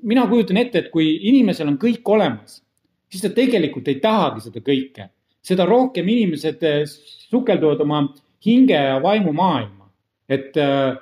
mina 0.02 0.26
kujutan 0.28 0.58
ette, 0.60 0.78
et 0.78 0.90
kui 0.92 1.14
inimesel 1.30 1.70
on 1.70 1.78
kõik 1.80 2.04
olemas, 2.04 2.60
siis 3.08 3.22
ta 3.24 3.30
tegelikult 3.32 3.88
ei 3.88 3.96
tahagi 4.04 4.44
seda 4.50 4.60
kõike, 4.60 5.08
seda 5.42 5.66
rohkem 5.66 6.08
inimesed 6.08 6.62
eh, 6.62 6.84
sukelduvad 7.30 7.80
oma 7.80 8.04
hinge 8.44 8.76
ja 8.76 8.98
vaimu 9.02 9.32
maailma, 9.32 9.90
et 10.28 10.56
äh, 10.56 10.96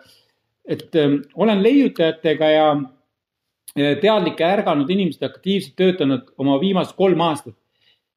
et 0.70 0.94
äh, 0.94 1.18
olen 1.34 1.62
leiutajatega 1.62 2.50
ja 2.50 2.66
teadlike 3.74 4.44
ärganud 4.44 4.90
inimesed 4.90 5.22
aktiivselt 5.22 5.76
töötanud 5.78 6.32
oma 6.38 6.58
viimased 6.60 6.96
kolm 6.98 7.20
aastat 7.22 7.54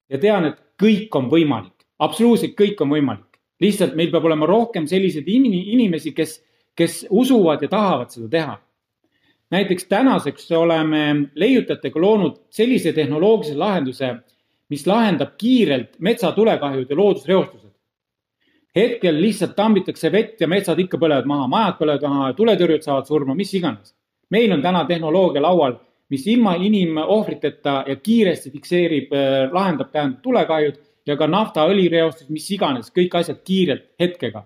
ja 0.09 0.19
tean, 0.21 0.47
et 0.49 0.59
kõik 0.82 1.13
on 1.17 1.30
võimalik, 1.32 1.86
absoluutselt 1.99 2.55
kõik 2.59 2.82
on 2.82 2.93
võimalik. 2.93 3.30
lihtsalt 3.61 3.93
meil 3.95 4.09
peab 4.11 4.26
olema 4.26 4.45
rohkem 4.49 4.88
selliseid 4.89 5.28
inimesi, 5.30 6.11
kes, 6.11 6.41
kes 6.76 7.05
usuvad 7.09 7.61
ja 7.61 7.69
tahavad 7.69 8.11
seda 8.11 8.28
teha. 8.30 8.57
näiteks 9.51 9.86
tänaseks 9.86 10.51
oleme 10.51 11.30
leiutajatega 11.36 11.99
loonud 11.99 12.41
sellise 12.49 12.93
tehnoloogilise 12.93 13.57
lahenduse, 13.57 14.15
mis 14.74 14.88
lahendab 14.89 15.38
kiirelt 15.38 15.99
metsatulekahjud 16.01 16.89
ja 16.89 16.97
loodusreostused 16.97 17.74
hetkel 18.76 19.21
lihtsalt 19.21 19.55
tambitakse 19.55 20.11
vett 20.11 20.41
ja 20.41 20.47
metsad 20.49 20.80
ikka 20.82 20.97
põlevad 21.01 21.28
maha, 21.30 21.47
majad 21.49 21.80
põlevad 21.80 22.05
maha, 22.09 22.30
tuletõrjujad 22.38 22.88
saavad 22.88 23.09
surma, 23.09 23.36
mis 23.38 23.53
iganes. 23.53 23.93
meil 24.34 24.51
on 24.51 24.61
täna 24.61 24.86
tehnoloogia 24.89 25.41
laual, 25.41 25.76
mis 26.09 26.26
ilma 26.28 26.55
inimohvriteta 26.55 27.84
ja 27.88 27.95
kiiresti 27.95 28.51
fikseerib, 28.51 29.13
äh, 29.13 29.51
lahendab 29.53 29.91
tähendab 29.91 30.24
tulekahjud 30.24 30.80
ja 31.05 31.17
ka 31.17 31.28
nafta, 31.28 31.67
õlireostus, 31.69 32.30
mis 32.30 32.49
iganes, 32.51 32.89
kõik 32.89 33.13
asjad 33.19 33.43
kiirelt 33.45 33.91
hetkega. 33.99 34.45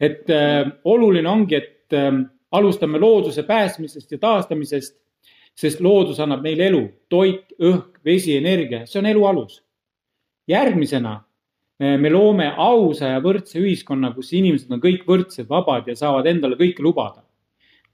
et 0.00 0.30
äh, 0.30 0.72
oluline 0.84 1.28
ongi, 1.28 1.54
et 1.54 1.92
äh, 1.92 2.24
alustame 2.52 2.98
looduse 2.98 3.42
päästmisest 3.42 4.12
ja 4.12 4.18
taastamisest, 4.18 4.96
sest 5.54 5.80
loodus 5.80 6.18
annab 6.20 6.42
meile 6.42 6.66
elu, 6.68 6.82
toit, 7.08 7.52
õhk, 7.60 8.00
vesi, 8.04 8.36
energia, 8.36 8.84
see 8.86 8.98
on 8.98 9.06
elu 9.06 9.26
alus. 9.26 9.62
järgmisena 10.48 11.22
me 11.78 12.10
loome 12.10 12.52
ausa 12.56 13.14
ja 13.14 13.20
võrdse 13.22 13.58
ühiskonna, 13.58 14.12
kus 14.14 14.32
inimesed 14.36 14.70
on 14.72 14.82
kõik 14.82 15.06
võrdsed, 15.08 15.48
vabad 15.50 15.88
ja 15.90 15.96
saavad 15.98 16.26
endale 16.30 16.56
kõike 16.56 16.82
lubada. 16.82 17.24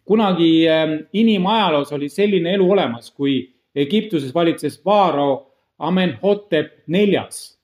kunagi 0.04 0.66
ähm, 0.68 0.92
inimajaloos 1.12 1.92
oli 1.92 2.08
selline 2.08 2.54
elu 2.54 2.70
olemas, 2.70 3.10
kui 3.10 3.54
Egiptuses 3.74 4.34
valitses 4.34 4.80
Vaaro 4.84 5.46
Amenhotep 5.78 6.82
neljas. 6.86 7.56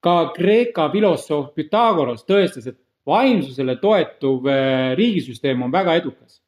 ka 0.00 0.32
Kreeka 0.34 0.90
filosoof 0.90 1.54
Pythagoras 1.54 2.24
tõestas, 2.24 2.66
et 2.66 2.78
vaimsusele 3.06 3.76
toetuv 3.76 4.46
äh, 4.46 4.96
riigisüsteem 4.96 5.62
on 5.62 5.72
väga 5.72 5.94
edukas. 5.94 6.39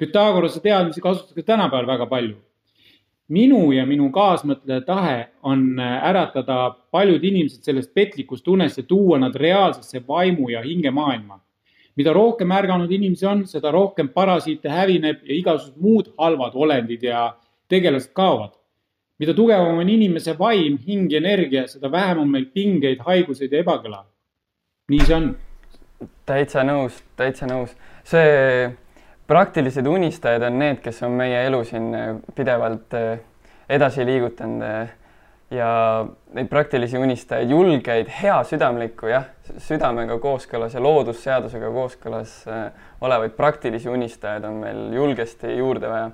Pythagorase 0.00 0.60
teadmisi 0.64 1.00
kasutatakse 1.04 1.42
tänapäeval 1.44 1.86
väga 1.86 2.06
palju 2.06 2.36
minu 3.30 3.70
ja 3.72 3.84
minu 3.86 4.08
kaasmõtleja 4.14 4.82
tahe 4.86 5.18
on 5.46 5.78
äh, 5.78 5.98
äratada 6.10 6.70
paljud 6.90 7.24
inimesed 7.24 7.66
sellest 7.66 7.92
petlikust 7.94 8.48
unest 8.48 8.80
ja 8.80 8.84
tuua 8.86 9.20
nad 9.22 9.36
reaalsesse 9.36 10.02
vaimu 10.08 10.50
ja 10.50 10.62
hingemaailma. 10.66 11.40
mida 11.96 12.12
rohkem 12.12 12.52
ärganud 12.54 12.90
inimesi 12.90 13.26
on, 13.26 13.42
seda 13.46 13.70
rohkem 13.74 14.08
parasiite 14.08 14.70
hävineb 14.70 15.24
ja 15.26 15.34
igasugused 15.34 15.82
muud 15.82 16.06
halvad 16.18 16.54
olendid 16.54 17.02
ja 17.02 17.34
tegelased 17.68 18.12
kaovad. 18.12 18.50
mida 19.18 19.34
tugevam 19.34 19.78
on 19.78 19.88
inimese 19.88 20.38
vaim, 20.38 20.78
hing 20.86 21.12
ja 21.12 21.18
energia, 21.18 21.66
seda 21.68 21.92
vähem 21.92 22.18
on 22.18 22.30
meil 22.30 22.46
pingeid, 22.54 22.98
haiguseid 23.06 23.52
ja 23.52 23.62
ebakõla. 23.62 24.04
nii 24.88 25.06
see 25.06 25.16
on. 25.16 25.36
täitsa 26.26 26.64
nõus, 26.64 27.02
täitsa 27.16 27.46
nõus. 27.46 27.76
see 28.04 28.70
praktilised 29.30 29.86
unistajad 29.86 30.42
on 30.42 30.56
need, 30.58 30.80
kes 30.82 31.04
on 31.06 31.12
meie 31.14 31.44
elu 31.46 31.60
siin 31.68 31.92
äh, 31.94 32.08
pidevalt 32.34 32.96
äh, 32.98 33.20
edasi 33.70 34.02
liigutanud 34.06 34.64
äh, 34.66 34.88
ja 35.54 35.68
neid 36.34 36.48
praktilisi 36.50 36.98
unistajaid, 36.98 37.50
julgeid, 37.50 38.10
heasüdamlikku, 38.20 39.06
jah, 39.10 39.28
südamega 39.62 40.16
kooskõlas 40.22 40.74
ja 40.74 40.82
loodusseadusega 40.82 41.70
kooskõlas 41.74 42.34
olevaid 43.02 43.34
praktilisi 43.34 43.90
unistajaid 43.90 44.46
on 44.46 44.60
meil 44.62 44.82
julgesti 44.94 45.56
juurde 45.58 45.90
vaja. 45.90 46.12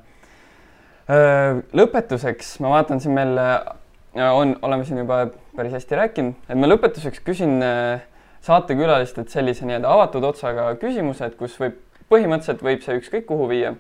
lõpetuseks 1.77 2.55
ma 2.65 2.73
vaatan 2.79 3.05
siin 3.05 3.13
meil 3.13 3.37
on, 3.37 4.57
oleme 4.65 4.89
siin 4.89 5.03
juba 5.05 5.27
päris 5.57 5.77
hästi 5.77 6.01
rääkinud, 6.01 6.49
et 6.49 6.57
ma 6.57 6.73
lõpetuseks 6.73 7.21
küsin 7.29 7.61
saatekülalistelt 8.49 9.29
sellise 9.29 9.69
nii-öelda 9.69 9.93
avatud 9.93 10.25
otsaga 10.33 10.71
küsimused, 10.81 11.37
kus 11.37 11.61
võib 11.61 11.77
põhimõtteliselt 12.13 12.63
võib 12.63 12.85
see 12.85 13.01
ükskõik 13.01 13.27
kuhu 13.29 13.49
viia. 13.51 13.75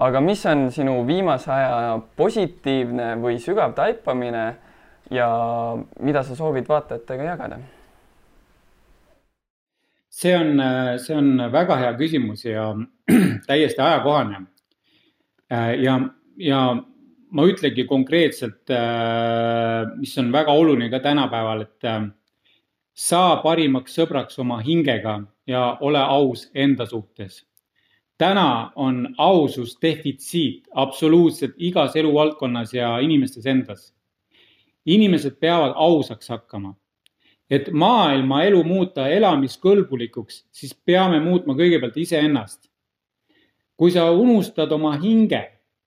aga 0.00 0.20
mis 0.20 0.44
on 0.46 0.70
sinu 0.72 1.02
viimase 1.06 1.50
aja 1.52 1.98
positiivne 2.16 3.14
või 3.20 3.36
sügav 3.38 3.74
taipamine 3.76 4.44
ja 5.10 5.28
mida 6.00 6.22
sa 6.22 6.36
soovid 6.36 6.68
vaatajatega 6.68 7.24
jagada? 7.24 7.58
see 10.10 10.36
on, 10.36 10.62
see 10.98 11.16
on 11.16 11.50
väga 11.52 11.76
hea 11.80 11.90
küsimus 11.98 12.44
ja 12.44 12.70
täiesti 13.48 13.80
ajakohane. 13.80 14.46
ja, 15.82 15.98
ja 16.36 16.62
ma 17.30 17.44
ütlengi 17.46 17.84
konkreetselt, 17.86 18.72
mis 20.00 20.16
on 20.18 20.32
väga 20.32 20.52
oluline 20.52 20.90
ka 20.90 20.98
tänapäeval, 21.00 21.62
et 21.62 21.92
saa 22.94 23.36
parimaks 23.44 23.94
sõbraks 23.96 24.40
oma 24.42 24.58
hingega 24.64 25.20
ja 25.46 25.76
ole 25.80 26.02
aus 26.02 26.48
enda 26.54 26.86
suhtes 26.86 27.44
täna 28.20 28.72
on 28.76 29.14
ausus 29.18 29.78
defitsiit 29.82 30.68
absoluutselt 30.74 31.54
igas 31.56 31.96
eluvaldkonnas 31.96 32.74
ja 32.74 32.98
inimestes 32.98 33.46
endas. 33.46 33.94
inimesed 34.86 35.36
peavad 35.40 35.72
ausaks 35.76 36.28
hakkama. 36.28 36.74
et 37.50 37.72
maailma 37.72 38.42
elu 38.44 38.64
muuta 38.64 39.08
elamiskõlbulikuks, 39.08 40.44
siis 40.52 40.74
peame 40.84 41.20
muutma 41.20 41.54
kõigepealt 41.54 41.96
iseennast. 41.96 42.70
kui 43.76 43.90
sa 43.90 44.10
unustad 44.10 44.72
oma 44.72 44.96
hinge, 45.00 45.42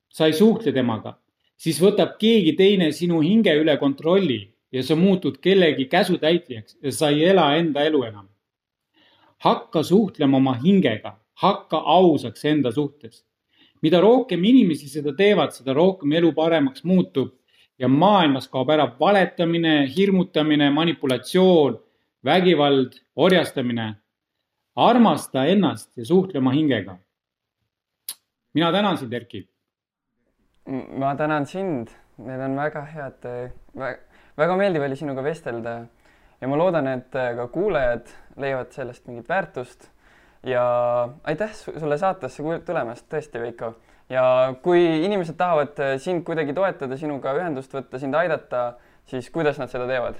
sa 0.09 0.25
ei 0.25 0.33
suhtle 0.33 0.71
temaga, 0.71 1.17
siis 1.57 1.81
võtab 1.81 2.17
keegi 2.17 2.53
teine 2.53 2.91
sinu 2.91 3.21
hinge 3.21 3.53
üle 3.61 3.77
kontrolli 3.77 4.53
ja 4.71 4.83
sa 4.83 4.95
muutud 4.95 5.37
kellegi 5.37 5.85
käsutäitjaks 5.85 6.77
ja 6.81 6.91
sa 6.91 7.09
ei 7.09 7.25
ela 7.25 7.55
enda 7.55 7.81
elu 7.81 8.03
enam. 8.03 8.29
hakka 9.37 9.83
suhtlema 9.83 10.37
oma 10.37 10.53
hingega, 10.53 11.19
hakka 11.33 11.77
ausaks 11.77 12.45
enda 12.45 12.71
suhtes. 12.71 13.25
mida 13.81 13.99
rohkem 14.01 14.43
inimesi 14.43 14.87
seda 14.87 15.11
teevad, 15.15 15.51
seda 15.51 15.73
rohkem 15.73 16.11
elu 16.11 16.31
paremaks 16.33 16.83
muutub 16.83 17.33
ja 17.79 17.87
maailmas 17.87 18.47
kaob 18.47 18.69
ära 18.69 18.85
valetamine, 18.99 19.87
hirmutamine, 19.95 20.69
manipulatsioon, 20.69 21.79
vägivald, 22.25 22.93
orjastamine. 23.15 23.95
armasta 24.75 25.45
ennast 25.45 25.97
ja 25.97 26.05
suhtle 26.05 26.39
oma 26.39 26.51
hingega. 26.51 26.97
mina 28.53 28.71
tänan 28.71 28.97
sind, 28.97 29.13
Erki. 29.13 29.49
ma 30.97 31.15
tänan 31.15 31.45
sind, 31.45 31.87
need 32.17 32.39
on 32.39 32.55
väga 32.55 32.85
head 32.85 33.51
väga 34.37 34.55
meeldiv 34.57 34.81
oli 34.81 34.95
sinuga 34.95 35.23
vestelda 35.23 35.85
ja 36.41 36.47
ma 36.47 36.57
loodan, 36.57 36.87
et 36.87 37.11
ka 37.11 37.47
kuulajad 37.47 38.07
leiavad 38.37 38.71
sellest 38.71 39.07
mingit 39.07 39.29
väärtust 39.29 39.89
ja 40.43 40.63
aitäh 41.23 41.53
sulle 41.55 41.97
saatesse 41.97 42.43
tulemast, 42.65 43.07
tõesti, 43.09 43.39
Veiko. 43.41 43.73
ja 44.09 44.53
kui 44.61 44.83
inimesed 45.05 45.37
tahavad 45.39 45.79
äh, 45.79 45.95
sind 45.97 46.23
kuidagi 46.27 46.53
toetada, 46.53 46.97
sinuga 46.97 47.33
ühendust 47.37 47.73
võtta, 47.73 47.99
sind 47.99 48.15
aidata, 48.15 48.73
siis 49.09 49.29
kuidas 49.31 49.59
nad 49.59 49.71
seda 49.71 49.87
teevad? 49.87 50.19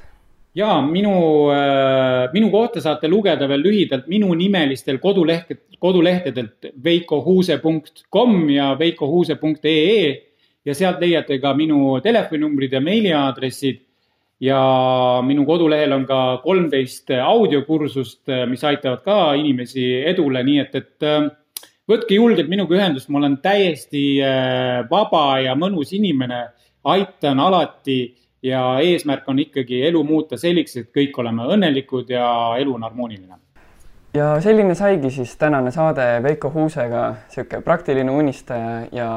ja 0.55 0.81
minu 0.81 1.13
äh,, 1.53 2.29
minu 2.33 2.51
kohta 2.53 2.81
saate 2.81 3.09
lugeda 3.09 3.47
veel 3.49 3.63
lühidalt 3.65 4.07
minunimelistel 4.07 4.99
koduleht, 5.01 5.49
kodulehtedelt 5.79 6.69
veikohuuse.com 6.83 8.49
ja 8.53 8.73
veikohuuse.ee 8.79 10.05
ja 10.65 10.75
sealt 10.75 11.01
leiate 11.01 11.39
ka 11.41 11.53
minu 11.57 11.99
telefoninumbrid 12.05 12.77
ja 12.77 12.81
meiliaadressid 12.81 13.82
ja 14.43 15.21
minu 15.23 15.45
kodulehel 15.47 15.93
on 15.95 16.05
ka 16.07 16.19
kolmteist 16.43 17.13
audiokursust, 17.23 18.27
mis 18.49 18.63
aitavad 18.67 19.03
ka 19.05 19.17
inimesi 19.39 19.85
edule, 20.09 20.43
nii 20.43 20.59
et, 20.63 20.75
et 20.75 21.07
äh, 21.07 21.29
võtke 21.89 22.17
julgelt 22.17 22.51
minuga 22.51 22.75
ühendust, 22.75 23.09
ma 23.09 23.21
olen 23.21 23.37
täiesti 23.43 24.03
äh, 24.23 24.81
vaba 24.89 25.39
ja 25.43 25.55
mõnus 25.59 25.93
inimene, 25.95 26.41
aitan 26.83 27.39
alati 27.39 28.01
ja 28.43 28.65
eesmärk 28.83 29.29
on 29.31 29.39
ikkagi 29.39 29.85
elu 29.87 30.03
muuta 30.03 30.37
selliseks, 30.39 30.81
et 30.81 30.91
kõik 30.99 31.23
oleme 31.23 31.47
õnnelikud 31.55 32.11
ja 32.11 32.27
elu 32.59 32.75
on 32.75 32.83
harmooniline. 32.83 33.39
ja 34.13 34.35
selline 34.43 34.75
saigi 34.75 35.09
siis 35.09 35.37
tänane 35.39 35.71
saade 35.71 36.19
Veiko 36.23 36.51
Huusega, 36.51 37.07
niisugune 37.29 37.63
praktiline 37.63 38.11
unistaja 38.11 38.87
ja 38.91 39.09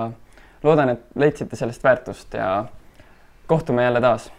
loodan, 0.62 0.94
et 0.94 1.04
leidsite 1.18 1.56
sellest 1.56 1.84
väärtust 1.84 2.34
ja 2.34 2.64
kohtume 3.46 3.82
jälle 3.82 4.00
taas 4.00 4.30